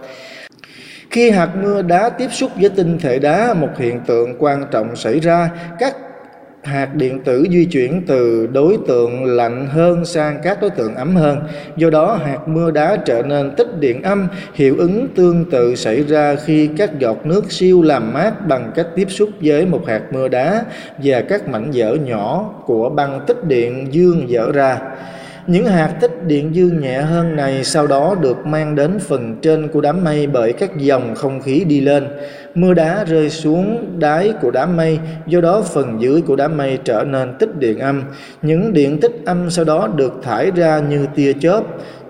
Khi 1.10 1.30
hạt 1.30 1.48
mưa 1.62 1.82
đá 1.82 2.08
tiếp 2.10 2.28
xúc 2.32 2.50
với 2.60 2.70
tinh 2.70 2.98
thể 2.98 3.18
đá, 3.18 3.54
một 3.54 3.70
hiện 3.78 4.00
tượng 4.06 4.34
quan 4.38 4.64
trọng 4.70 4.96
xảy 4.96 5.20
ra, 5.20 5.50
các 5.78 5.96
hạt 6.62 6.94
điện 6.94 7.20
tử 7.24 7.46
di 7.50 7.64
chuyển 7.64 8.02
từ 8.06 8.46
đối 8.46 8.78
tượng 8.88 9.24
lạnh 9.24 9.66
hơn 9.70 10.04
sang 10.04 10.40
các 10.42 10.60
đối 10.60 10.70
tượng 10.70 10.94
ấm 10.94 11.16
hơn. 11.16 11.38
Do 11.76 11.90
đó, 11.90 12.18
hạt 12.24 12.48
mưa 12.48 12.70
đá 12.70 12.96
trở 12.96 13.22
nên 13.22 13.50
tích 13.50 13.80
điện 13.80 14.02
âm, 14.02 14.28
hiệu 14.54 14.74
ứng 14.78 15.08
tương 15.14 15.50
tự 15.50 15.74
xảy 15.74 16.02
ra 16.02 16.36
khi 16.44 16.68
các 16.76 16.98
giọt 16.98 17.26
nước 17.26 17.52
siêu 17.52 17.82
làm 17.82 18.12
mát 18.12 18.46
bằng 18.48 18.72
cách 18.74 18.86
tiếp 18.96 19.06
xúc 19.10 19.28
với 19.40 19.66
một 19.66 19.86
hạt 19.86 20.02
mưa 20.12 20.28
đá 20.28 20.64
và 21.02 21.20
các 21.20 21.48
mảnh 21.48 21.70
vỡ 21.74 21.94
nhỏ 21.94 22.54
của 22.66 22.90
băng 22.90 23.20
tích 23.26 23.44
điện 23.44 23.86
dương 23.90 24.30
dở 24.30 24.52
ra. 24.52 24.78
Những 25.46 25.66
hạt 25.66 25.94
tích 26.00 26.26
điện 26.26 26.54
dương 26.54 26.80
nhẹ 26.80 26.98
hơn 26.98 27.36
này 27.36 27.64
sau 27.64 27.86
đó 27.86 28.16
được 28.20 28.46
mang 28.46 28.74
đến 28.74 28.98
phần 28.98 29.36
trên 29.42 29.68
của 29.68 29.80
đám 29.80 30.04
mây 30.04 30.26
bởi 30.26 30.52
các 30.52 30.76
dòng 30.76 31.14
không 31.14 31.40
khí 31.40 31.64
đi 31.64 31.80
lên. 31.80 32.08
Mưa 32.54 32.74
đá 32.74 33.04
rơi 33.04 33.30
xuống 33.30 33.86
đáy 33.98 34.34
của 34.42 34.50
đám 34.50 34.76
mây, 34.76 34.98
do 35.26 35.40
đó 35.40 35.62
phần 35.62 35.96
dưới 36.00 36.22
của 36.22 36.36
đám 36.36 36.56
mây 36.56 36.78
trở 36.84 37.04
nên 37.04 37.34
tích 37.38 37.56
điện 37.58 37.78
âm. 37.78 38.02
Những 38.42 38.72
điện 38.72 39.00
tích 39.00 39.12
âm 39.26 39.50
sau 39.50 39.64
đó 39.64 39.88
được 39.96 40.20
thải 40.22 40.50
ra 40.50 40.78
như 40.78 41.06
tia 41.14 41.32
chớp. 41.32 41.62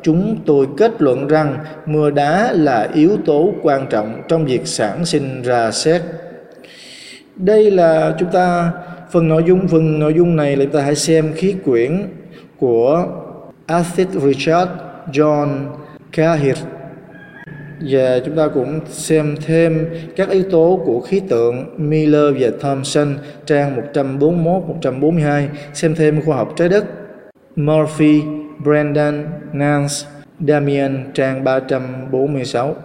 Chúng 0.02 0.36
tôi 0.46 0.66
kết 0.76 1.02
luận 1.02 1.26
rằng 1.26 1.58
mưa 1.86 2.10
đá 2.10 2.52
là 2.52 2.88
yếu 2.94 3.16
tố 3.26 3.52
quan 3.62 3.86
trọng 3.90 4.22
trong 4.28 4.44
việc 4.44 4.66
sản 4.66 5.04
sinh 5.04 5.42
ra 5.42 5.70
sét. 5.70 6.02
Đây 7.36 7.70
là 7.70 8.14
chúng 8.18 8.30
ta 8.32 8.70
phần 9.10 9.28
nội 9.28 9.44
dung 9.46 9.68
phần 9.68 9.98
nội 9.98 10.14
dung 10.14 10.36
này 10.36 10.56
là 10.56 10.64
chúng 10.64 10.74
ta 10.74 10.80
hãy 10.80 10.94
xem 10.94 11.32
khí 11.34 11.54
quyển 11.64 12.08
của 12.58 13.06
Arthur 13.66 14.24
Richard 14.24 14.70
John 15.12 15.48
Cahill 16.12 16.56
và 17.80 18.20
chúng 18.24 18.36
ta 18.36 18.48
cũng 18.48 18.80
xem 18.88 19.36
thêm 19.46 19.86
các 20.16 20.30
yếu 20.30 20.42
tố 20.50 20.80
của 20.84 21.00
khí 21.00 21.20
tượng 21.28 21.66
Miller 21.76 22.36
và 22.40 22.48
Thomson 22.60 23.16
trang 23.46 23.76
141 23.76 24.62
142 24.68 25.48
xem 25.74 25.94
thêm 25.94 26.22
khoa 26.22 26.36
học 26.36 26.52
trái 26.56 26.68
đất. 26.68 26.84
Murphy, 27.56 28.22
Brandon, 28.64 29.26
Nance, 29.52 29.94
Damian 30.48 31.04
trang 31.14 31.44
346 31.44 32.76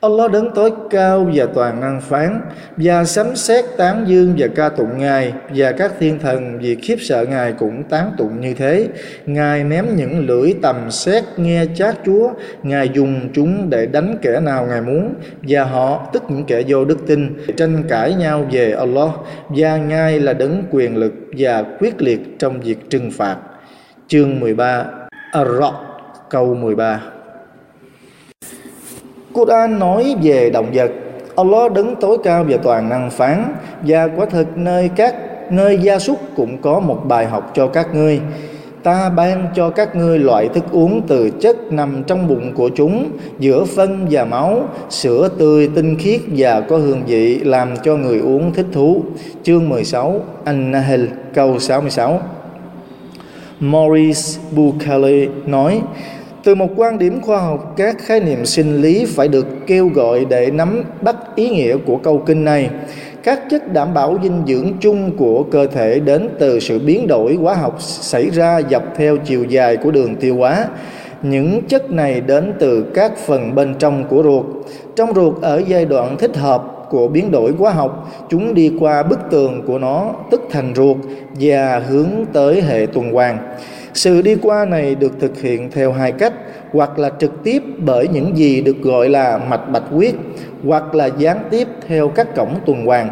Allah 0.00 0.30
đấng 0.30 0.50
tối 0.54 0.70
cao 0.90 1.30
và 1.34 1.46
toàn 1.54 1.80
năng 1.80 2.00
phán 2.00 2.40
và 2.76 3.04
sấm 3.04 3.36
xét 3.36 3.64
tán 3.76 4.04
dương 4.08 4.34
và 4.38 4.46
ca 4.54 4.68
tụng 4.68 4.98
Ngài 4.98 5.32
và 5.54 5.72
các 5.72 5.92
thiên 5.98 6.18
thần 6.18 6.58
vì 6.58 6.74
khiếp 6.74 6.96
sợ 7.00 7.26
Ngài 7.30 7.52
cũng 7.52 7.82
tán 7.82 8.12
tụng 8.18 8.40
như 8.40 8.54
thế. 8.54 8.88
Ngài 9.26 9.64
ném 9.64 9.96
những 9.96 10.26
lưỡi 10.26 10.54
tầm 10.62 10.90
xét 10.90 11.24
nghe 11.36 11.64
chát 11.74 11.94
Chúa, 12.04 12.30
Ngài 12.62 12.88
dùng 12.88 13.28
chúng 13.32 13.70
để 13.70 13.86
đánh 13.86 14.18
kẻ 14.22 14.40
nào 14.40 14.66
Ngài 14.66 14.80
muốn 14.80 15.14
và 15.42 15.64
họ 15.64 16.06
tức 16.12 16.22
những 16.28 16.44
kẻ 16.44 16.62
vô 16.68 16.84
đức 16.84 16.98
tin 17.06 17.36
tranh 17.56 17.82
cãi 17.88 18.14
nhau 18.14 18.46
về 18.50 18.72
Allah 18.72 19.10
và 19.48 19.76
Ngài 19.76 20.20
là 20.20 20.32
đấng 20.32 20.62
quyền 20.70 20.96
lực 20.96 21.12
và 21.38 21.64
quyết 21.78 22.02
liệt 22.02 22.20
trong 22.38 22.60
việc 22.60 22.90
trừng 22.90 23.10
phạt. 23.10 23.36
Chương 24.08 24.40
13 24.40 24.84
Ar-Ra'd 25.32 25.72
câu 26.30 26.54
13 26.54 27.00
Quran 29.38 29.78
nói 29.78 30.16
về 30.22 30.50
động 30.50 30.66
vật. 30.72 30.90
Allah 31.36 31.72
đứng 31.72 31.94
tối 32.00 32.18
cao 32.24 32.44
và 32.48 32.56
toàn 32.62 32.88
năng 32.88 33.10
phán, 33.10 33.54
và 33.86 34.08
quả 34.16 34.26
thực 34.26 34.56
nơi 34.56 34.90
các, 34.96 35.14
nơi 35.50 35.78
gia 35.82 35.98
súc 35.98 36.18
cũng 36.36 36.58
có 36.62 36.80
một 36.80 37.00
bài 37.08 37.26
học 37.26 37.52
cho 37.54 37.66
các 37.66 37.94
ngươi. 37.94 38.20
Ta 38.82 39.10
ban 39.10 39.46
cho 39.54 39.70
các 39.70 39.96
ngươi 39.96 40.18
loại 40.18 40.48
thức 40.48 40.64
uống 40.72 41.02
từ 41.08 41.30
chất 41.30 41.72
nằm 41.72 42.02
trong 42.06 42.28
bụng 42.28 42.52
của 42.54 42.68
chúng, 42.68 43.10
giữa 43.38 43.64
phân 43.64 44.06
và 44.10 44.24
máu, 44.24 44.62
sữa 44.90 45.28
tươi 45.38 45.70
tinh 45.74 45.96
khiết 45.98 46.20
và 46.36 46.60
có 46.60 46.76
hương 46.76 47.02
vị 47.06 47.38
làm 47.38 47.68
cho 47.84 47.96
người 47.96 48.18
uống 48.18 48.52
thích 48.52 48.66
thú. 48.72 49.02
Chương 49.42 49.68
16 49.68 50.20
An-Nahl, 50.44 51.04
câu 51.34 51.58
66 51.58 52.20
Maurice 53.60 54.40
Buchalé 54.56 55.26
nói 55.46 55.80
từ 56.44 56.54
một 56.54 56.68
quan 56.76 56.98
điểm 56.98 57.20
khoa 57.20 57.40
học, 57.40 57.74
các 57.76 57.96
khái 57.98 58.20
niệm 58.20 58.46
sinh 58.46 58.82
lý 58.82 59.04
phải 59.04 59.28
được 59.28 59.46
kêu 59.66 59.88
gọi 59.94 60.24
để 60.24 60.50
nắm 60.50 60.84
bắt 61.02 61.16
ý 61.34 61.48
nghĩa 61.48 61.76
của 61.86 61.96
câu 61.96 62.22
kinh 62.26 62.44
này. 62.44 62.70
Các 63.22 63.40
chất 63.50 63.72
đảm 63.72 63.94
bảo 63.94 64.18
dinh 64.22 64.42
dưỡng 64.46 64.72
chung 64.80 65.16
của 65.16 65.42
cơ 65.42 65.66
thể 65.66 66.00
đến 66.00 66.28
từ 66.38 66.60
sự 66.60 66.78
biến 66.78 67.06
đổi 67.06 67.34
hóa 67.34 67.54
học 67.54 67.76
xảy 67.80 68.30
ra 68.30 68.60
dọc 68.70 68.82
theo 68.96 69.16
chiều 69.16 69.44
dài 69.44 69.76
của 69.76 69.90
đường 69.90 70.16
tiêu 70.16 70.36
hóa. 70.36 70.66
Những 71.22 71.60
chất 71.68 71.90
này 71.90 72.20
đến 72.20 72.52
từ 72.58 72.82
các 72.94 73.18
phần 73.18 73.54
bên 73.54 73.74
trong 73.78 74.04
của 74.08 74.22
ruột. 74.22 74.46
Trong 74.96 75.14
ruột 75.14 75.42
ở 75.42 75.62
giai 75.66 75.84
đoạn 75.84 76.16
thích 76.18 76.36
hợp 76.36 76.64
của 76.90 77.08
biến 77.08 77.30
đổi 77.30 77.52
hóa 77.58 77.70
học, 77.72 78.10
chúng 78.28 78.54
đi 78.54 78.72
qua 78.80 79.02
bức 79.02 79.18
tường 79.30 79.62
của 79.66 79.78
nó, 79.78 80.10
tức 80.30 80.42
thành 80.50 80.72
ruột, 80.76 80.96
và 81.40 81.82
hướng 81.88 82.08
tới 82.32 82.62
hệ 82.62 82.86
tuần 82.86 83.12
hoàn 83.12 83.38
sự 83.98 84.22
đi 84.22 84.36
qua 84.42 84.64
này 84.64 84.94
được 84.94 85.12
thực 85.20 85.40
hiện 85.40 85.70
theo 85.70 85.92
hai 85.92 86.12
cách, 86.12 86.32
hoặc 86.72 86.98
là 86.98 87.10
trực 87.18 87.42
tiếp 87.44 87.62
bởi 87.78 88.08
những 88.08 88.36
gì 88.36 88.60
được 88.60 88.82
gọi 88.82 89.08
là 89.08 89.38
mạch 89.38 89.72
bạch 89.72 89.82
huyết, 89.90 90.14
hoặc 90.64 90.94
là 90.94 91.06
gián 91.18 91.38
tiếp 91.50 91.68
theo 91.88 92.08
các 92.08 92.34
cổng 92.36 92.54
tuần 92.66 92.86
hoàn. 92.86 93.08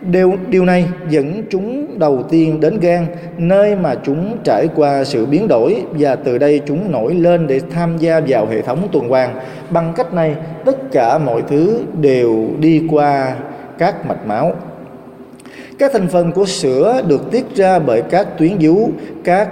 Điều, 0.00 0.34
điều 0.48 0.64
này 0.64 0.88
dẫn 1.08 1.42
chúng 1.50 1.98
đầu 1.98 2.22
tiên 2.30 2.60
đến 2.60 2.80
gan, 2.80 3.06
nơi 3.38 3.76
mà 3.76 3.94
chúng 4.04 4.38
trải 4.44 4.68
qua 4.76 5.04
sự 5.04 5.26
biến 5.26 5.48
đổi 5.48 5.82
và 5.98 6.16
từ 6.16 6.38
đây 6.38 6.60
chúng 6.66 6.92
nổi 6.92 7.14
lên 7.14 7.46
để 7.46 7.60
tham 7.70 7.98
gia 7.98 8.20
vào 8.28 8.46
hệ 8.46 8.62
thống 8.62 8.88
tuần 8.92 9.08
hoàn. 9.08 9.34
Bằng 9.70 9.92
cách 9.96 10.14
này, 10.14 10.34
tất 10.64 10.92
cả 10.92 11.18
mọi 11.18 11.42
thứ 11.48 11.80
đều 12.00 12.46
đi 12.58 12.82
qua 12.90 13.36
các 13.78 14.06
mạch 14.06 14.26
máu. 14.26 14.52
Các 15.78 15.92
thành 15.92 16.08
phần 16.08 16.32
của 16.32 16.44
sữa 16.46 17.02
được 17.08 17.30
tiết 17.30 17.44
ra 17.54 17.78
bởi 17.78 18.02
các 18.02 18.38
tuyến 18.38 18.56
vú, 18.60 18.90
các 19.24 19.48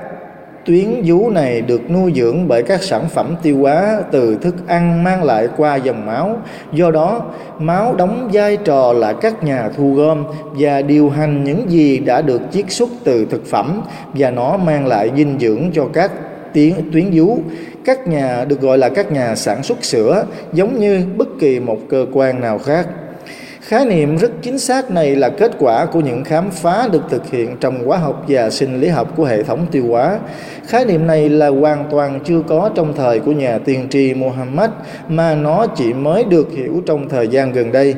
Tuyến 0.64 1.02
vú 1.04 1.30
này 1.30 1.60
được 1.60 1.90
nuôi 1.90 2.12
dưỡng 2.16 2.48
bởi 2.48 2.62
các 2.62 2.82
sản 2.82 3.08
phẩm 3.08 3.36
tiêu 3.42 3.58
hóa 3.58 4.00
từ 4.10 4.36
thức 4.42 4.54
ăn 4.66 5.04
mang 5.04 5.24
lại 5.24 5.48
qua 5.56 5.76
dòng 5.76 6.06
máu. 6.06 6.36
Do 6.72 6.90
đó, 6.90 7.22
máu 7.58 7.94
đóng 7.94 8.30
vai 8.32 8.56
trò 8.56 8.92
là 8.92 9.12
các 9.12 9.44
nhà 9.44 9.70
thu 9.76 9.94
gom 9.94 10.24
và 10.58 10.82
điều 10.82 11.10
hành 11.10 11.44
những 11.44 11.70
gì 11.70 11.98
đã 11.98 12.22
được 12.22 12.40
chiết 12.52 12.64
xuất 12.68 12.88
từ 13.04 13.26
thực 13.30 13.46
phẩm 13.46 13.82
và 14.14 14.30
nó 14.30 14.56
mang 14.56 14.86
lại 14.86 15.10
dinh 15.16 15.38
dưỡng 15.40 15.70
cho 15.74 15.86
các 15.92 16.10
tuyến 16.54 16.72
tuyến 16.92 17.10
vú. 17.12 17.38
Các 17.84 18.06
nhà 18.06 18.44
được 18.48 18.60
gọi 18.60 18.78
là 18.78 18.88
các 18.88 19.12
nhà 19.12 19.34
sản 19.34 19.62
xuất 19.62 19.84
sữa 19.84 20.24
giống 20.52 20.80
như 20.80 21.04
bất 21.16 21.28
kỳ 21.40 21.60
một 21.60 21.78
cơ 21.88 22.06
quan 22.12 22.40
nào 22.40 22.58
khác. 22.58 22.86
Khái 23.68 23.86
niệm 23.86 24.16
rất 24.16 24.30
chính 24.42 24.58
xác 24.58 24.90
này 24.90 25.16
là 25.16 25.28
kết 25.28 25.52
quả 25.58 25.86
của 25.86 26.00
những 26.00 26.24
khám 26.24 26.50
phá 26.50 26.88
được 26.92 27.02
thực 27.10 27.30
hiện 27.30 27.56
trong 27.60 27.86
hóa 27.86 27.98
học 27.98 28.24
và 28.28 28.50
sinh 28.50 28.80
lý 28.80 28.88
học 28.88 29.12
của 29.16 29.24
hệ 29.24 29.42
thống 29.42 29.66
tiêu 29.70 29.84
hóa. 29.88 30.18
Khái 30.66 30.84
niệm 30.84 31.06
này 31.06 31.28
là 31.28 31.48
hoàn 31.48 31.84
toàn 31.90 32.20
chưa 32.24 32.42
có 32.48 32.70
trong 32.74 32.92
thời 32.96 33.20
của 33.20 33.32
nhà 33.32 33.58
tiên 33.58 33.86
tri 33.90 34.14
Muhammad, 34.14 34.70
mà 35.08 35.34
nó 35.34 35.66
chỉ 35.66 35.92
mới 35.92 36.24
được 36.24 36.48
hiểu 36.56 36.82
trong 36.86 37.08
thời 37.08 37.28
gian 37.28 37.52
gần 37.52 37.72
đây. 37.72 37.94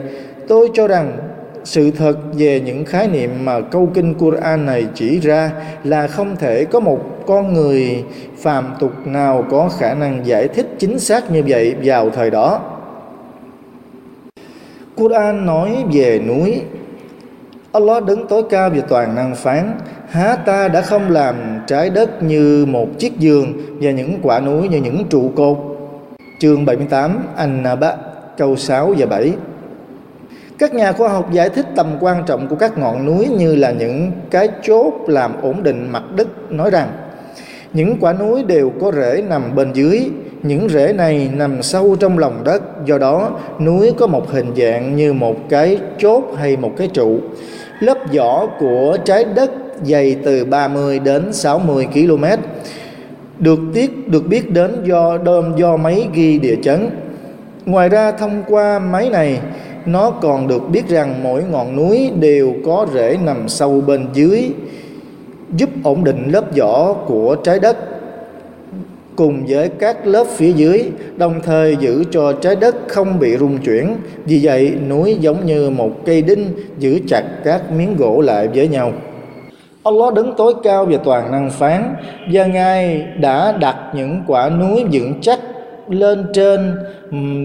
Tôi 0.49 0.71
cho 0.75 0.89
rằng 0.89 1.19
sự 1.65 1.91
thật 1.91 2.17
về 2.35 2.61
những 2.61 2.85
khái 2.85 3.09
niệm 3.09 3.31
mà 3.45 3.61
câu 3.61 3.91
kinh 3.95 4.15
Quran 4.15 4.67
này 4.67 4.87
chỉ 4.95 5.21
ra 5.21 5.51
là 5.85 6.07
không 6.07 6.37
thể 6.37 6.65
có 6.65 6.81
một 6.81 7.27
con 7.27 7.55
người 7.55 8.05
phàm 8.39 8.75
tục 8.81 8.93
nào 9.05 9.45
có 9.51 9.69
khả 9.79 9.95
năng 9.95 10.27
giải 10.27 10.49
thích 10.49 10.67
chính 10.79 10.99
xác 10.99 11.31
như 11.31 11.43
vậy 11.47 11.75
vào 11.83 12.11
thời 12.11 12.31
đó 12.31 12.76
Quran 14.97 15.47
nói 15.47 15.85
về 15.93 16.21
núi. 16.27 16.63
Allah 17.73 18.05
đứng 18.05 18.27
tối 18.27 18.43
cao 18.51 18.71
và 18.71 18.83
toàn 18.89 19.15
năng 19.15 19.35
phán, 19.35 19.73
Há 20.09 20.37
ta 20.37 20.69
đã 20.69 20.83
không 20.83 21.11
làm 21.11 21.37
trái 21.67 21.91
đất 21.91 22.23
như 22.23 22.67
một 22.69 22.89
chiếc 22.99 23.19
giường 23.19 23.53
Và 23.81 23.91
những 23.91 24.19
quả 24.23 24.41
núi 24.41 24.69
như 24.69 24.79
những 24.81 25.05
trụ 25.11 25.31
cột? 25.37 25.59
Chương 26.41 26.65
78 26.65 27.27
An-Naba, 27.37 27.97
câu 28.37 28.57
6 28.57 28.95
và 28.99 29.07
7 29.07 29.33
các 30.59 30.75
nhà 30.75 30.93
khoa 30.93 31.09
học 31.09 31.33
giải 31.33 31.49
thích 31.49 31.67
tầm 31.77 31.97
quan 32.01 32.25
trọng 32.27 32.49
của 32.49 32.57
các 32.57 32.79
ngọn 32.79 33.07
núi 33.07 33.29
như 33.39 33.55
là 33.55 33.71
những 33.71 34.13
cái 34.31 34.49
chốt 34.63 34.93
làm 35.07 35.33
ổn 35.43 35.63
định 35.63 35.89
mặt 35.93 36.03
đất, 36.17 36.53
nói 36.53 36.71
rằng, 36.71 36.89
những 37.73 37.97
quả 38.01 38.13
núi 38.13 38.43
đều 38.43 38.73
có 38.81 38.93
rễ 38.93 39.25
nằm 39.29 39.55
bên 39.55 39.73
dưới 39.73 40.11
những 40.49 40.69
rễ 40.69 40.93
này 40.93 41.31
nằm 41.37 41.63
sâu 41.63 41.97
trong 42.01 42.19
lòng 42.19 42.45
đất, 42.45 42.63
do 42.87 42.99
đó 42.99 43.31
núi 43.61 43.93
có 43.99 44.07
một 44.07 44.31
hình 44.31 44.53
dạng 44.57 44.97
như 44.97 45.13
một 45.13 45.37
cái 45.49 45.79
chốt 45.99 46.25
hay 46.37 46.57
một 46.57 46.73
cái 46.77 46.89
trụ. 46.89 47.19
Lớp 47.81 47.99
vỏ 48.15 48.47
của 48.61 48.97
trái 49.05 49.25
đất 49.25 49.51
dày 49.85 50.17
từ 50.25 50.45
30 50.45 50.99
đến 50.99 51.33
60 51.33 51.87
km 51.95 52.25
được 53.39 53.59
tiết 53.75 54.09
được 54.09 54.27
biết 54.29 54.51
đến 54.51 54.85
do 54.85 55.19
đơm 55.19 55.57
do 55.57 55.77
máy 55.77 56.09
ghi 56.15 56.39
địa 56.39 56.57
chấn. 56.63 56.91
Ngoài 57.67 57.89
ra, 57.89 58.13
thông 58.13 58.43
qua 58.49 58.79
máy 58.79 59.11
này, 59.11 59.41
nó 59.87 60.11
còn 60.11 60.49
được 60.49 60.71
biết 60.71 60.89
rằng 60.89 61.23
mỗi 61.23 61.43
ngọn 61.51 61.77
núi 61.77 62.11
đều 62.21 62.55
có 62.65 62.87
rễ 62.95 63.17
nằm 63.25 63.49
sâu 63.49 63.81
bên 63.81 64.07
dưới, 64.15 64.51
giúp 65.57 65.71
ổn 65.85 66.05
định 66.05 66.31
lớp 66.33 66.45
vỏ 66.57 66.93
của 66.93 67.37
trái 67.45 67.59
đất 67.59 67.77
cùng 69.17 69.45
với 69.49 69.69
các 69.69 70.07
lớp 70.07 70.25
phía 70.37 70.53
dưới, 70.53 70.91
đồng 71.17 71.41
thời 71.43 71.77
giữ 71.77 72.05
cho 72.11 72.33
trái 72.33 72.57
đất 72.57 72.77
không 72.89 73.19
bị 73.19 73.37
rung 73.37 73.59
chuyển. 73.59 73.97
Vì 74.25 74.41
vậy, 74.43 74.75
núi 74.89 75.17
giống 75.21 75.47
như 75.47 75.71
một 75.71 75.91
cây 76.07 76.23
đinh 76.23 76.47
giữ 76.79 77.01
chặt 77.09 77.23
các 77.45 77.73
miếng 77.73 77.97
gỗ 77.97 78.21
lại 78.21 78.49
với 78.55 78.69
nhau. 78.69 78.93
Allah 79.83 80.15
đứng 80.15 80.35
tối 80.37 80.55
cao 80.63 80.85
và 80.85 80.99
toàn 81.05 81.31
năng 81.31 81.51
phán, 81.51 81.95
và 82.33 82.47
Ngài 82.47 83.07
đã 83.21 83.53
đặt 83.61 83.77
những 83.95 84.23
quả 84.27 84.51
núi 84.51 84.85
vững 84.93 85.15
chắc 85.21 85.41
lên 85.89 86.27
trên 86.33 86.75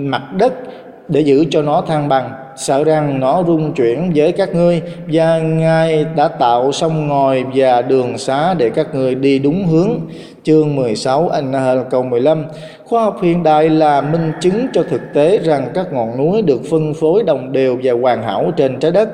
mặt 0.09 0.23
đất 0.37 0.53
để 1.07 1.21
giữ 1.21 1.45
cho 1.49 1.61
nó 1.61 1.81
thăng 1.87 2.09
bằng 2.09 2.31
sợ 2.55 2.83
rằng 2.83 3.19
nó 3.19 3.43
rung 3.47 3.73
chuyển 3.73 4.11
với 4.15 4.31
các 4.31 4.55
ngươi 4.55 4.81
và 5.07 5.39
ngài 5.39 6.05
đã 6.15 6.27
tạo 6.27 6.71
sông 6.71 7.07
ngòi 7.07 7.43
và 7.55 7.81
đường 7.81 8.17
xá 8.17 8.53
để 8.53 8.69
các 8.69 8.95
ngươi 8.95 9.15
đi 9.15 9.39
đúng 9.39 9.65
hướng. 9.65 9.89
Chương 10.43 10.75
16 10.75 11.29
anh 11.29 11.53
câu 11.89 12.03
15 12.03 12.45
khoa 12.85 13.03
học 13.03 13.17
hiện 13.21 13.43
đại 13.43 13.69
là 13.69 14.01
minh 14.01 14.31
chứng 14.41 14.67
cho 14.73 14.83
thực 14.83 15.01
tế 15.13 15.37
rằng 15.37 15.67
các 15.73 15.93
ngọn 15.93 16.17
núi 16.17 16.41
được 16.41 16.61
phân 16.69 16.93
phối 16.93 17.23
đồng 17.23 17.51
đều 17.51 17.77
và 17.83 17.93
hoàn 17.93 18.23
hảo 18.23 18.51
trên 18.57 18.79
trái 18.79 18.91
đất 18.91 19.09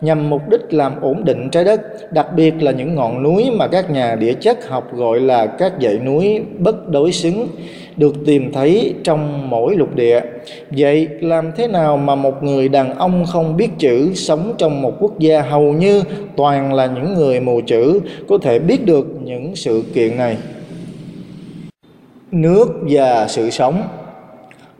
nhằm 0.00 0.30
mục 0.30 0.48
đích 0.48 0.60
làm 0.70 1.00
ổn 1.00 1.24
định 1.24 1.50
trái 1.50 1.64
đất, 1.64 2.12
đặc 2.12 2.26
biệt 2.36 2.54
là 2.62 2.72
những 2.72 2.94
ngọn 2.94 3.22
núi 3.22 3.50
mà 3.50 3.66
các 3.66 3.90
nhà 3.90 4.14
địa 4.14 4.32
chất 4.32 4.68
học 4.68 4.94
gọi 4.94 5.20
là 5.20 5.46
các 5.46 5.72
dãy 5.82 5.98
núi 5.98 6.42
bất 6.58 6.88
đối 6.88 7.12
xứng 7.12 7.48
được 7.96 8.14
tìm 8.26 8.52
thấy 8.52 8.94
trong 9.04 9.50
mỗi 9.50 9.76
lục 9.76 9.94
địa. 9.94 10.20
Vậy 10.70 11.08
làm 11.20 11.52
thế 11.56 11.68
nào 11.68 11.96
mà 11.96 12.14
một 12.14 12.42
người 12.42 12.68
đàn 12.68 12.94
ông 12.94 13.24
không 13.26 13.56
biết 13.56 13.68
chữ 13.78 14.14
sống 14.14 14.54
trong 14.58 14.82
một 14.82 14.92
quốc 15.00 15.18
gia 15.18 15.42
hầu 15.42 15.72
như 15.72 16.02
toàn 16.36 16.74
là 16.74 16.86
những 16.86 17.14
người 17.14 17.40
mù 17.40 17.60
chữ 17.66 18.00
có 18.28 18.38
thể 18.42 18.58
biết 18.58 18.86
được 18.86 19.06
những 19.24 19.56
sự 19.56 19.82
kiện 19.94 20.16
này? 20.16 20.36
Nước 22.30 22.68
và 22.88 23.26
sự 23.28 23.50
sống 23.50 23.82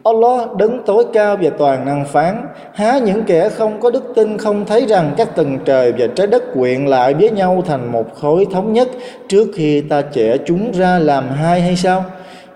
Allah 0.04 0.56
đứng 0.56 0.82
tối 0.86 1.04
cao 1.12 1.36
và 1.42 1.50
toàn 1.50 1.86
năng 1.86 2.04
phán, 2.04 2.46
Há 2.72 2.98
những 2.98 3.22
kẻ 3.22 3.48
không 3.48 3.80
có 3.80 3.90
đức 3.90 4.12
tin 4.14 4.38
không 4.38 4.64
thấy 4.64 4.86
rằng 4.86 5.14
các 5.16 5.36
tầng 5.36 5.58
trời 5.64 5.92
và 5.98 6.06
trái 6.16 6.26
đất 6.26 6.42
quyện 6.54 6.86
lại 6.86 7.14
với 7.14 7.30
nhau 7.30 7.62
thành 7.66 7.92
một 7.92 8.14
khối 8.14 8.46
thống 8.52 8.72
nhất 8.72 8.88
trước 9.28 9.48
khi 9.54 9.80
ta 9.80 10.02
chẻ 10.02 10.36
chúng 10.46 10.72
ra 10.72 10.98
làm 10.98 11.28
hai 11.28 11.60
hay 11.60 11.76
sao? 11.76 12.04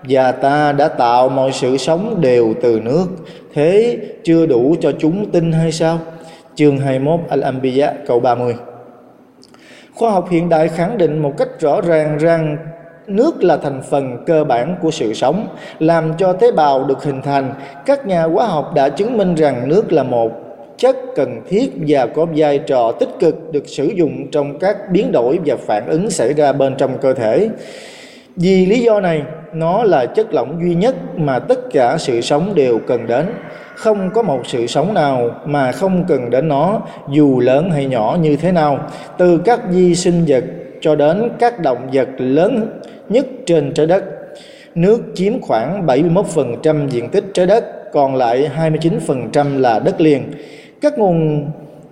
Và 0.03 0.31
ta 0.31 0.71
đã 0.71 0.87
tạo 0.87 1.29
mọi 1.29 1.51
sự 1.51 1.77
sống 1.77 2.21
đều 2.21 2.53
từ 2.61 2.79
nước. 2.83 3.05
Thế 3.53 3.97
chưa 4.23 4.45
đủ 4.45 4.75
cho 4.81 4.91
chúng 4.99 5.31
tin 5.31 5.51
hay 5.51 5.71
sao? 5.71 5.99
Chương 6.55 6.77
21 6.77 7.19
Al-Anbiya, 7.29 7.93
câu 8.07 8.19
30 8.19 8.55
Khoa 9.93 10.11
học 10.11 10.27
hiện 10.29 10.49
đại 10.49 10.67
khẳng 10.67 10.97
định 10.97 11.19
một 11.21 11.33
cách 11.37 11.49
rõ 11.59 11.81
ràng 11.81 12.17
rằng 12.17 12.57
nước 13.07 13.43
là 13.43 13.57
thành 13.57 13.81
phần 13.89 14.23
cơ 14.25 14.43
bản 14.43 14.75
của 14.81 14.91
sự 14.91 15.13
sống, 15.13 15.47
làm 15.79 16.13
cho 16.17 16.33
tế 16.33 16.51
bào 16.51 16.83
được 16.83 17.03
hình 17.03 17.21
thành. 17.21 17.53
Các 17.85 18.05
nhà 18.05 18.23
hóa 18.23 18.45
học 18.45 18.71
đã 18.75 18.89
chứng 18.89 19.17
minh 19.17 19.35
rằng 19.35 19.69
nước 19.69 19.91
là 19.91 20.03
một 20.03 20.31
chất 20.77 20.95
cần 21.15 21.41
thiết 21.49 21.71
và 21.87 22.05
có 22.05 22.25
vai 22.35 22.57
trò 22.59 22.91
tích 22.91 23.09
cực 23.19 23.51
được 23.51 23.67
sử 23.67 23.85
dụng 23.85 24.31
trong 24.31 24.59
các 24.59 24.77
biến 24.91 25.11
đổi 25.11 25.39
và 25.45 25.55
phản 25.55 25.87
ứng 25.87 26.09
xảy 26.09 26.33
ra 26.33 26.51
bên 26.51 26.75
trong 26.77 26.97
cơ 26.97 27.13
thể 27.13 27.49
vì 28.41 28.65
lý 28.65 28.79
do 28.79 28.99
này 28.99 29.23
nó 29.53 29.83
là 29.83 30.05
chất 30.05 30.33
lỏng 30.33 30.59
duy 30.61 30.75
nhất 30.75 30.95
mà 31.17 31.39
tất 31.39 31.59
cả 31.71 31.97
sự 31.97 32.21
sống 32.21 32.55
đều 32.55 32.79
cần 32.87 33.07
đến 33.07 33.25
không 33.75 34.09
có 34.13 34.21
một 34.21 34.41
sự 34.47 34.67
sống 34.67 34.93
nào 34.93 35.29
mà 35.45 35.71
không 35.71 36.05
cần 36.07 36.29
đến 36.29 36.47
nó 36.47 36.81
dù 37.09 37.39
lớn 37.39 37.71
hay 37.71 37.85
nhỏ 37.85 38.17
như 38.21 38.35
thế 38.35 38.51
nào 38.51 38.79
từ 39.17 39.37
các 39.45 39.59
vi 39.69 39.95
sinh 39.95 40.23
vật 40.27 40.43
cho 40.81 40.95
đến 40.95 41.29
các 41.39 41.59
động 41.59 41.89
vật 41.93 42.07
lớn 42.17 42.79
nhất 43.09 43.25
trên 43.45 43.73
trái 43.73 43.85
đất. 43.85 44.03
Nước 44.75 45.01
chiếm 45.15 45.41
khoảng 45.41 45.85
71% 45.85 46.87
diện 46.87 47.09
tích 47.09 47.23
trái 47.33 47.45
đất, 47.45 47.91
còn 47.93 48.15
lại 48.15 48.49
29% 48.57 49.59
là 49.59 49.79
đất 49.79 50.01
liền. 50.01 50.23
Các 50.81 50.99
nguồn 50.99 51.45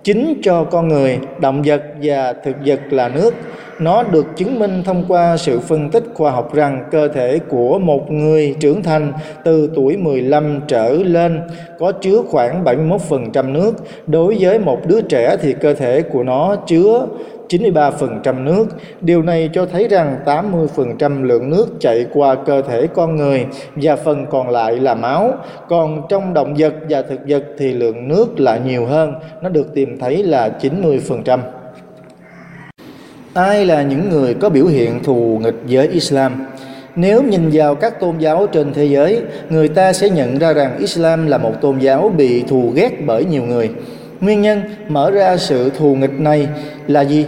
chính 0.04 0.40
cho 0.42 0.64
con 0.64 0.88
người, 0.88 1.18
động 1.40 1.62
vật 1.62 1.82
và 2.02 2.32
thực 2.32 2.56
vật 2.66 2.80
là 2.90 3.08
nước. 3.08 3.34
Nó 3.80 4.02
được 4.02 4.26
chứng 4.36 4.58
minh 4.58 4.82
thông 4.84 5.04
qua 5.08 5.36
sự 5.36 5.60
phân 5.60 5.90
tích 5.90 6.04
khoa 6.14 6.30
học 6.30 6.54
rằng 6.54 6.84
cơ 6.90 7.08
thể 7.08 7.38
của 7.48 7.78
một 7.78 8.10
người 8.10 8.56
trưởng 8.60 8.82
thành 8.82 9.12
từ 9.44 9.70
tuổi 9.74 9.96
15 9.96 10.60
trở 10.68 10.92
lên 10.92 11.40
có 11.78 11.92
chứa 11.92 12.22
khoảng 12.28 12.64
71% 12.64 13.52
nước. 13.52 13.72
Đối 14.06 14.36
với 14.40 14.58
một 14.58 14.80
đứa 14.86 15.00
trẻ 15.00 15.36
thì 15.42 15.54
cơ 15.60 15.74
thể 15.74 16.02
của 16.02 16.22
nó 16.22 16.56
chứa 16.56 17.06
93% 17.48 18.44
nước. 18.44 18.66
Điều 19.00 19.22
này 19.22 19.50
cho 19.52 19.66
thấy 19.66 19.88
rằng 19.88 20.16
80% 20.24 21.22
lượng 21.22 21.50
nước 21.50 21.66
chạy 21.80 22.06
qua 22.12 22.34
cơ 22.34 22.62
thể 22.62 22.86
con 22.86 23.16
người 23.16 23.46
và 23.76 23.96
phần 23.96 24.26
còn 24.30 24.50
lại 24.50 24.76
là 24.76 24.94
máu. 24.94 25.32
Còn 25.68 26.02
trong 26.08 26.34
động 26.34 26.54
vật 26.58 26.74
và 26.88 27.02
thực 27.02 27.20
vật 27.28 27.44
thì 27.58 27.72
lượng 27.72 28.08
nước 28.08 28.40
là 28.40 28.58
nhiều 28.58 28.86
hơn, 28.86 29.14
nó 29.42 29.48
được 29.48 29.74
tìm 29.74 29.98
thấy 30.00 30.22
là 30.22 30.50
90%. 30.60 31.38
Ai 33.34 33.66
là 33.66 33.82
những 33.82 34.08
người 34.08 34.34
có 34.34 34.48
biểu 34.48 34.66
hiện 34.66 35.02
thù 35.02 35.40
nghịch 35.42 35.54
với 35.68 35.88
Islam? 35.88 36.46
Nếu 36.96 37.22
nhìn 37.22 37.50
vào 37.52 37.74
các 37.74 38.00
tôn 38.00 38.18
giáo 38.18 38.46
trên 38.46 38.72
thế 38.72 38.84
giới, 38.84 39.20
người 39.50 39.68
ta 39.68 39.92
sẽ 39.92 40.10
nhận 40.10 40.38
ra 40.38 40.52
rằng 40.52 40.76
Islam 40.78 41.26
là 41.26 41.38
một 41.38 41.52
tôn 41.60 41.78
giáo 41.78 42.12
bị 42.16 42.42
thù 42.42 42.72
ghét 42.74 43.06
bởi 43.06 43.24
nhiều 43.24 43.42
người. 43.42 43.70
Nguyên 44.20 44.42
nhân 44.42 44.62
mở 44.88 45.10
ra 45.10 45.36
sự 45.36 45.70
thù 45.70 45.94
nghịch 45.94 46.20
này 46.20 46.48
là 46.86 47.00
gì? 47.00 47.26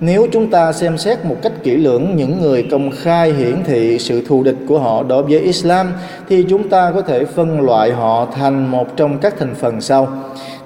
Nếu 0.00 0.26
chúng 0.32 0.50
ta 0.50 0.72
xem 0.72 0.98
xét 0.98 1.24
một 1.24 1.36
cách 1.42 1.52
kỹ 1.62 1.76
lưỡng 1.76 2.16
những 2.16 2.40
người 2.40 2.66
công 2.70 2.90
khai 2.90 3.32
hiển 3.32 3.64
thị 3.64 3.98
sự 3.98 4.22
thù 4.26 4.42
địch 4.42 4.56
của 4.68 4.78
họ 4.78 5.02
đối 5.02 5.22
với 5.22 5.40
Islam 5.40 5.92
thì 6.28 6.44
chúng 6.48 6.68
ta 6.68 6.92
có 6.94 7.00
thể 7.00 7.24
phân 7.24 7.60
loại 7.60 7.92
họ 7.92 8.28
thành 8.36 8.70
một 8.70 8.96
trong 8.96 9.18
các 9.18 9.34
thành 9.38 9.54
phần 9.54 9.80
sau. 9.80 10.08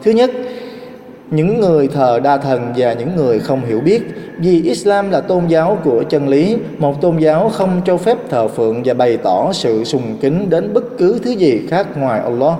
Thứ 0.02 0.10
nhất, 0.10 0.30
những 1.32 1.60
người 1.60 1.88
thờ 1.88 2.20
đa 2.22 2.36
thần 2.36 2.72
và 2.76 2.92
những 2.92 3.16
người 3.16 3.38
không 3.38 3.64
hiểu 3.64 3.80
biết. 3.80 4.02
Vì 4.38 4.62
Islam 4.62 5.10
là 5.10 5.20
tôn 5.20 5.46
giáo 5.46 5.78
của 5.84 6.02
chân 6.08 6.28
lý, 6.28 6.56
một 6.78 7.00
tôn 7.00 7.18
giáo 7.18 7.48
không 7.48 7.80
cho 7.84 7.96
phép 7.96 8.18
thờ 8.30 8.48
phượng 8.48 8.82
và 8.84 8.94
bày 8.94 9.16
tỏ 9.16 9.52
sự 9.52 9.84
sùng 9.84 10.16
kính 10.20 10.50
đến 10.50 10.72
bất 10.72 10.84
cứ 10.98 11.20
thứ 11.24 11.30
gì 11.30 11.60
khác 11.70 11.86
ngoài 11.96 12.20
Allah. 12.24 12.54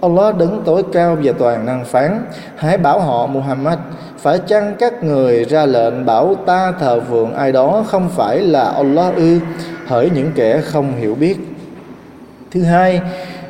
Allah 0.00 0.36
đứng 0.36 0.62
tối 0.64 0.82
cao 0.92 1.16
và 1.22 1.32
toàn 1.38 1.66
năng 1.66 1.84
phán, 1.84 2.24
hãy 2.56 2.78
bảo 2.78 3.00
họ 3.00 3.26
Muhammad, 3.26 3.78
phải 4.18 4.38
chăng 4.38 4.74
các 4.78 5.04
người 5.04 5.44
ra 5.44 5.66
lệnh 5.66 6.06
bảo 6.06 6.34
ta 6.34 6.72
thờ 6.80 7.00
phượng 7.10 7.34
ai 7.34 7.52
đó 7.52 7.84
không 7.86 8.08
phải 8.08 8.38
là 8.38 8.64
Allah 8.64 9.14
ư? 9.16 9.38
Hỡi 9.86 10.10
những 10.14 10.30
kẻ 10.34 10.60
không 10.60 10.92
hiểu 11.00 11.14
biết. 11.14 11.36
Thứ 12.50 12.62
hai, 12.62 13.00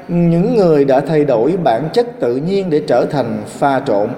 những 0.09 0.57
người 0.57 0.85
đã 0.85 1.01
thay 1.01 1.25
đổi 1.25 1.57
bản 1.65 1.89
chất 1.93 2.07
tự 2.21 2.37
nhiên 2.37 2.71
để 2.71 2.83
trở 2.87 3.07
thành 3.11 3.43
pha 3.47 3.81
trộn 3.81 4.09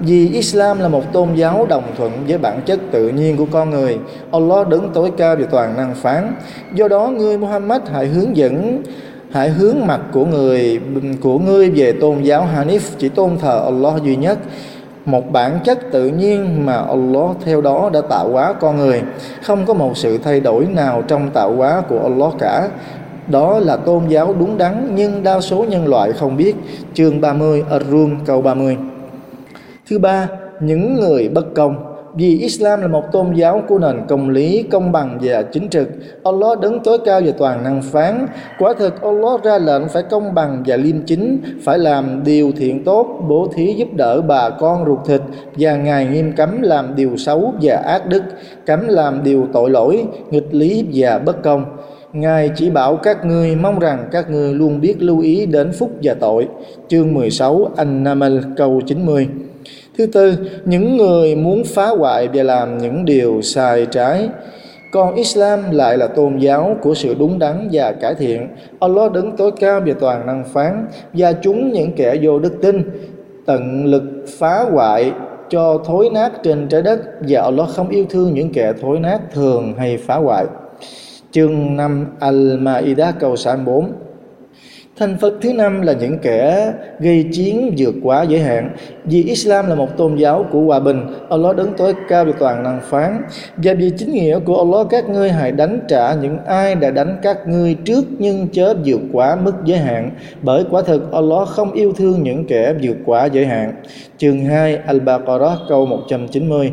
vì 0.00 0.28
Islam 0.32 0.78
là 0.78 0.88
một 0.88 1.12
tôn 1.12 1.34
giáo 1.34 1.66
đồng 1.68 1.84
thuận 1.96 2.12
với 2.28 2.38
bản 2.38 2.60
chất 2.66 2.80
tự 2.90 3.08
nhiên 3.08 3.36
của 3.36 3.46
con 3.50 3.70
người, 3.70 3.98
Allah 4.32 4.68
đứng 4.68 4.90
tối 4.94 5.12
cao 5.16 5.36
và 5.36 5.46
toàn 5.50 5.76
năng 5.76 5.94
phán. 5.94 6.34
Do 6.74 6.88
đó 6.88 7.08
ngươi 7.08 7.38
Muhammad 7.38 7.82
hãy 7.92 8.06
hướng 8.06 8.36
dẫn, 8.36 8.82
hãy 9.30 9.48
hướng 9.48 9.86
mặt 9.86 10.00
của 10.12 10.24
người, 10.24 10.80
của 11.20 11.38
ngươi 11.38 11.70
về 11.70 11.92
tôn 11.92 12.22
giáo 12.22 12.48
Hanif, 12.56 12.80
chỉ 12.98 13.08
tôn 13.08 13.38
thờ 13.38 13.62
Allah 13.64 14.02
duy 14.02 14.16
nhất. 14.16 14.38
Một 15.04 15.32
bản 15.32 15.58
chất 15.64 15.78
tự 15.92 16.08
nhiên 16.08 16.66
mà 16.66 16.76
Allah 16.76 17.30
theo 17.44 17.60
đó 17.60 17.90
đã 17.92 18.00
tạo 18.00 18.28
hóa 18.28 18.52
con 18.52 18.76
người. 18.76 19.02
Không 19.42 19.66
có 19.66 19.74
một 19.74 19.96
sự 19.96 20.18
thay 20.18 20.40
đổi 20.40 20.66
nào 20.66 21.02
trong 21.08 21.30
tạo 21.30 21.52
hóa 21.52 21.82
của 21.88 22.00
Allah 22.02 22.32
cả. 22.38 22.68
Đó 23.28 23.58
là 23.58 23.76
tôn 23.76 24.02
giáo 24.08 24.34
đúng 24.38 24.58
đắn, 24.58 24.92
nhưng 24.94 25.22
đa 25.22 25.40
số 25.40 25.64
nhân 25.64 25.88
loại 25.88 26.12
không 26.12 26.36
biết. 26.36 26.56
Chương 26.94 27.20
30 27.20 27.64
Ar-Rum, 27.70 28.16
câu 28.26 28.42
30 28.42 28.76
Thứ 29.90 29.98
ba, 29.98 30.28
những 30.60 30.94
người 30.94 31.28
bất 31.28 31.54
công 31.54 31.76
vì 32.14 32.38
Islam 32.38 32.80
là 32.80 32.86
một 32.86 33.12
tôn 33.12 33.34
giáo 33.34 33.62
của 33.68 33.78
nền 33.78 33.96
công 34.08 34.30
lý, 34.30 34.62
công 34.62 34.92
bằng 34.92 35.18
và 35.22 35.42
chính 35.42 35.68
trực. 35.68 35.88
Allah 36.24 36.60
đứng 36.60 36.80
tối 36.80 36.98
cao 37.04 37.20
và 37.24 37.32
toàn 37.38 37.64
năng 37.64 37.82
phán. 37.82 38.26
Quả 38.58 38.74
thực 38.78 39.02
Allah 39.02 39.42
ra 39.42 39.58
lệnh 39.58 39.88
phải 39.88 40.02
công 40.02 40.34
bằng 40.34 40.62
và 40.66 40.76
liêm 40.76 41.02
chính, 41.06 41.40
phải 41.64 41.78
làm 41.78 42.24
điều 42.24 42.52
thiện 42.56 42.84
tốt, 42.84 43.24
bố 43.28 43.48
thí 43.54 43.72
giúp 43.72 43.88
đỡ 43.96 44.20
bà 44.20 44.50
con 44.50 44.86
ruột 44.86 44.98
thịt 45.06 45.20
và 45.58 45.76
Ngài 45.76 46.06
nghiêm 46.06 46.32
cấm 46.36 46.62
làm 46.62 46.96
điều 46.96 47.16
xấu 47.16 47.54
và 47.62 47.76
ác 47.76 48.06
đức, 48.06 48.22
cấm 48.66 48.88
làm 48.88 49.24
điều 49.24 49.46
tội 49.52 49.70
lỗi, 49.70 50.04
nghịch 50.30 50.54
lý 50.54 50.86
và 50.94 51.18
bất 51.18 51.42
công. 51.42 51.64
Ngài 52.12 52.50
chỉ 52.56 52.70
bảo 52.70 52.96
các 52.96 53.24
ngươi 53.24 53.56
mong 53.56 53.78
rằng 53.78 54.08
các 54.12 54.30
ngươi 54.30 54.54
luôn 54.54 54.80
biết 54.80 55.02
lưu 55.02 55.20
ý 55.20 55.46
đến 55.46 55.72
phúc 55.72 55.90
và 56.02 56.14
tội. 56.14 56.48
Chương 56.88 57.14
16 57.14 57.70
An-Namal 57.76 58.38
câu 58.56 58.80
90 58.86 59.28
Thứ 59.98 60.06
tư, 60.06 60.36
những 60.64 60.96
người 60.96 61.34
muốn 61.34 61.64
phá 61.64 61.86
hoại 61.86 62.28
và 62.34 62.42
làm 62.42 62.78
những 62.78 63.04
điều 63.04 63.42
sai 63.42 63.86
trái. 63.86 64.28
Còn 64.92 65.14
Islam 65.14 65.70
lại 65.70 65.98
là 65.98 66.06
tôn 66.06 66.38
giáo 66.38 66.76
của 66.82 66.94
sự 66.94 67.14
đúng 67.18 67.38
đắn 67.38 67.68
và 67.72 67.92
cải 67.92 68.14
thiện. 68.14 68.48
Allah 68.80 69.12
đứng 69.12 69.36
tối 69.36 69.52
cao 69.60 69.80
về 69.80 69.94
toàn 70.00 70.26
năng 70.26 70.44
phán 70.44 70.86
và 71.12 71.32
chúng 71.32 71.72
những 71.72 71.92
kẻ 71.96 72.16
vô 72.22 72.38
đức 72.38 72.52
tin 72.62 72.82
tận 73.46 73.86
lực 73.86 74.02
phá 74.38 74.64
hoại 74.72 75.12
cho 75.48 75.78
thối 75.84 76.10
nát 76.12 76.32
trên 76.42 76.68
trái 76.68 76.82
đất 76.82 77.00
và 77.28 77.42
Allah 77.42 77.68
không 77.68 77.88
yêu 77.88 78.04
thương 78.10 78.34
những 78.34 78.52
kẻ 78.52 78.72
thối 78.80 78.98
nát 78.98 79.20
thường 79.32 79.74
hay 79.78 79.96
phá 79.96 80.16
hoại. 80.16 80.46
Chương 81.30 81.76
5 81.76 82.06
Al-Ma'idah 82.20 83.12
câu 83.20 83.36
64 83.36 83.92
Thành 84.98 85.16
Phật 85.18 85.34
thứ 85.40 85.52
năm 85.52 85.82
là 85.82 85.92
những 85.92 86.18
kẻ 86.18 86.72
gây 86.98 87.24
chiến 87.32 87.74
vượt 87.78 87.94
quá 88.02 88.22
giới 88.22 88.40
hạn. 88.40 88.70
Vì 89.04 89.24
Islam 89.24 89.66
là 89.66 89.74
một 89.74 89.96
tôn 89.96 90.16
giáo 90.16 90.46
của 90.52 90.60
hòa 90.60 90.80
bình, 90.80 91.00
Allah 91.28 91.56
đứng 91.56 91.72
tối 91.76 91.94
cao 92.08 92.24
về 92.24 92.32
toàn 92.38 92.62
năng 92.62 92.80
phán. 92.80 93.22
Và 93.56 93.74
vì 93.74 93.92
chính 93.98 94.12
nghĩa 94.12 94.38
của 94.38 94.58
Allah 94.58 94.86
các 94.90 95.08
ngươi 95.08 95.30
hãy 95.30 95.52
đánh 95.52 95.80
trả 95.88 96.14
những 96.14 96.38
ai 96.46 96.74
đã 96.74 96.90
đánh 96.90 97.18
các 97.22 97.48
ngươi 97.48 97.74
trước 97.74 98.04
nhưng 98.18 98.48
chớ 98.48 98.74
vượt 98.84 99.00
quá 99.12 99.36
mức 99.36 99.52
giới 99.64 99.78
hạn. 99.78 100.10
Bởi 100.42 100.64
quả 100.70 100.82
thực 100.82 101.12
Allah 101.12 101.48
không 101.48 101.72
yêu 101.72 101.92
thương 101.92 102.22
những 102.22 102.44
kẻ 102.44 102.74
vượt 102.82 102.96
quá 103.04 103.24
giới 103.24 103.46
hạn. 103.46 103.72
Chương 104.18 104.44
2 104.44 104.78
Al-Baqarah 104.86 105.56
câu 105.68 105.86
190 105.86 106.72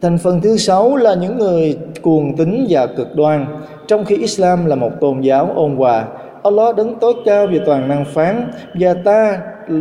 Thành 0.00 0.18
phần 0.18 0.40
thứ 0.40 0.56
sáu 0.56 0.96
là 0.96 1.14
những 1.14 1.38
người 1.38 1.78
cuồng 2.02 2.36
tín 2.36 2.66
và 2.68 2.86
cực 2.86 3.16
đoan. 3.16 3.46
Trong 3.86 4.04
khi 4.04 4.16
Islam 4.16 4.66
là 4.66 4.76
một 4.76 4.90
tôn 5.00 5.20
giáo 5.20 5.52
ôn 5.54 5.76
hòa, 5.76 6.06
Allah 6.44 6.76
đứng 6.76 6.94
tối 7.00 7.14
cao 7.24 7.46
về 7.46 7.60
toàn 7.66 7.88
năng 7.88 8.04
phán, 8.04 8.50
và 8.74 8.94
ta 8.94 9.38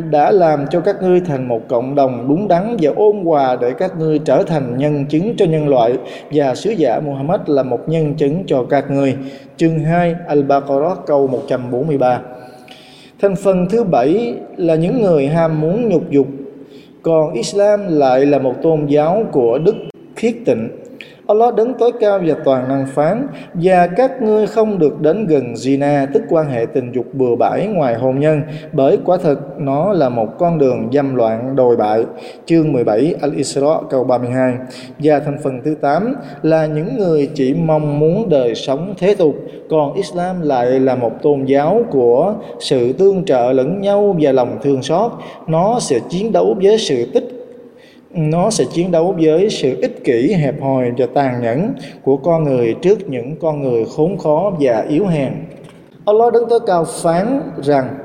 đã 0.09 0.31
làm 0.31 0.65
cho 0.71 0.79
các 0.81 0.95
ngươi 1.01 1.19
thành 1.19 1.47
một 1.47 1.61
cộng 1.67 1.95
đồng 1.95 2.25
đúng 2.29 2.47
đắn 2.47 2.77
và 2.81 2.91
ôn 2.95 3.25
hòa 3.25 3.57
để 3.61 3.71
các 3.77 3.99
ngươi 3.99 4.19
trở 4.19 4.43
thành 4.43 4.77
nhân 4.77 5.05
chứng 5.05 5.33
cho 5.37 5.45
nhân 5.45 5.67
loại, 5.67 5.97
và 6.31 6.55
sứ 6.55 6.69
giả 6.69 6.99
Muhammad 6.99 7.41
là 7.45 7.63
một 7.63 7.89
nhân 7.89 8.13
chứng 8.13 8.43
cho 8.47 8.65
các 8.69 8.91
ngươi. 8.91 9.15
Chương 9.57 9.79
2 9.79 10.15
Al-Baqarah, 10.27 10.95
câu 11.05 11.27
143 11.27 12.19
Thành 13.21 13.35
phần 13.35 13.65
thứ 13.69 13.83
bảy 13.83 14.35
là 14.57 14.75
những 14.75 15.01
người 15.01 15.27
ham 15.27 15.61
muốn 15.61 15.89
nhục 15.89 16.09
dục, 16.09 16.27
còn 17.01 17.33
Islam 17.33 17.79
lại 17.89 18.25
là 18.25 18.39
một 18.39 18.53
tôn 18.61 18.85
giáo 18.85 19.23
của 19.31 19.57
đức 19.57 19.75
khiết 20.15 20.35
tịnh 20.45 20.69
Allah 21.33 21.55
đứng 21.55 21.73
tối 21.73 21.91
cao 21.99 22.19
và 22.27 22.35
toàn 22.45 22.67
năng 22.67 22.85
phán, 22.85 23.27
và 23.53 23.87
các 23.87 24.21
ngươi 24.21 24.47
không 24.47 24.79
được 24.79 25.01
đến 25.01 25.27
gần 25.27 25.53
zina 25.53 26.07
tức 26.13 26.23
quan 26.29 26.49
hệ 26.49 26.65
tình 26.73 26.91
dục 26.91 27.05
bừa 27.13 27.35
bãi 27.35 27.67
ngoài 27.67 27.95
hôn 27.95 28.19
nhân, 28.19 28.41
bởi 28.71 28.97
quả 29.05 29.17
thực 29.17 29.39
nó 29.57 29.93
là 29.93 30.09
một 30.09 30.37
con 30.39 30.57
đường 30.57 30.89
dâm 30.93 31.15
loạn 31.15 31.55
đồi 31.55 31.77
bại. 31.77 32.05
Chương 32.45 32.73
17 32.73 33.15
Al-Isra, 33.21 33.81
câu 33.89 34.03
32 34.03 34.53
và 34.99 35.19
thành 35.19 35.37
phần 35.43 35.61
thứ 35.65 35.75
8 35.81 36.15
là 36.41 36.65
những 36.65 36.97
người 36.97 37.29
chỉ 37.33 37.53
mong 37.53 37.99
muốn 37.99 38.29
đời 38.29 38.55
sống 38.55 38.93
thế 38.97 39.15
tục, 39.15 39.35
còn 39.69 39.93
Islam 39.93 40.41
lại 40.41 40.79
là 40.79 40.95
một 40.95 41.11
tôn 41.21 41.45
giáo 41.45 41.81
của 41.91 42.33
sự 42.59 42.93
tương 42.93 43.25
trợ 43.25 43.51
lẫn 43.51 43.81
nhau 43.81 44.15
và 44.21 44.31
lòng 44.31 44.57
thương 44.63 44.83
xót. 44.83 45.11
Nó 45.47 45.79
sẽ 45.79 45.99
chiến 46.09 46.31
đấu 46.31 46.55
với 46.61 46.77
sự 46.77 47.05
tích 47.13 47.42
nó 48.13 48.49
sẽ 48.49 48.65
chiến 48.73 48.91
đấu 48.91 49.15
với 49.21 49.49
sự 49.49 49.77
ích 49.81 50.03
kỷ, 50.03 50.33
hẹp 50.33 50.61
hòi 50.61 50.91
và 50.97 51.05
tàn 51.13 51.41
nhẫn 51.41 51.73
của 52.03 52.17
con 52.17 52.43
người 52.43 52.75
trước 52.81 53.09
những 53.09 53.35
con 53.41 53.61
người 53.61 53.85
khốn 53.95 54.17
khó 54.17 54.51
và 54.59 54.85
yếu 54.89 55.05
hèn 55.05 55.33
Allah 56.05 56.33
đứng 56.33 56.49
tới 56.49 56.59
cao 56.67 56.85
phán 56.85 57.41
rằng, 57.63 57.97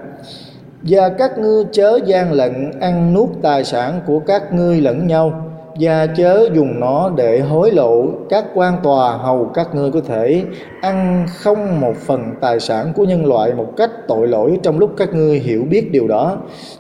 và 0.83 1.09
các 1.09 1.39
ngươi 1.39 1.65
chớ 1.73 1.99
gian 2.07 2.33
lận 2.33 2.71
ăn 2.81 3.15
nuốt 3.15 3.29
tài 3.43 3.65
sản 3.65 4.01
của 4.07 4.19
các 4.27 4.53
ngươi 4.53 4.81
lẫn 4.81 5.07
nhau 5.07 5.45
và 5.81 6.07
chớ 6.07 6.49
dùng 6.55 6.81
nó 6.81 7.11
để 7.17 7.41
hối 7.41 7.71
lộ 7.71 8.07
các 8.29 8.45
quan 8.55 8.75
tòa 8.83 9.17
hầu 9.17 9.51
các 9.55 9.75
ngươi 9.75 9.91
có 9.93 10.01
thể 10.01 10.43
ăn 10.81 11.27
không 11.35 11.81
một 11.81 11.97
phần 11.97 12.23
tài 12.41 12.61
sản 12.61 12.93
của 12.97 13.05
nhân 13.05 13.27
loại 13.27 13.55
một 13.55 13.73
cách 13.77 13.91
tội 14.09 14.29
lỗi 14.29 14.59
trong 14.63 14.79
lúc 14.79 14.91
các 14.97 15.15
ngươi 15.15 15.39
hiểu 15.39 15.65
biết 15.71 15.93
điều 15.93 16.09
đó. 16.09 16.37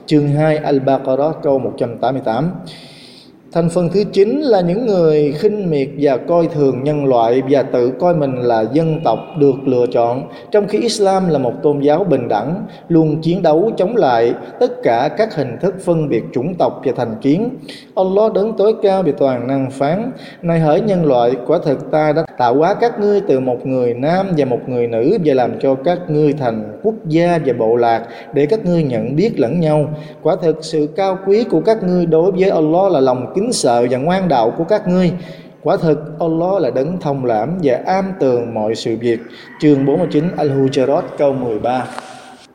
Chương 0.07 0.29
2 0.29 0.59
Al-Baqarah, 0.59 1.33
câu 1.43 1.59
188 1.59 2.51
Thành 3.53 3.69
phần 3.69 3.89
thứ 3.95 4.05
chín 4.13 4.41
là 4.41 4.61
những 4.61 4.87
người 4.87 5.33
khinh 5.33 5.71
miệt 5.71 5.89
và 6.01 6.17
coi 6.17 6.47
thường 6.47 6.85
nhân 6.85 7.05
loại 7.05 7.43
và 7.51 7.63
tự 7.63 7.91
coi 7.91 8.15
mình 8.15 8.37
là 8.37 8.65
dân 8.73 9.01
tộc 9.05 9.19
được 9.39 9.55
lựa 9.65 9.87
chọn, 9.93 10.29
trong 10.51 10.69
khi 10.69 10.81
Islam 10.81 11.29
là 11.29 11.39
một 11.39 11.53
tôn 11.63 11.81
giáo 11.81 12.05
bình 12.05 12.29
đẳng, 12.29 12.67
luôn 12.89 13.21
chiến 13.23 13.43
đấu 13.43 13.71
chống 13.77 13.97
lại 13.97 14.35
tất 14.61 14.83
cả 14.83 15.09
các 15.17 15.35
hình 15.35 15.57
thức 15.61 15.75
phân 15.85 16.09
biệt 16.09 16.23
chủng 16.33 16.55
tộc 16.55 16.83
và 16.85 16.93
thành 16.97 17.15
kiến. 17.23 17.49
Allah 17.95 18.33
đấng 18.33 18.57
tối 18.57 18.75
cao 18.83 19.03
về 19.03 19.13
toàn 19.13 19.47
năng 19.47 19.71
phán, 19.71 20.11
này 20.43 20.61
hỡi 20.61 20.81
nhân 20.81 21.05
loại, 21.05 21.33
quả 21.47 21.59
thực 21.65 21.91
ta 21.91 22.13
đã 22.13 22.25
tạo 22.39 22.55
hóa 22.55 22.75
các 22.75 23.01
ngươi 23.01 23.21
từ 23.21 23.41
một 23.41 23.67
người 23.67 23.95
nam 23.95 24.27
và 24.37 24.45
một 24.45 24.61
người 24.67 24.87
nữ 24.87 25.19
và 25.25 25.35
làm 25.35 25.51
cho 25.61 25.75
các 25.75 25.99
ngươi 26.09 26.33
thành 26.33 26.79
quốc 26.83 26.95
gia 27.07 27.39
và 27.47 27.53
bộ 27.59 27.77
lạc 27.77 28.07
để 28.33 28.47
các 28.47 28.65
ngươi 28.65 28.83
nhận 28.83 29.17
biết 29.17 29.41
lẫn 29.41 29.61
nhau. 29.61 29.91
Quả 30.23 30.37
thực 30.43 30.65
sự 30.65 30.89
cao 30.97 31.19
quý 31.27 31.45
của 31.45 31.61
các 31.61 31.83
ngươi 31.83 32.07
đối 32.07 32.31
với 32.33 32.51
Allah 32.51 32.93
là 32.93 33.01
lòng 33.01 33.33
kính 33.39 33.53
sợ 33.53 33.87
và 33.91 33.99
ngoan 33.99 34.29
đạo 34.29 34.55
của 34.59 34.65
các 34.65 34.89
ngươi 34.89 35.13
Quả 35.63 35.77
thực 35.77 35.99
Allah 36.21 36.63
là 36.63 36.71
đấng 36.71 37.01
thông 37.01 37.25
lãm 37.25 37.59
và 37.63 37.81
am 37.87 38.13
tường 38.21 38.55
mọi 38.55 38.75
sự 38.75 38.97
việc. 38.97 39.21
Chương 39.61 39.87
49 39.87 40.25
Al-Hujarat 40.37 41.03
câu 41.19 41.33
13 41.33 41.87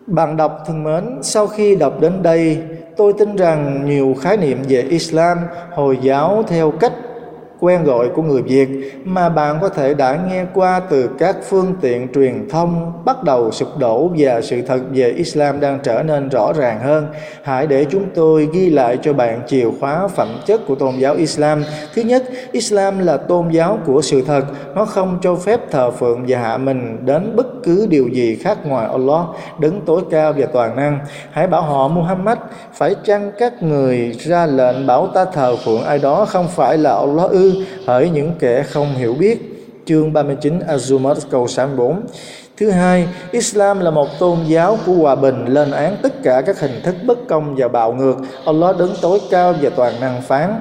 Bạn 0.07 0.37
đọc 0.37 0.63
thân 0.65 0.83
mến, 0.83 1.03
sau 1.21 1.47
khi 1.47 1.75
đọc 1.75 2.01
đến 2.01 2.23
đây, 2.23 2.57
tôi 2.97 3.13
tin 3.19 3.35
rằng 3.35 3.85
nhiều 3.85 4.15
khái 4.21 4.37
niệm 4.37 4.57
về 4.67 4.81
Islam, 4.89 5.37
Hồi 5.71 5.97
giáo 6.01 6.43
theo 6.47 6.71
cách 6.71 6.93
quen 7.63 7.83
gọi 7.83 8.09
của 8.15 8.21
người 8.21 8.41
Việt 8.41 8.69
mà 9.05 9.29
bạn 9.29 9.57
có 9.61 9.69
thể 9.69 9.93
đã 9.93 10.19
nghe 10.29 10.45
qua 10.53 10.79
từ 10.89 11.09
các 11.19 11.35
phương 11.49 11.73
tiện 11.81 12.07
truyền 12.13 12.49
thông 12.49 12.91
bắt 13.05 13.23
đầu 13.23 13.51
sụp 13.51 13.77
đổ 13.77 14.09
và 14.17 14.41
sự 14.41 14.61
thật 14.61 14.79
về 14.91 15.09
Islam 15.09 15.59
đang 15.59 15.79
trở 15.83 16.03
nên 16.03 16.29
rõ 16.29 16.53
ràng 16.53 16.79
hơn. 16.79 17.07
Hãy 17.43 17.67
để 17.67 17.85
chúng 17.89 18.05
tôi 18.15 18.49
ghi 18.53 18.69
lại 18.69 18.97
cho 19.01 19.13
bạn 19.13 19.41
chìa 19.47 19.65
khóa 19.79 20.07
phẩm 20.07 20.27
chất 20.45 20.61
của 20.67 20.75
tôn 20.75 20.95
giáo 20.97 21.15
Islam. 21.15 21.63
Thứ 21.95 22.01
nhất, 22.01 22.23
Islam 22.51 22.99
là 22.99 23.17
tôn 23.17 23.49
giáo 23.49 23.79
của 23.85 24.01
sự 24.01 24.21
thật. 24.21 24.45
Nó 24.75 24.85
không 24.85 25.17
cho 25.21 25.35
phép 25.35 25.59
thờ 25.71 25.91
phượng 25.91 26.25
và 26.27 26.39
hạ 26.39 26.57
mình 26.57 27.05
đến 27.05 27.35
bất 27.35 27.47
cứ 27.63 27.87
điều 27.89 28.07
gì 28.07 28.35
khác 28.35 28.57
ngoài 28.65 28.87
Allah, 28.91 29.25
đứng 29.59 29.81
tối 29.85 30.01
cao 30.11 30.33
và 30.37 30.45
toàn 30.53 30.75
năng. 30.75 30.99
Hãy 31.31 31.47
bảo 31.47 31.61
họ 31.61 31.87
Muhammad, 31.87 32.37
phải 32.73 32.95
chăng 33.05 33.31
các 33.39 33.63
người 33.63 34.15
ra 34.19 34.45
lệnh 34.45 34.87
bảo 34.87 35.07
ta 35.07 35.25
thờ 35.25 35.55
phượng 35.65 35.83
ai 35.83 35.99
đó 35.99 36.25
không 36.25 36.47
phải 36.47 36.77
là 36.77 36.95
Allah 36.95 37.31
ư? 37.31 37.52
Hỡi 37.85 38.09
những 38.09 38.31
kẻ 38.39 38.63
không 38.63 38.95
hiểu 38.95 39.13
biết 39.13 39.65
chương 39.85 40.13
39 40.13 40.59
Azumat 40.67 41.15
câu 41.29 41.47
64 41.47 42.01
Thứ 42.57 42.69
hai, 42.69 43.07
Islam 43.31 43.79
là 43.79 43.91
một 43.91 44.19
tôn 44.19 44.37
giáo 44.47 44.77
của 44.85 44.93
hòa 44.93 45.15
bình 45.15 45.45
lên 45.45 45.71
án 45.71 45.97
tất 46.01 46.23
cả 46.23 46.41
các 46.41 46.59
hình 46.59 46.81
thức 46.83 46.95
bất 47.05 47.27
công 47.27 47.55
và 47.55 47.67
bạo 47.67 47.93
ngược. 47.93 48.15
Allah 48.45 48.77
đứng 48.77 48.93
tối 49.01 49.19
cao 49.29 49.55
và 49.61 49.69
toàn 49.69 49.99
năng 49.99 50.21
phán. 50.21 50.59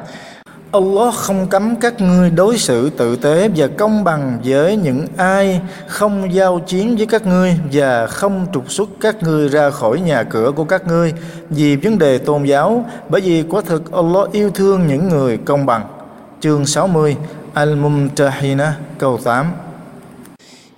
Allah 0.72 1.14
không 1.14 1.46
cấm 1.50 1.76
các 1.76 2.00
ngươi 2.00 2.30
đối 2.30 2.58
xử 2.58 2.90
tự 2.90 3.16
tế 3.16 3.50
và 3.56 3.66
công 3.66 4.04
bằng 4.04 4.38
với 4.44 4.76
những 4.76 5.06
ai 5.16 5.60
không 5.86 6.34
giao 6.34 6.60
chiến 6.66 6.96
với 6.96 7.06
các 7.06 7.26
ngươi 7.26 7.56
và 7.72 8.06
không 8.06 8.46
trục 8.54 8.70
xuất 8.70 8.88
các 9.00 9.22
ngươi 9.22 9.48
ra 9.48 9.70
khỏi 9.70 10.00
nhà 10.00 10.22
cửa 10.22 10.52
của 10.56 10.64
các 10.64 10.86
ngươi 10.86 11.12
vì 11.50 11.76
vấn 11.76 11.98
đề 11.98 12.18
tôn 12.18 12.44
giáo 12.44 12.84
bởi 13.08 13.20
vì 13.20 13.42
quả 13.42 13.60
thực 13.66 13.92
Allah 13.92 14.32
yêu 14.32 14.50
thương 14.50 14.86
những 14.86 15.08
người 15.08 15.36
công 15.36 15.66
bằng 15.66 16.01
chương 16.42 16.66
60 16.66 17.16
Al-Mumtahina 17.54 18.72
câu 18.98 19.18
8 19.24 19.52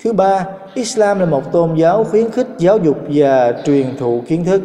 Thứ 0.05 0.13
ba, 0.13 0.45
Islam 0.75 1.19
là 1.19 1.27
một 1.27 1.53
tôn 1.53 1.75
giáo 1.75 2.05
khuyến 2.05 2.31
khích 2.31 2.47
giáo 2.59 2.79
dục 2.79 2.99
và 3.09 3.53
truyền 3.65 3.97
thụ 3.99 4.23
kiến 4.29 4.45
thức. 4.45 4.63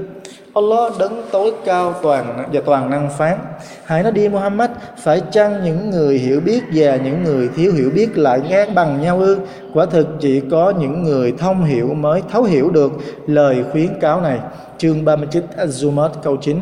Allah 0.53 0.93
đấng 0.99 1.23
tối 1.31 1.53
cao 1.65 1.93
toàn 2.01 2.45
và 2.53 2.61
toàn 2.65 2.89
năng 2.89 3.09
phán. 3.17 3.37
Hãy 3.85 4.03
nói 4.03 4.11
đi 4.11 4.29
Muhammad 4.29 4.69
Phải 5.03 5.21
chăng 5.31 5.63
những 5.63 5.89
người 5.89 6.17
hiểu 6.17 6.39
biết 6.39 6.63
và 6.73 6.95
những 6.95 7.23
người 7.23 7.49
thiếu 7.55 7.73
hiểu 7.73 7.91
biết 7.95 8.17
lại 8.17 8.41
ngang 8.49 8.75
bằng 8.75 9.01
nhau 9.01 9.19
ư? 9.19 9.39
Quả 9.73 9.85
thực 9.85 10.07
chỉ 10.19 10.41
có 10.51 10.73
những 10.79 11.03
người 11.03 11.33
thông 11.37 11.63
hiểu 11.63 11.93
mới 11.93 12.21
thấu 12.31 12.43
hiểu 12.43 12.69
được 12.69 12.91
lời 13.27 13.63
khuyến 13.71 13.99
cáo 13.99 14.21
này. 14.21 14.39
Chương 14.77 15.05
39 15.05 15.45
Az-Zumar 15.57 16.09
câu 16.23 16.37
9 16.37 16.59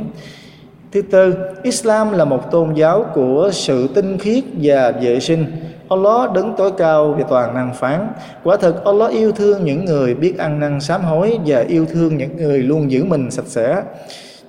Thứ 0.91 1.01
tư, 1.01 1.35
Islam 1.63 2.11
là 2.11 2.25
một 2.25 2.51
tôn 2.51 2.73
giáo 2.73 3.05
của 3.13 3.49
sự 3.53 3.87
tinh 3.95 4.17
khiết 4.17 4.43
và 4.61 4.91
vệ 5.01 5.19
sinh. 5.19 5.45
Allah 5.89 6.31
đứng 6.33 6.53
tối 6.57 6.71
cao 6.77 7.15
và 7.17 7.25
toàn 7.29 7.53
năng 7.53 7.73
phán. 7.73 8.07
Quả 8.43 8.57
thật 8.57 8.85
Allah 8.85 9.11
yêu 9.11 9.31
thương 9.31 9.65
những 9.65 9.85
người 9.85 10.15
biết 10.15 10.37
ăn 10.37 10.59
năn 10.59 10.81
sám 10.81 11.01
hối 11.01 11.39
và 11.45 11.59
yêu 11.59 11.85
thương 11.85 12.17
những 12.17 12.37
người 12.37 12.59
luôn 12.59 12.91
giữ 12.91 13.03
mình 13.03 13.31
sạch 13.31 13.45
sẽ. 13.47 13.81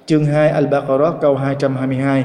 Chương 0.06 0.24
2 0.24 0.52
Al-Baqarah 0.52 1.12
câu 1.20 1.36
222 1.36 2.24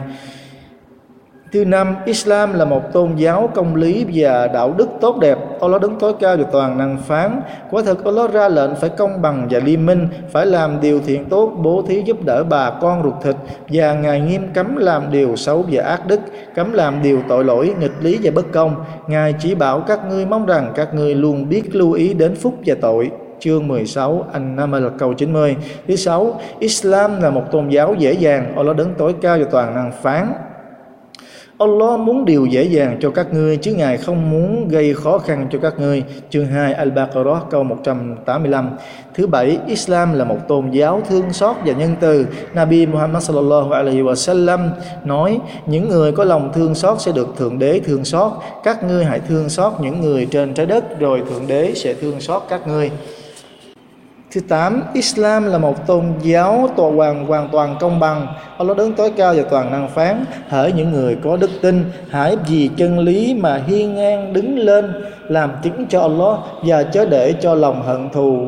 Thứ 1.54 1.66
năm, 1.66 1.96
Islam 2.06 2.54
là 2.54 2.66
một 2.66 2.94
tôn 2.94 3.16
giáo 3.16 3.50
công 3.56 3.76
lý 3.76 4.06
và 4.14 4.48
đạo 4.48 4.74
đức 4.78 4.88
tốt 5.02 5.20
đẹp. 5.20 5.38
Allah 5.62 5.82
đứng 5.82 6.00
tối 6.00 6.14
cao 6.20 6.38
và 6.38 6.44
toàn 6.52 6.78
năng 6.78 6.98
phán. 6.98 7.42
Quả 7.72 7.82
thực 7.86 8.06
Allah 8.06 8.32
ra 8.32 8.50
lệnh 8.50 8.76
phải 8.76 8.90
công 8.90 9.22
bằng 9.22 9.48
và 9.50 9.60
liêm 9.60 9.86
minh, 9.86 10.08
phải 10.32 10.46
làm 10.46 10.82
điều 10.82 11.00
thiện 11.00 11.26
tốt, 11.26 11.52
bố 11.64 11.82
thí 11.88 12.02
giúp 12.06 12.18
đỡ 12.26 12.44
bà 12.44 12.72
con 12.82 13.04
ruột 13.04 13.14
thịt 13.24 13.36
và 13.70 13.94
Ngài 13.94 14.20
nghiêm 14.20 14.48
cấm 14.54 14.76
làm 14.76 15.12
điều 15.12 15.36
xấu 15.36 15.66
và 15.72 15.84
ác 15.84 16.08
đức, 16.08 16.20
cấm 16.56 16.74
làm 16.74 17.02
điều 17.02 17.22
tội 17.30 17.46
lỗi, 17.46 17.74
nghịch 17.80 18.02
lý 18.02 18.20
và 18.24 18.32
bất 18.36 18.52
công. 18.52 18.76
Ngài 19.08 19.36
chỉ 19.40 19.56
bảo 19.56 19.80
các 19.80 20.00
ngươi 20.10 20.26
mong 20.26 20.46
rằng 20.46 20.72
các 20.76 20.94
ngươi 20.94 21.16
luôn 21.16 21.50
biết 21.50 21.76
lưu 21.76 21.92
ý 21.92 22.14
đến 22.14 22.36
phúc 22.36 22.54
và 22.66 22.76
tội 22.82 23.12
chương 23.40 23.68
16 23.68 24.26
anh 24.34 24.56
nam 24.56 24.72
là 24.72 24.90
câu 25.00 25.14
90 25.14 25.56
Thứ 25.88 25.96
sáu 25.96 26.40
Islam 26.60 27.22
là 27.22 27.30
một 27.30 27.44
tôn 27.52 27.70
giáo 27.70 27.96
dễ 27.98 28.14
dàng 28.14 28.54
Allah 28.56 28.76
đứng 28.76 28.94
tối 28.98 29.16
cao 29.22 29.38
và 29.40 29.46
toàn 29.52 29.76
năng 29.76 29.92
phán 30.02 30.34
Allah 31.58 32.00
muốn 32.00 32.26
điều 32.26 32.46
dễ 32.46 32.64
dàng 32.64 32.98
cho 33.02 33.10
các 33.10 33.34
ngươi 33.34 33.58
chứ 33.58 33.74
Ngài 33.74 33.98
không 33.98 34.32
muốn 34.32 34.68
gây 34.68 34.94
khó 34.94 35.18
khăn 35.18 35.48
cho 35.52 35.60
các 35.62 35.80
ngươi. 35.80 36.04
Chương 36.30 36.46
2 36.46 36.74
Al-Baqarah 36.74 37.40
câu 37.50 37.64
185. 37.64 38.70
Thứ 39.14 39.28
bảy, 39.28 39.58
Islam 39.68 40.14
là 40.14 40.26
một 40.26 40.38
tôn 40.48 40.72
giáo 40.72 41.02
thương 41.10 41.34
xót 41.34 41.56
và 41.66 41.74
nhân 41.74 41.96
từ. 42.00 42.28
Nabi 42.54 42.86
Muhammad 42.86 43.24
sallallahu 43.24 43.72
alaihi 43.72 44.02
wa 44.02 44.16
sallam 44.16 44.70
nói: 45.04 45.40
những 45.66 45.90
người 45.90 46.12
có 46.12 46.24
lòng 46.24 46.52
thương 46.54 46.76
xót 46.76 47.02
sẽ 47.02 47.12
được 47.12 47.28
thượng 47.38 47.60
đế 47.60 47.80
thương 47.86 48.06
xót. 48.06 48.32
Các 48.64 48.84
ngươi 48.84 49.06
hãy 49.06 49.20
thương 49.20 49.50
xót 49.50 49.74
những 49.82 50.02
người 50.02 50.28
trên 50.32 50.54
trái 50.54 50.66
đất 50.66 51.00
rồi 51.00 51.22
thượng 51.30 51.48
đế 51.48 51.72
sẽ 51.76 51.94
thương 51.94 52.22
xót 52.22 52.42
các 52.50 52.68
ngươi. 52.68 52.92
Thứ 54.34 54.42
tám, 54.42 54.84
Islam 54.94 55.46
là 55.46 55.58
một 55.58 55.88
tôn 55.88 56.04
giáo 56.22 56.70
toàn 56.76 56.96
hoàn 56.96 57.26
hoàn 57.26 57.50
toàn 57.52 57.76
công 57.80 58.00
bằng. 58.00 58.28
Allah 58.58 58.78
đứng 58.78 58.94
tối 58.94 59.12
cao 59.18 59.34
và 59.38 59.44
toàn 59.50 59.72
năng 59.72 59.90
phán: 59.90 60.26
hỡi 60.50 60.72
những 60.72 60.92
người 60.92 61.18
có 61.24 61.38
đức 61.38 61.50
tin, 61.62 61.86
hãy 62.10 62.38
vì 62.48 62.70
chân 62.78 63.00
lý 63.00 63.34
mà 63.34 63.62
hiên 63.68 63.96
ngang 63.96 64.34
đứng 64.34 64.58
lên 64.58 64.94
làm 65.28 65.52
chứng 65.64 65.86
cho 65.90 66.02
Allah 66.02 66.38
và 66.66 66.84
chớ 66.84 67.06
để 67.06 67.34
cho 67.42 67.56
lòng 67.56 67.84
hận 67.84 68.10
thù. 68.10 68.48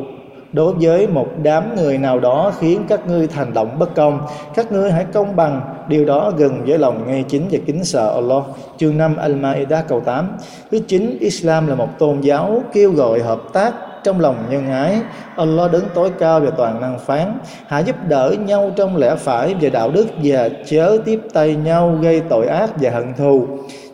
Đối 0.52 0.74
với 0.74 1.06
một 1.06 1.26
đám 1.42 1.76
người 1.76 1.98
nào 1.98 2.20
đó 2.20 2.52
khiến 2.58 2.84
các 2.88 3.06
ngươi 3.08 3.26
thành 3.26 3.54
động 3.54 3.78
bất 3.78 3.94
công 3.94 4.20
các 4.54 4.72
ngươi 4.72 4.90
hãy 4.90 5.04
công 5.12 5.36
bằng. 5.36 5.60
Điều 5.88 6.04
đó 6.04 6.32
gần 6.36 6.62
với 6.66 6.78
lòng 6.78 7.06
ngay 7.06 7.24
chính 7.28 7.42
và 7.50 7.58
kính 7.66 7.84
sợ 7.84 8.14
Allah. 8.14 8.42
Chương 8.76 8.98
5 8.98 9.16
Al-Ma'idah 9.16 9.82
câu 9.88 10.00
8 10.00 10.28
thứ 10.70 10.78
9 10.88 11.16
Islam 11.20 11.66
là 11.66 11.74
một 11.74 11.98
tôn 11.98 12.20
giáo 12.20 12.62
kêu 12.72 12.92
gọi 12.92 13.20
hợp 13.20 13.40
tác 13.52 13.72
trong 14.06 14.20
lòng 14.20 14.36
nhân 14.50 14.70
ái. 14.70 15.00
Allah 15.36 15.72
đứng 15.72 15.84
tối 15.94 16.10
cao 16.18 16.40
và 16.40 16.50
toàn 16.50 16.80
năng 16.80 16.98
phán. 16.98 17.38
Hãy 17.66 17.84
giúp 17.84 17.96
đỡ 18.08 18.34
nhau 18.46 18.70
trong 18.76 18.96
lẽ 18.96 19.14
phải 19.16 19.54
về 19.54 19.70
đạo 19.70 19.90
đức 19.90 20.06
và 20.22 20.48
chớ 20.66 20.98
tiếp 21.04 21.20
tay 21.32 21.54
nhau 21.54 21.98
gây 22.02 22.20
tội 22.28 22.46
ác 22.46 22.70
và 22.80 22.90
hận 22.90 23.14
thù. 23.14 23.46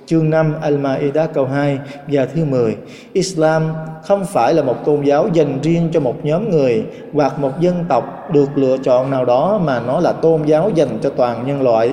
Chương 0.07 0.31
5 0.31 0.55
Al-Ma'idah 0.63 1.27
câu 1.35 1.47
2 1.47 1.79
và 2.09 2.27
thứ 2.35 2.45
10 2.45 2.77
Islam 3.13 3.63
không 4.03 4.25
phải 4.25 4.55
là 4.55 4.63
một 4.63 4.85
tôn 4.85 5.03
giáo 5.03 5.29
dành 5.33 5.59
riêng 5.63 5.89
cho 5.93 6.01
một 6.01 6.15
nhóm 6.23 6.51
người 6.51 6.85
hoặc 7.13 7.39
một 7.39 7.61
dân 7.61 7.85
tộc 7.89 8.31
được 8.33 8.49
lựa 8.55 8.77
chọn 8.79 9.11
nào 9.11 9.25
đó 9.25 9.61
mà 9.65 9.81
nó 9.87 10.01
là 10.01 10.13
tôn 10.13 10.43
giáo 10.43 10.71
dành 10.75 10.99
cho 11.03 11.11
toàn 11.11 11.47
nhân 11.47 11.63
loại. 11.63 11.93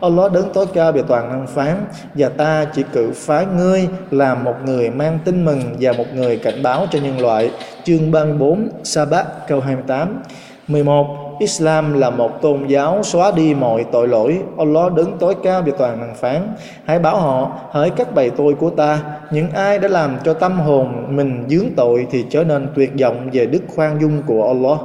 Allah 0.00 0.32
đứng 0.32 0.52
tối 0.52 0.66
cao 0.74 0.92
về 0.92 1.02
toàn 1.08 1.28
năng 1.28 1.46
phán, 1.46 1.84
và 2.14 2.28
ta 2.28 2.64
chỉ 2.74 2.84
cử 2.92 3.10
phái 3.14 3.46
ngươi 3.56 3.88
làm 4.10 4.44
một 4.44 4.54
người 4.64 4.90
mang 4.90 5.18
tin 5.24 5.44
mừng 5.44 5.62
và 5.80 5.92
một 5.92 6.04
người 6.14 6.36
cảnh 6.36 6.62
báo 6.62 6.86
cho 6.90 6.98
nhân 6.98 7.20
loại. 7.20 7.50
Chương 7.84 8.10
34 8.10 8.68
Sabat 8.84 9.26
câu 9.48 9.60
28 9.60 10.22
11 10.68 11.06
Islam 11.38 12.00
là 12.00 12.10
một 12.10 12.42
tôn 12.42 12.66
giáo 12.66 13.02
xóa 13.02 13.32
đi 13.36 13.54
mọi 13.54 13.84
tội 13.92 14.08
lỗi. 14.08 14.38
Allah 14.58 14.92
đứng 14.92 15.18
tối 15.18 15.34
cao 15.42 15.62
về 15.62 15.72
toàn 15.78 16.00
năng 16.00 16.14
phán. 16.14 16.54
Hãy 16.84 16.98
bảo 16.98 17.20
họ, 17.20 17.52
Hỡi 17.70 17.90
các 17.90 18.14
bầy 18.14 18.30
tôi 18.30 18.54
của 18.54 18.70
ta, 18.70 18.98
Những 19.30 19.50
ai 19.50 19.78
đã 19.78 19.88
làm 19.88 20.16
cho 20.24 20.34
tâm 20.34 20.60
hồn 20.60 21.16
mình 21.16 21.44
dướng 21.48 21.66
tội 21.76 22.06
Thì 22.10 22.24
trở 22.30 22.44
nên 22.44 22.68
tuyệt 22.74 22.92
vọng 23.00 23.30
về 23.32 23.46
đức 23.46 23.62
khoan 23.74 24.00
dung 24.00 24.22
của 24.26 24.46
Allah. 24.46 24.78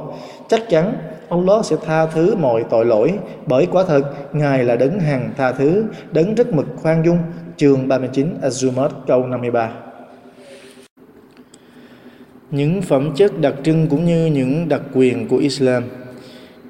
Chắc 0.48 0.60
chắn 0.68 0.92
Allah 1.28 1.64
sẽ 1.64 1.76
tha 1.86 2.06
thứ 2.06 2.36
mọi 2.36 2.64
tội 2.70 2.84
lỗi 2.84 3.12
Bởi 3.46 3.66
quả 3.66 3.84
thật 3.88 4.02
Ngài 4.32 4.64
là 4.64 4.76
đấng 4.76 5.00
hằng 5.00 5.30
tha 5.36 5.52
thứ 5.52 5.84
Đấng 6.12 6.34
rất 6.34 6.52
mực 6.52 6.66
khoan 6.76 7.04
dung. 7.04 7.18
Chương 7.56 7.88
39 7.88 8.34
Az-Zumar 8.42 8.88
câu 9.06 9.26
53 9.26 9.70
Những 12.50 12.82
phẩm 12.82 13.10
chất 13.16 13.40
đặc 13.40 13.54
trưng 13.62 13.86
cũng 13.86 14.04
như 14.04 14.26
những 14.26 14.68
đặc 14.68 14.80
quyền 14.94 15.28
của 15.28 15.36
Islam. 15.36 15.84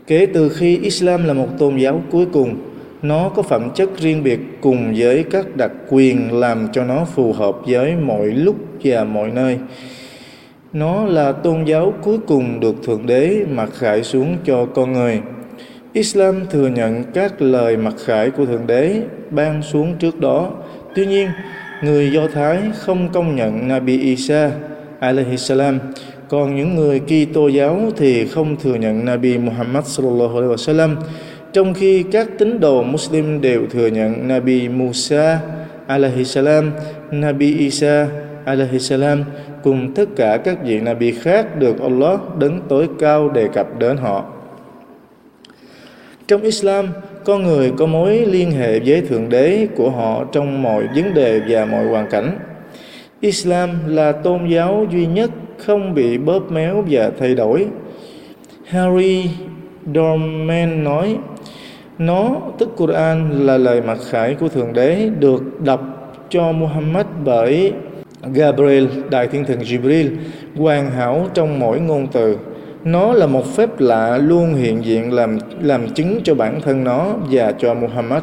Kể 0.07 0.27
từ 0.35 0.49
khi 0.49 0.79
Islam 0.79 1.25
là 1.25 1.33
một 1.33 1.49
tôn 1.59 1.77
giáo 1.77 2.03
cuối 2.11 2.27
cùng, 2.33 2.57
nó 3.03 3.29
có 3.29 3.43
phẩm 3.43 3.71
chất 3.75 3.91
riêng 3.99 4.23
biệt 4.23 4.41
cùng 4.61 4.95
với 4.97 5.25
các 5.31 5.57
đặc 5.57 5.71
quyền 5.89 6.41
làm 6.41 6.69
cho 6.73 6.85
nó 6.85 7.05
phù 7.05 7.33
hợp 7.33 7.57
với 7.67 7.97
mọi 7.97 8.27
lúc 8.27 8.57
và 8.85 9.05
mọi 9.05 9.31
nơi. 9.31 9.59
Nó 10.73 11.05
là 11.05 11.33
tôn 11.33 11.65
giáo 11.65 11.95
cuối 12.03 12.19
cùng 12.27 12.61
được 12.61 12.75
Thượng 12.87 13.07
Đế 13.07 13.45
mặc 13.51 13.71
khải 13.79 14.03
xuống 14.03 14.37
cho 14.45 14.67
con 14.75 14.93
người. 14.93 15.21
Islam 15.93 16.47
thừa 16.51 16.69
nhận 16.69 17.05
các 17.15 17.43
lời 17.43 17.77
mặc 17.77 17.95
khải 18.05 18.31
của 18.31 18.47
Thượng 18.47 18.67
Đế 18.67 19.03
ban 19.31 19.63
xuống 19.63 19.95
trước 19.99 20.21
đó. 20.21 20.51
Tuy 20.95 21.07
nhiên, 21.07 21.29
người 21.83 22.13
Do 22.13 22.29
Thái 22.29 22.59
không 22.79 23.09
công 23.13 23.37
nhận 23.37 23.69
Nabi 23.69 23.99
Isa 23.99 24.51
alaihi 25.01 25.37
salam 25.37 25.79
còn 26.29 26.57
những 26.57 26.77
người 26.77 27.01
Kitô 27.01 27.49
giáo 27.49 27.81
thì 27.97 28.27
không 28.27 28.57
thừa 28.57 28.75
nhận 28.75 29.05
Nabi 29.05 29.39
Muhammad 29.39 29.85
sallallahu 29.85 30.37
alaihi 30.37 30.55
wasallam 30.55 30.97
trong 31.53 31.75
khi 31.75 32.03
các 32.03 32.29
tín 32.39 32.61
đồ 32.61 32.83
Muslim 32.83 33.41
đều 33.41 33.67
thừa 33.71 33.87
nhận 33.87 34.29
Nabi 34.29 34.69
Musa 34.69 35.41
alaihi 35.87 36.25
salam, 36.25 36.71
Nabi 37.11 37.57
Isa 37.57 38.09
alaihi 38.45 38.79
salam 38.79 39.25
cùng 39.67 39.93
tất 39.95 40.09
cả 40.17 40.37
các 40.37 40.59
vị 40.65 40.81
Nabi 40.81 41.13
khác 41.13 41.59
được 41.59 41.81
Allah 41.81 42.21
đấng 42.39 42.61
tối 42.69 42.89
cao 42.99 43.29
đề 43.29 43.49
cập 43.49 43.79
đến 43.79 43.97
họ. 43.97 44.25
Trong 46.29 46.43
Islam, 46.43 46.87
con 47.25 47.43
người 47.43 47.73
có 47.77 47.87
mối 47.87 48.27
liên 48.27 48.51
hệ 48.51 48.81
với 48.81 49.01
Thượng 49.01 49.29
Đế 49.29 49.69
của 49.77 49.91
họ 49.91 50.25
trong 50.33 50.63
mọi 50.63 50.89
vấn 50.95 51.15
đề 51.15 51.41
và 51.49 51.65
mọi 51.65 51.85
hoàn 51.85 52.11
cảnh. 52.11 52.39
Islam 53.21 53.71
là 53.87 54.13
tôn 54.13 54.49
giáo 54.49 54.87
duy 54.91 55.07
nhất 55.07 55.31
không 55.59 55.95
bị 55.95 56.19
bóp 56.19 56.53
méo 56.53 56.85
và 56.91 57.11
thay 57.21 57.35
đổi. 57.35 57.67
Harry 58.67 59.31
Dorman 59.95 60.85
nói, 60.85 61.17
nó, 61.99 62.37
tức 62.59 62.69
Quran, 62.77 63.47
là 63.47 63.59
lời 63.59 63.83
mặc 63.83 63.99
khải 64.11 64.35
của 64.35 64.49
Thượng 64.49 64.73
Đế 64.73 65.11
được 65.19 65.61
đọc 65.65 65.81
cho 66.29 66.53
Muhammad 66.53 67.07
bởi 67.25 67.73
Gabriel, 68.35 68.87
Đại 69.11 69.29
Thiên 69.29 69.45
Thần 69.45 69.59
Jibril, 69.59 70.09
hoàn 70.57 70.91
hảo 70.91 71.27
trong 71.35 71.59
mỗi 71.59 71.81
ngôn 71.81 72.07
từ. 72.13 72.37
Nó 72.85 73.13
là 73.13 73.27
một 73.27 73.57
phép 73.57 73.81
lạ 73.81 74.19
luôn 74.19 74.55
hiện 74.55 74.85
diện 74.85 75.13
làm 75.13 75.39
làm 75.61 75.89
chứng 75.89 76.21
cho 76.25 76.35
bản 76.35 76.61
thân 76.61 76.85
nó 76.85 77.15
và 77.31 77.53
cho 77.59 77.75
Muhammad. 77.75 78.23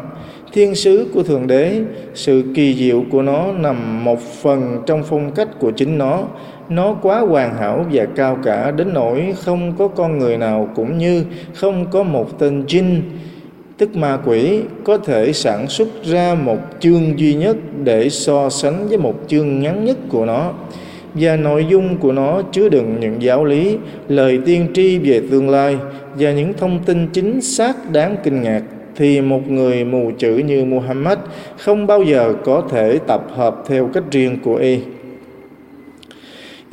Thiên 0.54 0.76
sứ 0.76 1.08
của 1.14 1.24
Thượng 1.24 1.48
Đế, 1.48 1.82
sự 2.14 2.44
kỳ 2.56 2.76
diệu 2.76 3.04
của 3.12 3.22
nó 3.22 3.52
nằm 3.52 4.04
một 4.04 4.22
phần 4.22 4.82
trong 4.86 5.04
phong 5.04 5.32
cách 5.32 5.48
của 5.60 5.72
chính 5.72 5.98
nó. 5.98 6.24
Nó 6.70 6.94
quá 6.94 7.20
hoàn 7.20 7.56
hảo 7.58 7.86
và 7.92 8.06
cao 8.16 8.38
cả 8.44 8.72
đến 8.72 8.94
nỗi 8.94 9.34
không 9.44 9.74
có 9.78 9.88
con 9.88 10.18
người 10.18 10.38
nào 10.38 10.70
cũng 10.76 10.98
như 10.98 11.24
không 11.54 11.86
có 11.92 12.04
một 12.04 12.40
tên 12.40 12.64
jin, 12.68 13.02
tức 13.84 13.96
ma 13.96 14.18
quỷ, 14.26 14.60
có 14.84 14.98
thể 14.98 15.34
sản 15.34 15.68
xuất 15.68 15.88
ra 16.04 16.36
một 16.36 16.58
chương 16.80 17.20
duy 17.20 17.34
nhất 17.34 17.58
để 17.84 18.10
so 18.10 18.50
sánh 18.50 18.88
với 18.88 18.98
một 18.98 19.16
chương 19.28 19.60
ngắn 19.60 19.86
nhất 19.86 19.98
của 20.10 20.26
nó 20.26 20.52
và 21.14 21.36
nội 21.36 21.66
dung 21.70 21.98
của 21.98 22.12
nó 22.12 22.42
chứa 22.52 22.70
đựng 22.70 22.98
những 23.00 23.22
giáo 23.22 23.46
lý, 23.46 23.78
lời 24.08 24.40
tiên 24.46 24.68
tri 24.74 24.98
về 24.98 25.22
tương 25.32 25.50
lai 25.50 25.78
và 26.16 26.32
những 26.32 26.54
thông 26.54 26.80
tin 26.86 27.08
chính 27.14 27.42
xác 27.42 27.92
đáng 27.92 28.16
kinh 28.24 28.42
ngạc 28.42 28.62
thì 28.96 29.22
một 29.22 29.50
người 29.50 29.86
mù 29.86 30.12
chữ 30.18 30.38
như 30.38 30.66
Muhammad 30.66 31.18
không 31.58 31.88
bao 31.88 32.04
giờ 32.04 32.34
có 32.44 32.64
thể 32.72 33.00
tập 33.08 33.26
hợp 33.36 33.64
theo 33.68 33.90
cách 33.94 34.04
riêng 34.12 34.38
của 34.44 34.56
y. 34.56 34.80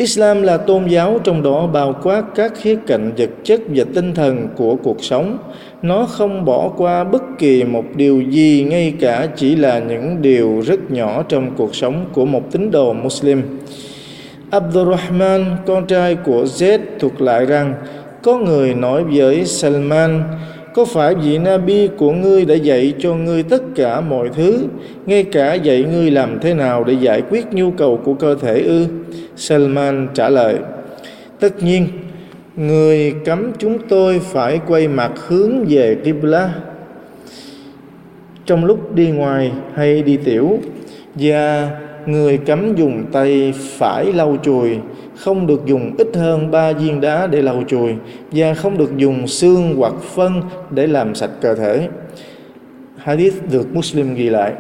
Islam 0.01 0.42
là 0.42 0.57
tôn 0.57 0.86
giáo 0.86 1.18
trong 1.24 1.42
đó 1.42 1.66
bao 1.66 1.94
quát 2.03 2.24
các 2.34 2.53
khía 2.57 2.76
cạnh 2.86 3.12
vật 3.16 3.30
chất 3.44 3.61
và 3.68 3.84
tinh 3.94 4.14
thần 4.14 4.48
của 4.57 4.76
cuộc 4.76 5.05
sống. 5.05 5.38
Nó 5.82 6.07
không 6.07 6.44
bỏ 6.44 6.68
qua 6.76 7.05
bất 7.05 7.22
kỳ 7.38 7.64
một 7.64 7.84
điều 7.94 8.20
gì 8.20 8.66
ngay 8.70 8.94
cả 9.01 9.28
chỉ 9.36 9.57
là 9.57 9.78
những 9.78 10.22
điều 10.22 10.61
rất 10.66 10.90
nhỏ 10.90 11.22
trong 11.28 11.51
cuộc 11.57 11.74
sống 11.74 12.07
của 12.12 12.24
một 12.24 12.53
tín 12.53 12.70
đồ 12.70 12.92
Muslim. 12.92 13.42
Abdurrahman, 14.51 15.57
con 15.66 15.86
trai 15.86 16.14
của 16.14 16.44
Zaid, 16.44 16.78
thuật 16.98 17.22
lại 17.22 17.46
rằng 17.46 17.74
có 18.22 18.38
người 18.38 18.74
nói 18.74 19.05
với 19.05 19.44
Salman 19.44 20.22
có 20.75 20.85
phải 20.85 21.14
vị 21.14 21.39
Nabi 21.39 21.89
của 21.97 22.12
ngươi 22.12 22.45
đã 22.45 22.55
dạy 22.55 22.95
cho 22.99 23.14
ngươi 23.14 23.43
tất 23.43 23.62
cả 23.75 24.01
mọi 24.01 24.29
thứ, 24.29 24.59
ngay 25.07 25.25
cả 25.25 25.55
dạy 25.55 25.85
ngươi 25.93 26.11
làm 26.11 26.39
thế 26.41 26.55
nào 26.55 26.85
để 26.85 26.93
giải 27.01 27.23
quyết 27.31 27.47
nhu 27.53 27.71
cầu 27.71 28.01
của 28.05 28.14
cơ 28.14 28.35
thể 28.35 28.62
ư? 28.62 28.87
Salman 29.37 30.09
trả 30.14 30.29
lời, 30.29 30.57
tất 31.41 31.62
nhiên, 31.62 31.87
người 32.57 33.14
cấm 33.25 33.53
chúng 33.59 33.79
tôi 33.89 34.18
phải 34.18 34.61
quay 34.66 34.89
mặt 34.89 35.12
hướng 35.29 35.64
về 35.68 35.97
Qibla 36.05 36.55
trong 38.47 38.64
lúc 38.64 38.95
đi 38.95 39.11
ngoài 39.11 39.53
hay 39.75 40.03
đi 40.03 40.16
tiểu 40.16 40.59
và 41.14 41.71
người 42.12 42.38
cấm 42.38 42.74
dùng 42.76 43.04
tay 43.12 43.52
phải 43.56 44.12
lau 44.12 44.36
chùi 44.42 44.78
không 45.16 45.46
được 45.46 45.66
dùng 45.66 45.94
ít 45.98 46.08
hơn 46.14 46.50
ba 46.50 46.72
viên 46.72 47.00
đá 47.00 47.26
để 47.26 47.42
lau 47.42 47.62
chùi 47.68 47.94
và 48.32 48.54
không 48.54 48.78
được 48.78 48.96
dùng 48.96 49.26
xương 49.26 49.76
hoặc 49.76 49.94
phân 50.14 50.42
để 50.70 50.86
làm 50.86 51.14
sạch 51.14 51.30
cơ 51.40 51.54
thể. 51.54 51.88
Hadith 52.96 53.34
được 53.50 53.74
Muslim 53.74 54.14
ghi 54.14 54.28
lại. 54.28 54.52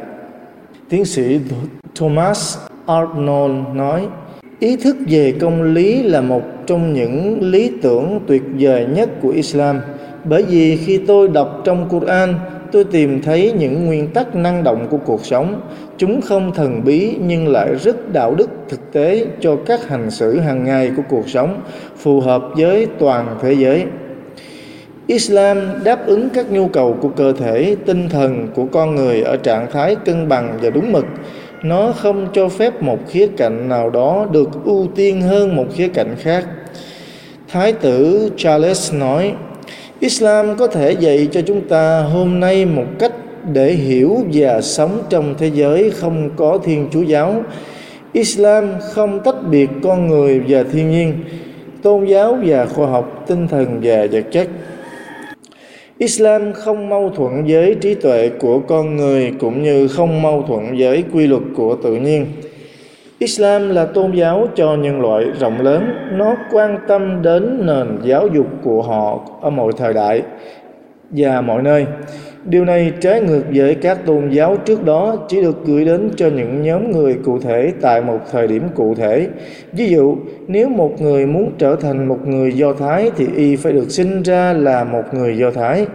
Tiến 0.88 1.04
sĩ 1.04 1.40
Thomas 1.94 2.58
Arnold 2.86 3.54
nói, 3.74 4.06
ý 4.58 4.76
thức 4.76 4.96
về 5.08 5.34
công 5.40 5.62
lý 5.62 6.02
là 6.02 6.20
một 6.20 6.42
trong 6.66 6.94
những 6.94 7.38
lý 7.50 7.72
tưởng 7.82 8.20
tuyệt 8.26 8.42
vời 8.58 8.86
nhất 8.94 9.10
của 9.22 9.28
Islam 9.30 9.80
bởi 10.24 10.42
vì 10.42 10.76
khi 10.76 10.98
tôi 11.06 11.28
đọc 11.28 11.60
trong 11.64 11.88
Quran 11.88 12.34
tôi 12.72 12.84
tìm 12.84 13.22
thấy 13.22 13.52
những 13.58 13.86
nguyên 13.86 14.08
tắc 14.08 14.34
năng 14.34 14.64
động 14.64 14.86
của 14.90 14.98
cuộc 15.04 15.24
sống 15.24 15.60
chúng 16.00 16.20
không 16.20 16.52
thần 16.54 16.84
bí 16.84 17.14
nhưng 17.20 17.48
lại 17.48 17.74
rất 17.74 18.12
đạo 18.12 18.34
đức 18.34 18.50
thực 18.68 18.92
tế 18.92 19.26
cho 19.40 19.56
các 19.66 19.88
hành 19.88 20.10
xử 20.10 20.40
hàng 20.40 20.64
ngày 20.64 20.90
của 20.96 21.02
cuộc 21.08 21.28
sống 21.28 21.60
phù 21.96 22.20
hợp 22.20 22.42
với 22.56 22.86
toàn 22.98 23.36
thế 23.42 23.52
giới 23.52 23.84
Islam 25.06 25.84
đáp 25.84 26.06
ứng 26.06 26.28
các 26.30 26.52
nhu 26.52 26.68
cầu 26.68 26.96
của 27.00 27.08
cơ 27.08 27.32
thể, 27.32 27.76
tinh 27.86 28.08
thần 28.08 28.48
của 28.54 28.64
con 28.72 28.94
người 28.94 29.22
ở 29.22 29.36
trạng 29.36 29.70
thái 29.72 29.96
cân 30.04 30.28
bằng 30.28 30.58
và 30.62 30.70
đúng 30.70 30.92
mực. 30.92 31.04
Nó 31.62 31.92
không 31.92 32.28
cho 32.32 32.48
phép 32.48 32.82
một 32.82 32.98
khía 33.08 33.26
cạnh 33.36 33.68
nào 33.68 33.90
đó 33.90 34.26
được 34.32 34.48
ưu 34.64 34.86
tiên 34.94 35.20
hơn 35.20 35.56
một 35.56 35.66
khía 35.74 35.88
cạnh 35.88 36.14
khác. 36.18 36.44
Thái 37.48 37.72
tử 37.72 38.30
Charles 38.36 38.94
nói, 38.94 39.32
Islam 40.00 40.56
có 40.56 40.66
thể 40.66 40.92
dạy 40.92 41.28
cho 41.32 41.40
chúng 41.42 41.68
ta 41.68 42.00
hôm 42.00 42.40
nay 42.40 42.66
một 42.66 42.86
cách 42.98 43.12
để 43.52 43.72
hiểu 43.72 44.16
và 44.32 44.60
sống 44.60 45.02
trong 45.10 45.34
thế 45.38 45.50
giới 45.54 45.90
không 45.90 46.30
có 46.36 46.58
thiên 46.64 46.88
chúa 46.92 47.02
giáo. 47.02 47.42
Islam 48.12 48.68
không 48.80 49.20
tách 49.20 49.48
biệt 49.50 49.70
con 49.82 50.08
người 50.08 50.40
và 50.48 50.62
thiên 50.72 50.90
nhiên 50.90 51.14
tôn 51.82 52.04
giáo 52.04 52.38
và 52.46 52.66
khoa 52.66 52.86
học 52.86 53.24
tinh 53.26 53.48
thần 53.48 53.80
và 53.82 54.06
vật 54.12 54.24
chất. 54.30 54.48
Islam 55.98 56.52
không 56.52 56.88
mâu 56.88 57.10
thuẫn 57.10 57.44
với 57.46 57.74
trí 57.80 57.94
tuệ 57.94 58.28
của 58.28 58.58
con 58.58 58.96
người 58.96 59.32
cũng 59.40 59.62
như 59.62 59.88
không 59.88 60.22
mâu 60.22 60.42
thuẫn 60.42 60.78
với 60.78 61.04
quy 61.12 61.26
luật 61.26 61.42
của 61.56 61.76
tự 61.82 61.96
nhiên. 61.96 62.26
Islam 63.18 63.68
là 63.68 63.86
tôn 63.86 64.12
giáo 64.12 64.48
cho 64.56 64.76
nhân 64.76 65.00
loại 65.00 65.24
rộng 65.40 65.60
lớn, 65.60 65.92
nó 66.12 66.36
quan 66.52 66.78
tâm 66.88 67.22
đến 67.22 67.66
nền 67.66 67.98
giáo 68.04 68.26
dục 68.26 68.46
của 68.64 68.82
họ 68.82 69.20
ở 69.40 69.50
mọi 69.50 69.72
thời 69.76 69.92
đại 69.92 70.22
và 71.10 71.40
mọi 71.40 71.62
nơi. 71.62 71.86
Điều 72.44 72.64
này 72.64 72.92
trái 73.00 73.20
ngược 73.20 73.42
với 73.54 73.74
các 73.74 74.06
tôn 74.06 74.28
giáo 74.30 74.56
trước 74.56 74.84
đó 74.84 75.16
chỉ 75.28 75.42
được 75.42 75.66
gửi 75.66 75.84
đến 75.84 76.10
cho 76.16 76.28
những 76.28 76.62
nhóm 76.62 76.90
người 76.90 77.16
cụ 77.24 77.38
thể 77.38 77.72
tại 77.80 78.02
một 78.02 78.18
thời 78.30 78.46
điểm 78.46 78.62
cụ 78.74 78.94
thể. 78.94 79.28
Ví 79.72 79.88
dụ, 79.88 80.16
nếu 80.48 80.68
một 80.68 81.00
người 81.00 81.26
muốn 81.26 81.52
trở 81.58 81.76
thành 81.76 82.08
một 82.08 82.18
người 82.26 82.52
Do 82.52 82.72
Thái 82.72 83.10
thì 83.16 83.26
y 83.36 83.56
phải 83.56 83.72
được 83.72 83.90
sinh 83.90 84.22
ra 84.22 84.52
là 84.52 84.84
một 84.84 85.02
người 85.12 85.38
Do 85.38 85.50
Thái. 85.50 85.86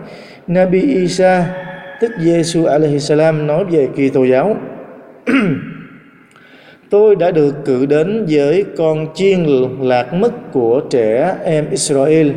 Nabi 0.48 0.82
Isa, 0.82 1.46
tức 2.02 2.12
Giêsu 2.20 2.66
alaihi 2.66 3.00
salam 3.00 3.48
nói 3.48 3.66
về 3.66 3.88
Kitô 3.88 4.24
giáo. 4.24 4.56
Tôi 6.90 7.16
đã 7.16 7.32
được 7.32 7.56
cử 7.66 7.86
đến 7.86 8.26
với 8.30 8.66
con 8.78 9.08
chiên 9.16 9.46
lạc 9.82 10.14
mất 10.14 10.52
của 10.52 10.82
trẻ 10.90 11.36
em 11.46 11.66
Israel 11.72 12.32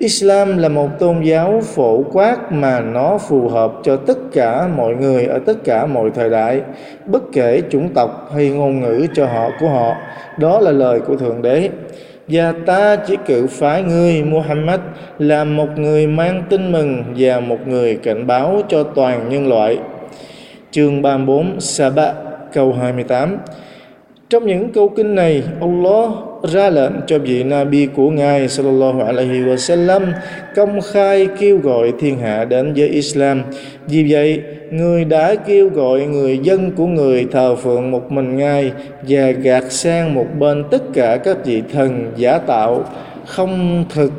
Islam 0.00 0.58
là 0.58 0.68
một 0.68 0.88
tôn 0.98 1.22
giáo 1.22 1.60
phổ 1.64 2.02
quát 2.12 2.52
mà 2.52 2.80
nó 2.80 3.18
phù 3.18 3.48
hợp 3.48 3.72
cho 3.82 3.96
tất 3.96 4.18
cả 4.32 4.68
mọi 4.76 4.94
người 4.94 5.26
ở 5.26 5.38
tất 5.46 5.64
cả 5.64 5.86
mọi 5.86 6.10
thời 6.10 6.30
đại, 6.30 6.60
bất 7.06 7.22
kể 7.32 7.62
chủng 7.70 7.88
tộc 7.94 8.30
hay 8.34 8.48
ngôn 8.48 8.80
ngữ 8.80 9.06
cho 9.14 9.26
họ 9.26 9.50
của 9.60 9.68
họ. 9.68 9.94
Đó 10.38 10.60
là 10.60 10.70
lời 10.70 11.00
của 11.00 11.16
Thượng 11.16 11.42
Đế. 11.42 11.68
Và 12.28 12.52
ta 12.66 12.96
chỉ 12.96 13.16
cử 13.26 13.46
phái 13.46 13.82
ngươi 13.82 14.22
Muhammad 14.22 14.80
là 15.18 15.44
một 15.44 15.68
người 15.76 16.06
mang 16.06 16.42
tin 16.50 16.72
mừng 16.72 17.04
và 17.16 17.40
một 17.40 17.58
người 17.66 17.96
cảnh 17.96 18.26
báo 18.26 18.62
cho 18.68 18.82
toàn 18.82 19.28
nhân 19.28 19.48
loại. 19.48 19.78
Chương 20.70 21.02
34 21.02 21.60
Saba 21.60 22.12
câu 22.52 22.72
28 22.72 23.38
trong 24.30 24.46
những 24.46 24.72
câu 24.72 24.88
kinh 24.88 25.14
này, 25.14 25.42
Allah 25.60 26.10
ra 26.42 26.70
lệnh 26.70 26.92
cho 27.06 27.18
vị 27.18 27.44
Nabi 27.44 27.86
của 27.86 28.10
Ngài 28.10 28.48
sallallahu 28.48 29.00
alaihi 29.00 29.40
wasallam 29.40 30.02
công 30.56 30.80
khai 30.80 31.28
kêu 31.40 31.58
gọi 31.58 31.92
thiên 32.00 32.18
hạ 32.18 32.44
đến 32.44 32.72
với 32.76 32.88
Islam. 32.88 33.42
Vì 33.86 34.06
vậy, 34.12 34.40
người 34.70 35.04
đã 35.04 35.34
kêu 35.34 35.68
gọi 35.68 36.06
người 36.06 36.38
dân 36.38 36.70
của 36.70 36.86
người 36.86 37.26
thờ 37.32 37.56
phượng 37.56 37.90
một 37.90 38.12
mình 38.12 38.36
Ngài 38.36 38.72
và 39.08 39.30
gạt 39.30 39.64
sang 39.72 40.14
một 40.14 40.26
bên 40.38 40.64
tất 40.70 40.82
cả 40.94 41.16
các 41.16 41.44
vị 41.44 41.62
thần 41.72 42.12
giả 42.16 42.38
tạo 42.38 42.84
không 43.26 43.84
thực. 43.94 44.12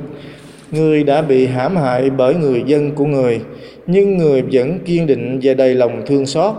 Người 0.71 1.03
đã 1.03 1.21
bị 1.21 1.45
hãm 1.45 1.75
hại 1.75 2.09
bởi 2.09 2.35
người 2.35 2.63
dân 2.65 2.91
của 2.91 3.05
người, 3.05 3.39
nhưng 3.87 4.17
người 4.17 4.43
vẫn 4.51 4.79
kiên 4.85 5.07
định 5.07 5.39
và 5.43 5.53
đầy 5.53 5.75
lòng 5.75 6.01
thương 6.05 6.25
xót 6.25 6.55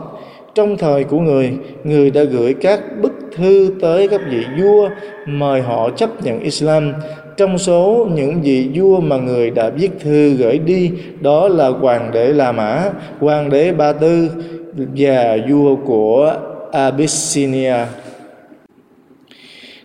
trong 0.54 0.76
thời 0.78 1.04
của 1.04 1.20
người 1.20 1.52
người 1.84 2.10
đã 2.10 2.22
gửi 2.24 2.54
các 2.54 2.80
bức 3.02 3.12
thư 3.36 3.74
tới 3.80 4.08
các 4.08 4.20
vị 4.30 4.44
vua 4.58 4.88
mời 5.26 5.60
họ 5.60 5.90
chấp 5.90 6.24
nhận 6.24 6.40
Islam. 6.40 6.92
Trong 7.36 7.58
số 7.58 8.08
những 8.14 8.42
vị 8.42 8.70
vua 8.74 9.00
mà 9.00 9.16
người 9.16 9.50
đã 9.50 9.70
viết 9.70 9.90
thư 10.00 10.34
gửi 10.34 10.58
đi, 10.58 10.90
đó 11.20 11.48
là 11.48 11.68
hoàng 11.68 12.10
đế 12.12 12.26
La 12.32 12.52
Mã, 12.52 12.90
hoàng 13.18 13.50
đế 13.50 13.72
Ba 13.72 13.92
Tư 13.92 14.28
và 14.74 15.36
vua 15.50 15.76
của 15.76 16.34
Abyssinia 16.72 17.76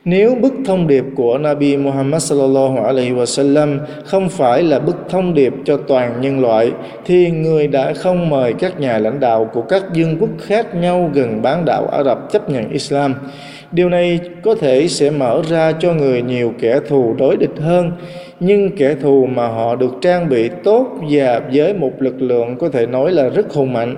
nếu 0.10 0.36
bức 0.36 0.54
thông 0.66 0.88
điệp 0.88 1.04
của 1.16 1.38
Nabi 1.38 1.78
Muhammad 1.78 2.24
sallallahu 2.24 2.86
alaihi 2.86 3.12
wasallam 3.12 3.80
không 4.06 4.30
phải 4.30 4.64
là 4.64 4.80
bức 4.80 4.96
thông 5.10 5.34
điệp 5.34 5.54
cho 5.66 5.78
toàn 5.78 6.22
nhân 6.22 6.40
loại 6.40 6.72
thì 7.06 7.32
người 7.32 7.68
đã 7.68 7.94
không 7.94 8.30
mời 8.30 8.54
các 8.54 8.80
nhà 8.80 8.98
lãnh 8.98 9.20
đạo 9.20 9.50
của 9.54 9.62
các 9.62 9.84
vương 9.96 10.18
quốc 10.20 10.30
khác 10.40 10.76
nhau 10.76 11.12
gần 11.14 11.42
bán 11.42 11.66
đảo 11.66 11.88
Ả 11.88 12.04
Rập 12.04 12.32
chấp 12.32 12.50
nhận 12.50 12.70
Islam. 12.70 13.16
Điều 13.72 13.90
này 13.90 14.20
có 14.44 14.56
thể 14.56 14.88
sẽ 14.88 15.10
mở 15.10 15.42
ra 15.50 15.72
cho 15.72 15.94
người 15.94 16.22
nhiều 16.22 16.54
kẻ 16.60 16.80
thù 16.88 17.16
đối 17.20 17.38
địch 17.38 17.58
hơn, 17.60 17.92
nhưng 18.40 18.78
kẻ 18.78 18.96
thù 19.02 19.26
mà 19.26 19.48
họ 19.48 19.76
được 19.76 19.92
trang 20.02 20.30
bị 20.30 20.50
tốt 20.64 20.88
và 21.10 21.42
với 21.54 21.74
một 21.74 21.92
lực 22.00 22.22
lượng 22.22 22.56
có 22.58 22.70
thể 22.70 22.86
nói 22.86 23.12
là 23.12 23.30
rất 23.30 23.54
hùng 23.54 23.74
mạnh 23.74 23.96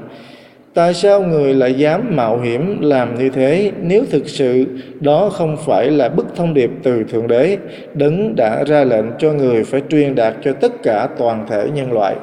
tại 0.74 0.93
sao 0.93 1.22
người 1.22 1.53
lại 1.53 1.74
dám 1.74 2.15
mạo 2.15 2.39
hiểm 2.39 2.82
làm 2.82 3.15
như 3.20 3.30
thế? 3.30 3.72
Nếu 3.82 4.03
thực 4.11 4.30
sự, 4.30 4.65
đó 4.99 5.30
không 5.34 5.57
phải 5.65 5.91
là 5.91 6.09
bức 6.09 6.36
thông 6.36 6.53
điệp 6.53 6.72
từ 6.84 7.03
thượng 7.03 7.28
đế. 7.28 7.57
Đấng 7.93 8.36
đã 8.36 8.63
ra 8.63 8.84
lệnh 8.84 9.05
cho 9.20 9.32
người 9.34 9.63
phải 9.63 9.82
truyền 9.89 10.15
đạt 10.15 10.34
cho 10.43 10.53
tất 10.53 10.84
cả 10.84 11.09
toàn 11.17 11.45
thể 11.49 11.67
nhân 11.74 11.91
loại. 11.91 12.15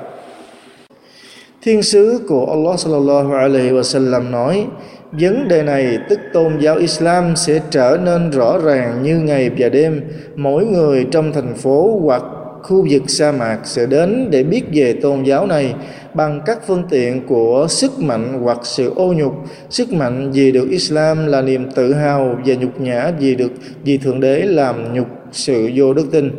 Thiên 1.62 1.82
sứ 1.82 2.20
của 2.28 2.46
Allah 2.46 2.78
sallallahu 2.78 3.32
alaihi 3.32 3.70
wasallam 3.70 4.30
nói, 4.30 4.66
vấn 5.12 5.48
đề 5.48 5.62
này 5.62 5.98
tức 6.08 6.20
tôn 6.32 6.58
giáo 6.60 6.76
Islam 6.76 7.36
sẽ 7.36 7.60
trở 7.70 7.98
nên 8.04 8.30
rõ 8.30 8.58
ràng 8.58 9.02
như 9.02 9.18
ngày 9.18 9.50
và 9.58 9.68
đêm. 9.68 10.00
Mỗi 10.36 10.66
người 10.66 11.06
trong 11.10 11.32
thành 11.32 11.54
phố 11.54 12.00
hoặc 12.04 12.22
khu 12.62 12.86
vực 12.90 13.02
sa 13.06 13.32
mạc 13.32 13.58
sẽ 13.64 13.86
đến 13.86 14.28
để 14.30 14.42
biết 14.42 14.62
về 14.72 14.92
tôn 15.02 15.22
giáo 15.22 15.46
này 15.46 15.74
bằng 16.16 16.40
các 16.46 16.58
phương 16.66 16.82
tiện 16.90 17.26
của 17.26 17.66
sức 17.70 17.98
mạnh 17.98 18.40
hoặc 18.42 18.58
sự 18.62 18.92
ô 18.96 19.12
nhục. 19.12 19.32
Sức 19.70 19.92
mạnh 19.92 20.30
vì 20.32 20.52
được 20.52 20.68
Islam 20.70 21.26
là 21.26 21.42
niềm 21.42 21.70
tự 21.70 21.94
hào 21.94 22.38
và 22.46 22.54
nhục 22.54 22.80
nhã 22.80 23.10
vì 23.18 23.34
được, 23.34 23.52
vì 23.84 23.98
thượng 23.98 24.20
đế 24.20 24.42
làm 24.42 24.94
nhục 24.94 25.06
sự 25.32 25.70
vô 25.74 25.94
đức 25.94 26.06
tin. 26.12 26.30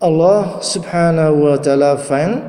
Allah 0.00 0.44
subhanahu 0.60 1.36
wa 1.36 1.56
ta'ala 1.56 1.96
phán, 1.96 2.40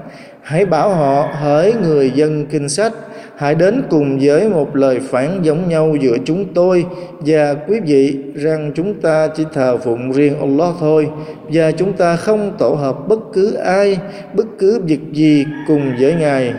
hãy 0.41 0.66
bảo 0.66 0.89
họ 0.95 1.30
hỡi 1.41 1.74
người 1.74 2.12
dân 2.16 2.45
kinh 2.45 2.70
sách 2.70 2.93
hãy 3.38 3.56
đến 3.56 3.84
cùng 3.90 4.20
với 4.22 4.50
một 4.50 4.76
lời 4.76 5.00
phản 5.00 5.40
giống 5.42 5.70
nhau 5.70 5.96
giữa 6.02 6.18
chúng 6.26 6.46
tôi, 6.54 6.86
và 7.20 7.54
quý 7.68 7.80
vị, 7.86 8.18
rằng 8.36 8.72
chúng 8.76 8.94
ta 8.94 9.28
chỉ 9.28 9.44
thờ 9.54 9.78
phụng 9.78 10.12
riêng 10.12 10.40
Allah 10.40 10.76
thôi, 10.80 11.10
và 11.48 11.72
chúng 11.72 11.94
ta 11.94 12.16
không 12.16 12.52
tổ 12.58 12.70
hợp 12.70 13.08
bất 13.08 13.20
cứ 13.34 13.54
ai, 13.54 13.98
bất 14.34 14.46
cứ 14.60 14.82
việc 14.86 15.00
gì 15.12 15.46
cùng 15.68 15.92
với 16.00 16.16
ngài. 16.20 16.54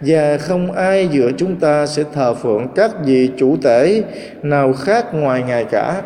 Và 0.00 0.38
không 0.38 0.72
ai 0.72 1.08
giữa 1.12 1.30
chúng 1.36 1.56
ta 1.56 1.86
sẽ 1.86 2.04
thờ 2.14 2.34
phượng 2.34 2.68
các 2.74 2.90
vị 3.04 3.30
chủ 3.36 3.56
tể 3.62 4.02
nào 4.42 4.72
khác 4.72 5.14
ngoài 5.14 5.42
ngài 5.48 5.64
cả. 5.64 6.02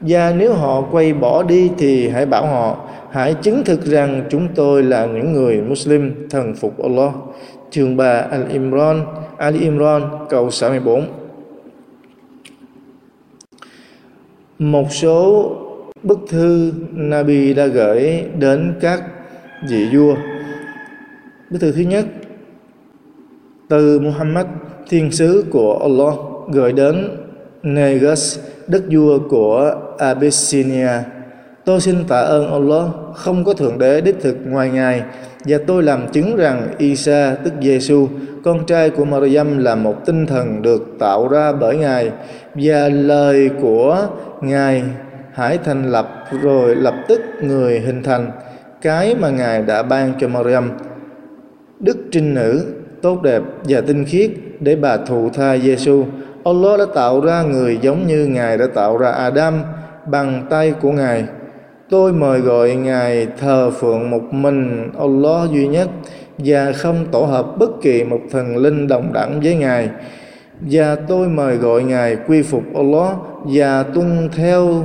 Và 0.00 0.32
nếu 0.36 0.52
họ 0.52 0.82
quay 0.90 1.12
bỏ 1.12 1.42
đi 1.42 1.70
thì 1.78 2.08
hãy 2.08 2.26
bảo 2.26 2.46
họ, 2.46 2.88
hãy 3.10 3.34
chứng 3.34 3.64
thực 3.64 3.84
rằng 3.84 4.24
chúng 4.30 4.48
tôi 4.54 4.82
là 4.82 5.06
những 5.06 5.32
người 5.32 5.60
Muslim 5.60 6.28
thần 6.30 6.54
phục 6.54 6.82
Allah 6.82 7.10
chương 7.70 7.96
3 7.96 8.28
Al-Imran 8.30 9.04
Ali 9.38 9.58
Imran, 9.58 10.02
câu 10.28 10.50
64 10.50 11.06
một 14.58 14.92
số 14.92 15.52
bức 16.02 16.18
thư 16.28 16.72
Nabi 16.92 17.54
đã 17.54 17.66
gửi 17.66 18.24
đến 18.38 18.74
các 18.80 19.02
vị 19.68 19.88
vua. 19.92 20.14
Bức 21.50 21.58
thư 21.60 21.72
thứ 21.72 21.80
nhất, 21.80 22.04
từ 23.68 24.00
Muhammad, 24.00 24.46
thiên 24.88 25.10
sứ 25.10 25.44
của 25.50 25.78
Allah, 25.78 26.14
gửi 26.52 26.72
đến 26.72 27.08
Negus 27.62 28.38
đất 28.66 28.82
vua 28.90 29.18
của 29.28 29.74
Abyssinia. 29.98 30.90
Tôi 31.64 31.80
xin 31.80 32.04
tạ 32.08 32.20
ơn 32.20 32.52
Allah, 32.52 32.84
không 33.14 33.44
có 33.44 33.54
thượng 33.54 33.78
đế 33.78 34.00
đích 34.00 34.16
thực 34.20 34.36
ngoài 34.46 34.70
ngài 34.70 35.02
và 35.48 35.58
tôi 35.66 35.82
làm 35.82 36.08
chứng 36.12 36.36
rằng 36.36 36.68
Isa, 36.78 37.36
tức 37.44 37.52
Giêsu 37.62 38.08
con 38.44 38.66
trai 38.66 38.90
của 38.90 39.04
Maryam 39.04 39.58
là 39.58 39.74
một 39.74 40.06
tinh 40.06 40.26
thần 40.26 40.62
được 40.62 40.96
tạo 40.98 41.28
ra 41.28 41.52
bởi 41.52 41.76
ngài 41.76 42.10
và 42.54 42.88
lời 42.88 43.50
của 43.60 44.08
ngài 44.40 44.82
hãy 45.32 45.58
thành 45.64 45.90
lập 45.90 46.24
rồi 46.42 46.76
lập 46.76 46.94
tức 47.08 47.20
người 47.42 47.80
hình 47.80 48.02
thành 48.02 48.30
cái 48.82 49.14
mà 49.20 49.30
ngài 49.30 49.62
đã 49.62 49.82
ban 49.82 50.12
cho 50.20 50.28
Maryam 50.28 50.70
đức 51.80 51.98
trinh 52.10 52.34
nữ, 52.34 52.66
tốt 53.02 53.22
đẹp 53.22 53.42
và 53.64 53.80
tinh 53.80 54.04
khiết 54.04 54.30
để 54.60 54.76
bà 54.76 54.96
thụ 54.96 55.30
thai 55.30 55.60
Giêsu. 55.60 56.04
Allah 56.44 56.78
đã 56.78 56.84
tạo 56.94 57.20
ra 57.20 57.42
người 57.42 57.78
giống 57.82 58.06
như 58.06 58.26
Ngài 58.26 58.58
đã 58.58 58.66
tạo 58.74 58.96
ra 58.96 59.10
Adam 59.10 59.62
bằng 60.06 60.46
tay 60.50 60.74
của 60.80 60.92
Ngài. 60.92 61.24
Tôi 61.90 62.12
mời 62.12 62.40
gọi 62.40 62.74
Ngài 62.74 63.26
thờ 63.38 63.70
phượng 63.70 64.10
một 64.10 64.22
mình 64.30 64.90
Allah 64.98 65.50
duy 65.50 65.68
nhất 65.68 65.88
và 66.38 66.72
không 66.72 67.06
tổ 67.12 67.24
hợp 67.24 67.46
bất 67.58 67.70
kỳ 67.82 68.04
một 68.04 68.20
thần 68.30 68.56
linh 68.56 68.88
đồng 68.88 69.12
đẳng 69.12 69.40
với 69.40 69.54
Ngài. 69.54 69.88
Và 70.60 70.94
tôi 70.94 71.28
mời 71.28 71.56
gọi 71.56 71.82
Ngài 71.82 72.16
quy 72.28 72.42
phục 72.42 72.62
Allah 72.74 73.16
và 73.44 73.82
tuân 73.82 74.28
theo 74.36 74.84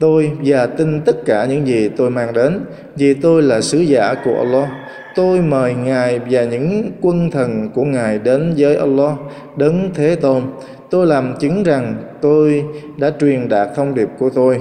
tôi 0.00 0.30
và 0.44 0.66
tin 0.66 1.00
tất 1.00 1.24
cả 1.24 1.44
những 1.44 1.66
gì 1.66 1.88
tôi 1.88 2.10
mang 2.10 2.32
đến 2.32 2.60
vì 2.96 3.14
tôi 3.14 3.42
là 3.42 3.60
sứ 3.60 3.78
giả 3.78 4.14
của 4.24 4.34
Allah 4.38 4.68
tôi 5.14 5.40
mời 5.40 5.74
Ngài 5.74 6.18
và 6.30 6.44
những 6.44 6.90
quân 7.00 7.30
thần 7.30 7.70
của 7.74 7.84
Ngài 7.84 8.18
đến 8.18 8.54
với 8.56 8.76
Allah, 8.76 9.12
đấng 9.56 9.90
Thế 9.94 10.16
Tôn. 10.16 10.42
Tôi 10.90 11.06
làm 11.06 11.34
chứng 11.40 11.62
rằng 11.62 11.94
tôi 12.20 12.64
đã 12.96 13.12
truyền 13.20 13.48
đạt 13.48 13.68
thông 13.76 13.94
điệp 13.94 14.08
của 14.18 14.30
tôi. 14.30 14.60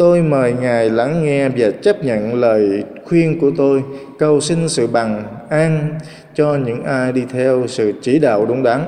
Tôi 0.00 0.22
mời 0.22 0.54
Ngài 0.60 0.90
lắng 0.90 1.24
nghe 1.24 1.48
và 1.48 1.70
chấp 1.82 2.04
nhận 2.04 2.34
lời 2.34 2.84
khuyên 3.04 3.40
của 3.40 3.50
tôi, 3.56 3.82
cầu 4.18 4.40
xin 4.40 4.68
sự 4.68 4.86
bằng 4.86 5.24
an 5.48 5.98
cho 6.34 6.54
những 6.54 6.84
ai 6.84 7.12
đi 7.12 7.22
theo 7.32 7.66
sự 7.66 7.92
chỉ 8.02 8.18
đạo 8.18 8.46
đúng 8.46 8.62
đắn. 8.62 8.80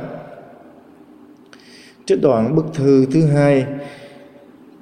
Trích 2.07 2.23
đoạn 2.23 2.55
bức 2.57 2.65
thư 2.75 3.07
thứ 3.13 3.27
hai 3.27 3.67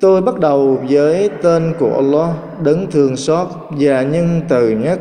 Tôi 0.00 0.22
bắt 0.22 0.40
đầu 0.40 0.82
với 0.88 1.30
tên 1.42 1.72
của 1.78 1.94
Allah, 1.94 2.36
đấng 2.64 2.90
thương 2.90 3.16
xót 3.16 3.48
và 3.70 4.02
nhân 4.02 4.40
từ 4.48 4.70
nhất, 4.70 5.00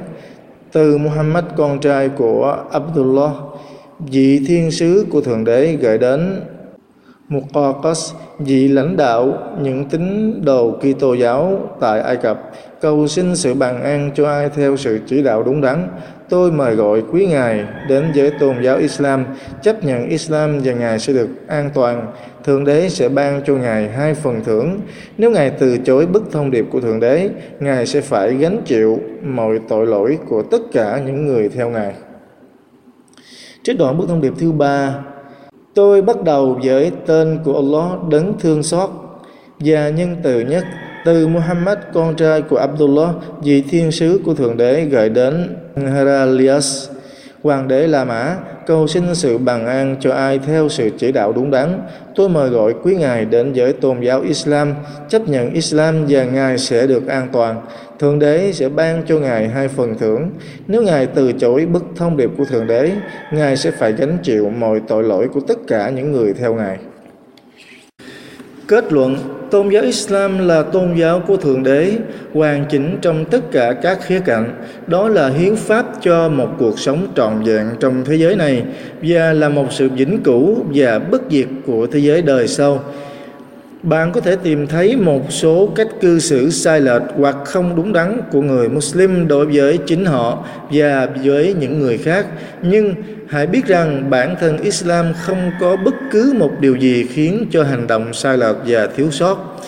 từ 0.72 0.98
Muhammad 0.98 1.46
con 1.58 1.80
trai 1.80 2.10
của 2.10 2.64
Abdullah 2.72 3.32
vị 4.00 4.42
thiên 4.48 4.72
sứ 4.72 5.06
của 5.12 5.22
thượng 5.22 5.44
đế 5.44 5.78
gửi 5.82 5.98
đến 5.98 6.42
Muqaqas 7.30 8.14
vị 8.40 8.68
lãnh 8.68 8.98
đạo 8.98 9.34
những 9.62 9.86
tín 9.90 10.34
đồ 10.46 10.72
Kitô 10.72 11.14
giáo 11.14 11.70
tại 11.80 12.02
Ai 12.02 12.18
Cập 12.18 12.52
cầu 12.82 13.08
xin 13.08 13.36
sự 13.36 13.54
bằng 13.54 13.84
an 13.84 14.12
cho 14.16 14.28
ai 14.28 14.50
theo 14.50 14.78
sự 14.78 15.00
chỉ 15.08 15.24
đạo 15.24 15.44
đúng 15.44 15.62
đắn 15.62 15.88
tôi 16.30 16.52
mời 16.52 16.76
gọi 16.76 17.04
quý 17.12 17.26
ngài 17.26 17.66
đến 17.90 18.12
với 18.16 18.32
tôn 18.40 18.56
giáo 18.64 18.78
Islam 18.78 19.26
chấp 19.62 19.84
nhận 19.84 20.10
Islam 20.10 20.60
và 20.64 20.74
ngài 20.74 21.00
sẽ 21.00 21.14
được 21.14 21.30
an 21.48 21.70
toàn 21.74 22.08
Thượng 22.44 22.66
Đế 22.66 22.90
sẽ 22.90 23.10
ban 23.10 23.42
cho 23.46 23.54
Ngài 23.54 23.90
hai 23.90 24.14
phần 24.14 24.44
thưởng. 24.44 24.80
Nếu 25.18 25.32
Ngài 25.32 25.50
từ 25.50 25.78
chối 25.78 26.06
bức 26.06 26.32
thông 26.32 26.52
điệp 26.52 26.66
của 26.72 26.82
Thượng 26.82 27.00
Đế, 27.00 27.30
Ngài 27.60 27.86
sẽ 27.86 28.02
phải 28.02 28.34
gánh 28.34 28.62
chịu 28.66 29.00
mọi 29.24 29.60
tội 29.70 29.88
lỗi 29.88 30.18
của 30.28 30.44
tất 30.44 30.62
cả 30.72 31.02
những 31.06 31.26
người 31.26 31.50
theo 31.50 31.70
Ngài. 31.70 31.94
Trích 33.64 33.78
đoạn 33.78 33.98
bức 33.98 34.08
thông 34.08 34.22
điệp 34.22 34.34
thứ 34.40 34.52
ba, 34.52 34.96
tôi 35.74 36.02
bắt 36.02 36.24
đầu 36.24 36.60
với 36.64 36.92
tên 37.06 37.40
của 37.46 37.56
Allah 37.56 38.10
đấng 38.10 38.34
thương 38.40 38.64
xót 38.64 38.90
và 39.60 39.90
nhân 39.90 40.16
từ 40.24 40.40
nhất. 40.40 40.64
Từ 41.06 41.28
Muhammad, 41.28 41.78
con 41.94 42.16
trai 42.16 42.42
của 42.42 42.58
Abdullah, 42.58 43.10
vị 43.44 43.62
thiên 43.62 43.92
sứ 43.92 44.22
của 44.26 44.34
Thượng 44.34 44.58
Đế, 44.58 44.82
gửi 44.82 45.10
đến 45.10 45.56
Heralias 45.76 46.90
Hoàng 47.44 47.68
đế 47.68 47.88
La 47.88 48.06
Mã 48.06 48.38
cầu 48.70 48.88
xin 48.88 49.16
sự 49.16 49.38
bằng 49.38 49.66
an 49.66 49.96
cho 50.00 50.12
ai 50.12 50.40
theo 50.40 50.70
sự 50.70 50.90
chỉ 50.98 51.12
đạo 51.12 51.34
đúng 51.34 51.52
đắn. 51.52 51.82
Tôi 52.16 52.30
mời 52.30 52.50
gọi 52.50 52.74
quý 52.84 52.96
ngài 52.96 53.26
đến 53.26 53.54
với 53.56 53.74
tôn 53.74 54.02
giáo 54.02 54.22
Islam, 54.22 54.74
chấp 55.10 55.28
nhận 55.28 55.54
Islam 55.54 56.06
và 56.10 56.24
ngài 56.24 56.58
sẽ 56.58 56.88
được 56.88 57.08
an 57.08 57.28
toàn. 57.32 57.62
Thượng 58.00 58.20
đế 58.20 58.52
sẽ 58.54 58.70
ban 58.70 59.04
cho 59.08 59.20
ngài 59.20 59.48
hai 59.48 59.68
phần 59.68 59.98
thưởng. 59.98 60.30
Nếu 60.68 60.84
ngài 60.84 61.06
từ 61.06 61.32
chối 61.32 61.66
bức 61.66 61.84
thông 61.96 62.18
điệp 62.18 62.30
của 62.38 62.46
Thượng 62.46 62.68
đế, 62.68 62.92
ngài 63.34 63.58
sẽ 63.58 63.72
phải 63.72 63.92
gánh 63.94 64.18
chịu 64.24 64.50
mọi 64.50 64.82
tội 64.88 65.04
lỗi 65.04 65.28
của 65.34 65.42
tất 65.48 65.58
cả 65.68 65.90
những 65.90 66.12
người 66.12 66.34
theo 66.34 66.54
ngài. 66.54 66.78
Kết 68.68 68.94
luận, 68.94 69.39
tôn 69.52 69.70
giáo 69.70 69.84
Islam 69.84 70.48
là 70.48 70.64
tôn 70.64 70.94
giáo 70.96 71.20
của 71.28 71.38
Thượng 71.38 71.64
Đế, 71.64 71.92
hoàn 72.34 72.66
chỉnh 72.70 72.98
trong 73.02 73.26
tất 73.26 73.52
cả 73.52 73.74
các 73.74 74.00
khía 74.02 74.20
cạnh. 74.20 74.54
Đó 74.88 75.10
là 75.10 75.30
hiến 75.30 75.56
pháp 75.56 75.86
cho 76.02 76.30
một 76.30 76.50
cuộc 76.60 76.80
sống 76.80 77.08
trọn 77.16 77.44
vẹn 77.44 77.66
trong 77.80 78.04
thế 78.06 78.16
giới 78.16 78.36
này 78.36 78.64
và 79.02 79.34
là 79.34 79.50
một 79.50 79.68
sự 79.72 79.90
vĩnh 79.90 80.20
cửu 80.24 80.66
và 80.74 81.00
bất 81.00 81.22
diệt 81.30 81.48
của 81.66 81.88
thế 81.88 82.00
giới 82.00 82.22
đời 82.22 82.48
sau 82.48 82.84
bạn 83.84 84.12
có 84.12 84.22
thể 84.22 84.36
tìm 84.36 84.68
thấy 84.68 84.96
một 84.96 85.32
số 85.32 85.70
cách 85.76 85.88
cư 86.02 86.20
xử 86.20 86.50
sai 86.50 86.82
lệch 86.82 87.02
hoặc 87.18 87.36
không 87.46 87.76
đúng 87.76 87.94
đắn 87.94 88.22
của 88.32 88.42
người 88.42 88.70
Muslim 88.70 89.28
đối 89.28 89.46
với 89.46 89.80
chính 89.88 90.06
họ 90.06 90.46
và 90.72 91.08
với 91.24 91.56
những 91.60 91.80
người 91.80 91.98
khác, 91.98 92.26
nhưng 92.62 92.94
hãy 93.28 93.48
biết 93.48 93.66
rằng 93.66 94.10
bản 94.10 94.36
thân 94.40 94.58
Islam 94.58 95.14
không 95.22 95.52
có 95.60 95.76
bất 95.76 95.94
cứ 96.12 96.34
một 96.38 96.52
điều 96.60 96.76
gì 96.76 97.06
khiến 97.10 97.46
cho 97.52 97.64
hành 97.64 97.88
động 97.88 98.14
sai 98.14 98.38
lệch 98.38 98.56
và 98.66 98.88
thiếu 98.96 99.12
sót. 99.12 99.60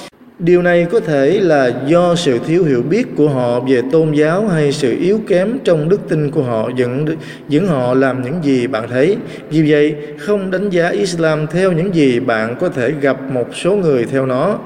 Điều 0.44 0.62
này 0.62 0.88
có 0.92 1.00
thể 1.00 1.40
là 1.40 1.72
do 1.88 2.16
sự 2.16 2.40
thiếu 2.48 2.64
hiểu 2.64 2.82
biết 2.90 3.08
của 3.16 3.30
họ 3.30 3.60
về 3.60 3.82
tôn 3.92 4.12
giáo 4.12 4.48
hay 4.48 4.72
sự 4.72 4.98
yếu 5.00 5.20
kém 5.28 5.58
trong 5.64 5.90
đức 5.90 6.10
tin 6.10 6.32
của 6.32 6.44
họ 6.44 6.70
dẫn 6.76 7.06
dẫn 7.50 7.68
họ 7.68 7.94
làm 7.94 8.24
những 8.24 8.36
gì 8.44 8.68
bạn 8.68 8.90
thấy. 8.90 9.18
Vì 9.50 9.72
vậy, 9.72 9.96
không 10.18 10.52
đánh 10.52 10.70
giá 10.70 10.90
Islam 10.90 11.48
theo 11.48 11.72
những 11.72 11.96
gì 11.96 12.20
bạn 12.20 12.56
có 12.60 12.70
thể 12.70 12.92
gặp 13.02 13.18
một 13.32 13.56
số 13.56 13.76
người 13.76 14.06
theo 14.06 14.26
nó. 14.26 14.60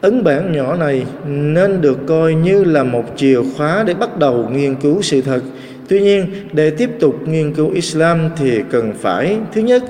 Ấn 0.00 0.24
bản 0.24 0.52
nhỏ 0.52 0.76
này 0.76 1.04
nên 1.26 1.80
được 1.80 1.98
coi 2.06 2.34
như 2.34 2.64
là 2.64 2.82
một 2.82 3.04
chìa 3.16 3.38
khóa 3.56 3.84
để 3.86 3.94
bắt 3.94 4.18
đầu 4.18 4.48
nghiên 4.52 4.74
cứu 4.74 5.02
sự 5.02 5.20
thật. 5.20 5.40
Tuy 5.88 6.00
nhiên, 6.00 6.26
để 6.52 6.70
tiếp 6.70 6.90
tục 7.00 7.28
nghiên 7.28 7.54
cứu 7.54 7.70
Islam 7.70 8.30
thì 8.36 8.60
cần 8.70 8.92
phải 9.00 9.36
thứ 9.54 9.60
nhất 9.60 9.84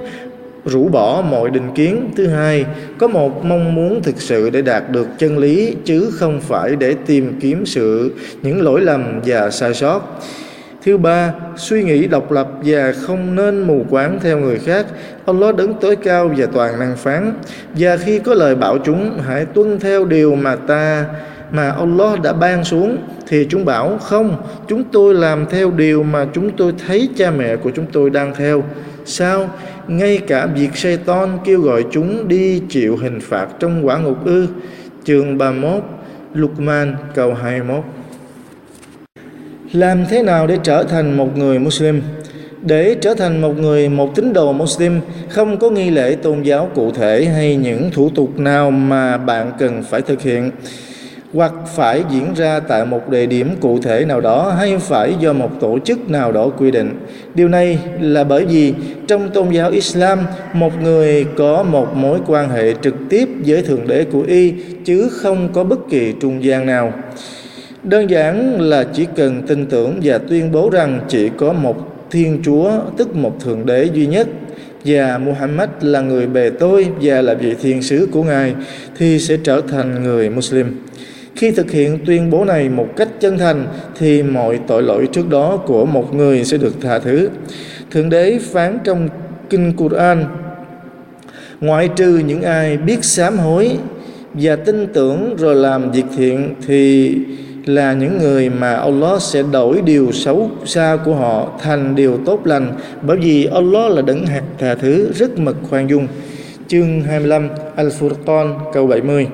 rũ 0.65 0.89
bỏ 0.89 1.23
mọi 1.31 1.51
định 1.51 1.75
kiến. 1.75 2.11
Thứ 2.17 2.27
hai, 2.27 2.65
có 2.99 3.09
một 3.09 3.45
mong 3.45 3.75
muốn 3.75 4.03
thực 4.03 4.21
sự 4.21 4.51
để 4.51 4.63
đạt 4.63 4.91
được 4.91 5.07
chân 5.19 5.39
lý, 5.39 5.77
chứ 5.85 6.11
không 6.13 6.41
phải 6.41 6.77
để 6.77 6.95
tìm 7.07 7.39
kiếm 7.41 7.67
sự, 7.67 8.15
những 8.43 8.63
lỗi 8.63 8.81
lầm 8.81 9.21
và 9.25 9.51
sai 9.51 9.75
sót. 9.75 10.21
Thứ 10.85 10.97
ba, 10.99 11.33
suy 11.57 11.83
nghĩ 11.83 12.07
độc 12.07 12.33
lập 12.33 12.49
và 12.65 12.93
không 12.93 13.35
nên 13.35 13.61
mù 13.63 13.85
quáng 13.91 14.19
theo 14.23 14.39
người 14.39 14.59
khác. 14.59 14.87
Allah 15.27 15.57
đứng 15.57 15.75
tối 15.75 15.97
cao 15.97 16.31
và 16.37 16.47
toàn 16.47 16.79
năng 16.79 16.97
phán. 16.97 17.33
Và 17.75 17.97
khi 17.97 18.19
có 18.19 18.35
lời 18.35 18.55
bảo 18.55 18.79
chúng, 18.79 19.21
hãy 19.27 19.45
tuân 19.45 19.81
theo 19.81 20.05
điều 20.05 20.35
mà 20.35 20.57
ta, 20.57 21.05
mà 21.51 21.71
Allah 21.71 22.23
đã 22.23 22.33
ban 22.33 22.65
xuống. 22.65 22.97
Thì 23.29 23.47
chúng 23.51 23.65
bảo, 23.65 23.99
không, 23.99 24.37
chúng 24.69 24.85
tôi 24.85 25.15
làm 25.15 25.47
theo 25.51 25.71
điều 25.71 26.03
mà 26.03 26.27
chúng 26.33 26.51
tôi 26.57 26.73
thấy 26.87 27.09
cha 27.17 27.31
mẹ 27.31 27.57
của 27.57 27.71
chúng 27.71 27.87
tôi 27.93 28.11
đang 28.11 28.35
theo 28.35 28.65
sao? 29.05 29.51
Ngay 29.89 30.19
cả 30.19 30.47
việc 30.47 30.77
Satan 30.77 31.39
kêu 31.45 31.61
gọi 31.61 31.85
chúng 31.93 32.29
đi 32.29 32.63
chịu 32.69 32.97
hình 32.97 33.21
phạt 33.21 33.47
trong 33.61 33.87
quả 33.87 33.99
ngục 33.99 34.25
ư? 34.25 34.47
Chương 35.05 35.39
31 35.39 35.83
Luqman, 36.35 36.95
câu 37.15 37.35
21 37.35 37.85
làm 39.73 40.05
thế 40.11 40.23
nào 40.23 40.47
để 40.47 40.59
trở 40.63 40.83
thành 40.83 41.17
một 41.17 41.39
người 41.39 41.59
Muslim? 41.59 42.03
Để 42.63 42.97
trở 43.01 43.15
thành 43.15 43.41
một 43.41 43.59
người, 43.59 43.89
một 43.89 44.15
tín 44.15 44.33
đồ 44.33 44.53
Muslim, 44.53 45.01
không 45.29 45.59
có 45.59 45.71
nghi 45.71 45.91
lễ 45.91 46.17
tôn 46.23 46.43
giáo 46.43 46.71
cụ 46.75 46.91
thể 46.91 47.25
hay 47.25 47.57
những 47.57 47.91
thủ 47.93 48.11
tục 48.15 48.39
nào 48.39 48.71
mà 48.71 49.17
bạn 49.17 49.53
cần 49.59 49.83
phải 49.91 50.03
thực 50.03 50.23
hiện 50.23 50.51
hoặc 51.35 51.53
phải 51.67 52.05
diễn 52.11 52.35
ra 52.35 52.61
tại 52.61 52.85
một 52.85 53.09
địa 53.09 53.27
điểm 53.27 53.51
cụ 53.61 53.79
thể 53.83 54.05
nào 54.05 54.21
đó 54.21 54.55
hay 54.59 54.79
phải 54.79 55.15
do 55.21 55.33
một 55.33 55.51
tổ 55.61 55.79
chức 55.79 56.11
nào 56.11 56.33
đó 56.33 56.49
quy 56.49 56.71
định. 56.71 56.91
Điều 57.35 57.49
này 57.49 57.79
là 58.01 58.25
bởi 58.25 58.45
vì 58.45 58.75
trong 59.09 59.31
tôn 59.31 59.51
giáo 59.51 59.71
Islam, 59.71 60.19
một 60.53 60.83
người 60.83 61.27
có 61.37 61.63
một 61.63 61.97
mối 61.97 62.19
quan 62.27 62.49
hệ 62.49 62.75
trực 62.83 62.95
tiếp 63.09 63.29
với 63.47 63.63
Thượng 63.63 63.87
Đế 63.87 64.05
của 64.05 64.23
Y 64.23 64.53
chứ 64.85 65.09
không 65.13 65.49
có 65.53 65.65
bất 65.65 65.79
kỳ 65.91 66.15
trung 66.21 66.45
gian 66.45 66.67
nào. 66.67 66.93
Đơn 67.83 68.11
giản 68.11 68.61
là 68.61 68.85
chỉ 68.95 69.07
cần 69.17 69.43
tin 69.43 69.67
tưởng 69.67 70.01
và 70.03 70.19
tuyên 70.19 70.53
bố 70.53 70.71
rằng 70.71 71.01
chỉ 71.09 71.31
có 71.37 71.53
một 71.53 72.07
Thiên 72.11 72.43
Chúa, 72.45 72.71
tức 72.97 73.17
một 73.17 73.41
Thượng 73.45 73.67
Đế 73.67 73.85
duy 73.85 74.07
nhất 74.07 74.29
và 74.85 75.19
Muhammad 75.19 75.69
là 75.81 76.01
người 76.01 76.27
bề 76.27 76.51
tôi 76.51 76.87
và 77.01 77.23
là 77.23 77.35
vị 77.35 77.55
thiên 77.63 77.83
sứ 77.83 78.09
của 78.13 78.23
Ngài 78.23 78.55
thì 78.99 79.19
sẽ 79.19 79.37
trở 79.45 79.61
thành 79.69 80.03
người 80.03 80.31
Muslim. 80.31 80.67
Khi 81.37 81.51
thực 81.51 81.71
hiện 81.71 81.99
tuyên 82.07 82.31
bố 82.31 82.45
này 82.45 82.69
một 82.69 82.89
cách 82.97 83.09
chân 83.21 83.39
thành, 83.39 83.67
thì 83.99 84.23
mọi 84.23 84.61
tội 84.67 84.83
lỗi 84.83 85.09
trước 85.13 85.29
đó 85.29 85.57
của 85.67 85.87
một 85.87 86.15
người 86.15 86.45
sẽ 86.45 86.57
được 86.57 86.75
tha 86.81 86.99
thứ. 86.99 87.29
Thượng 87.91 88.11
đế 88.11 88.39
phán 88.53 88.79
trong 88.85 89.09
kinh 89.51 89.73
Quran, 89.77 90.25
ngoại 91.61 91.89
trừ 91.97 92.23
những 92.27 92.43
ai 92.43 92.77
biết 92.77 93.05
sám 93.05 93.39
hối 93.39 93.71
và 94.35 94.57
tin 94.57 94.87
tưởng 94.87 95.37
rồi 95.37 95.55
làm 95.55 95.91
việc 95.91 96.05
thiện 96.17 96.55
thì 96.67 97.15
là 97.67 97.93
những 97.93 98.19
người 98.19 98.49
mà 98.49 98.75
Allah 98.75 99.23
sẽ 99.23 99.43
đổi 99.53 99.81
điều 99.81 100.13
xấu 100.13 100.51
xa 100.65 100.99
của 101.05 101.15
họ 101.15 101.59
thành 101.63 101.95
điều 101.95 102.19
tốt 102.27 102.47
lành, 102.47 102.73
bởi 103.03 103.17
vì 103.17 103.45
Allah 103.45 103.93
là 103.93 104.03
đấng 104.03 104.27
hạt 104.27 104.43
tha 104.59 104.75
thứ 104.75 105.13
rất 105.15 105.39
mực 105.39 105.57
khoan 105.71 105.91
dung 105.91 106.07
chương 106.69 107.01
25 107.01 107.49
Al-Furqan, 107.77 108.55
câu 108.73 108.87
70 108.87 109.27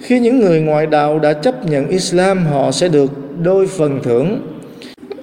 khi 0.00 0.18
những 0.18 0.40
người 0.40 0.60
ngoại 0.60 0.86
đạo 0.86 1.18
đã 1.18 1.32
chấp 1.32 1.66
nhận 1.66 1.88
Islam, 1.88 2.46
họ 2.46 2.70
sẽ 2.70 2.88
được 2.88 3.10
đôi 3.42 3.66
phần 3.66 4.00
thưởng. 4.02 4.40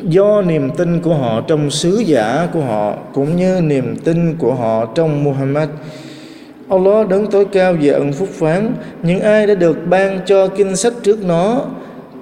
Do 0.04 0.42
niềm 0.42 0.70
tin 0.78 1.00
của 1.00 1.14
họ 1.14 1.42
trong 1.48 1.70
sứ 1.70 1.98
giả 1.98 2.48
của 2.54 2.62
họ, 2.62 2.94
cũng 3.14 3.36
như 3.36 3.62
niềm 3.62 3.96
tin 4.04 4.36
của 4.38 4.54
họ 4.54 4.86
trong 4.96 5.24
Muhammad. 5.24 5.70
Allah 6.70 7.08
đấng 7.08 7.28
tối 7.28 7.46
cao 7.46 7.74
về 7.82 7.90
ân 7.90 8.14
phúc 8.14 8.30
phán, 8.32 8.74
những 9.04 9.20
ai 9.20 9.48
đã 9.48 9.56
được 9.56 9.78
ban 9.90 10.20
cho 10.26 10.48
kinh 10.48 10.76
sách 10.76 10.94
trước 11.04 11.26
nó, 11.26 11.62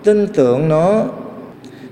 tin 0.03 0.28
tưởng 0.28 0.70
nó. 0.70 1.03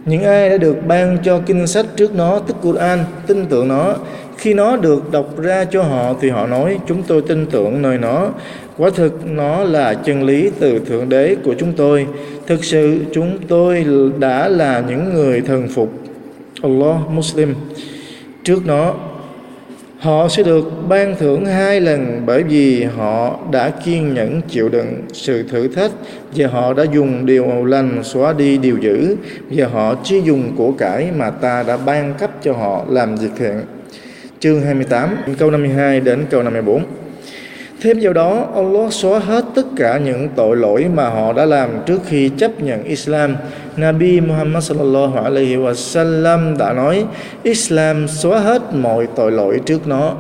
Những 0.05 0.23
ai 0.23 0.49
đã 0.49 0.57
được 0.57 0.77
ban 0.87 1.17
cho 1.23 1.39
kinh 1.45 1.67
sách 1.67 1.85
trước 1.95 2.15
nó, 2.15 2.39
tức 2.39 2.55
Quran, 2.61 2.99
tin 3.27 3.45
tưởng 3.45 3.67
nó 3.67 3.95
khi 4.43 4.53
nó 4.53 4.77
được 4.77 5.11
đọc 5.11 5.41
ra 5.41 5.65
cho 5.65 5.83
họ 5.83 6.15
thì 6.21 6.29
họ 6.29 6.47
nói, 6.47 6.77
chúng 6.87 7.03
tôi 7.03 7.21
tin 7.21 7.45
tưởng 7.45 7.81
nơi 7.81 7.97
nó. 7.97 8.29
Quả 8.77 8.89
thực 8.95 9.31
nó 9.31 9.63
là 9.63 9.93
chân 9.93 10.23
lý 10.23 10.49
từ 10.59 10.79
thượng 10.79 11.09
đế 11.09 11.35
của 11.43 11.55
chúng 11.59 11.73
tôi. 11.73 12.07
Thực 12.47 12.63
sự 12.63 12.99
chúng 13.13 13.37
tôi 13.47 13.85
đã 14.19 14.47
là 14.47 14.83
những 14.87 15.13
người 15.13 15.41
thần 15.41 15.67
phục 15.67 15.93
Allah 16.61 16.95
Muslim. 17.09 17.55
Trước 18.43 18.65
nó, 18.65 18.93
họ 19.99 20.27
sẽ 20.27 20.43
được 20.43 20.65
ban 20.89 21.15
thưởng 21.19 21.45
hai 21.45 21.81
lần 21.81 22.21
bởi 22.25 22.43
vì 22.43 22.83
họ 22.83 23.39
đã 23.51 23.69
kiên 23.69 24.13
nhẫn 24.13 24.41
chịu 24.49 24.69
đựng 24.69 25.01
sự 25.13 25.43
thử 25.43 25.67
thách 25.67 25.91
và 26.35 26.47
họ 26.47 26.73
đã 26.73 26.83
dùng 26.93 27.25
điều 27.25 27.65
lành 27.65 28.03
xóa 28.03 28.33
đi 28.33 28.57
điều 28.57 28.77
dữ 28.77 29.15
và 29.51 29.67
họ 29.67 29.95
chỉ 30.03 30.21
dùng 30.21 30.51
của 30.57 30.71
cải 30.71 31.09
mà 31.17 31.29
ta 31.29 31.63
đã 31.67 31.77
ban 31.77 32.13
cấp 32.13 32.31
cho 32.43 32.53
họ 32.53 32.85
làm 32.89 33.15
việc 33.15 33.31
thiện 33.37 33.61
chương 34.43 34.61
28 34.61 35.17
câu 35.37 35.51
52 35.51 35.99
đến 35.99 36.25
câu 36.29 36.43
54 36.43 36.83
Thêm 37.81 37.99
vào 38.01 38.13
đó, 38.13 38.47
Allah 38.55 38.93
xóa 38.93 39.19
hết 39.19 39.45
tất 39.55 39.65
cả 39.75 39.97
những 39.97 40.29
tội 40.35 40.57
lỗi 40.57 40.85
mà 40.93 41.09
họ 41.09 41.33
đã 41.33 41.45
làm 41.45 41.69
trước 41.85 42.01
khi 42.05 42.29
chấp 42.37 42.61
nhận 42.61 42.83
Islam. 42.83 43.35
Nabi 43.77 44.21
Muhammad 44.21 44.63
sallallahu 44.63 45.23
alaihi 45.23 45.55
wasallam 45.55 46.57
đã 46.57 46.73
nói, 46.73 47.05
Islam 47.43 48.07
xóa 48.07 48.39
hết 48.39 48.61
mọi 48.73 49.07
tội 49.15 49.31
lỗi 49.31 49.61
trước 49.65 49.87
nó. 49.87 50.15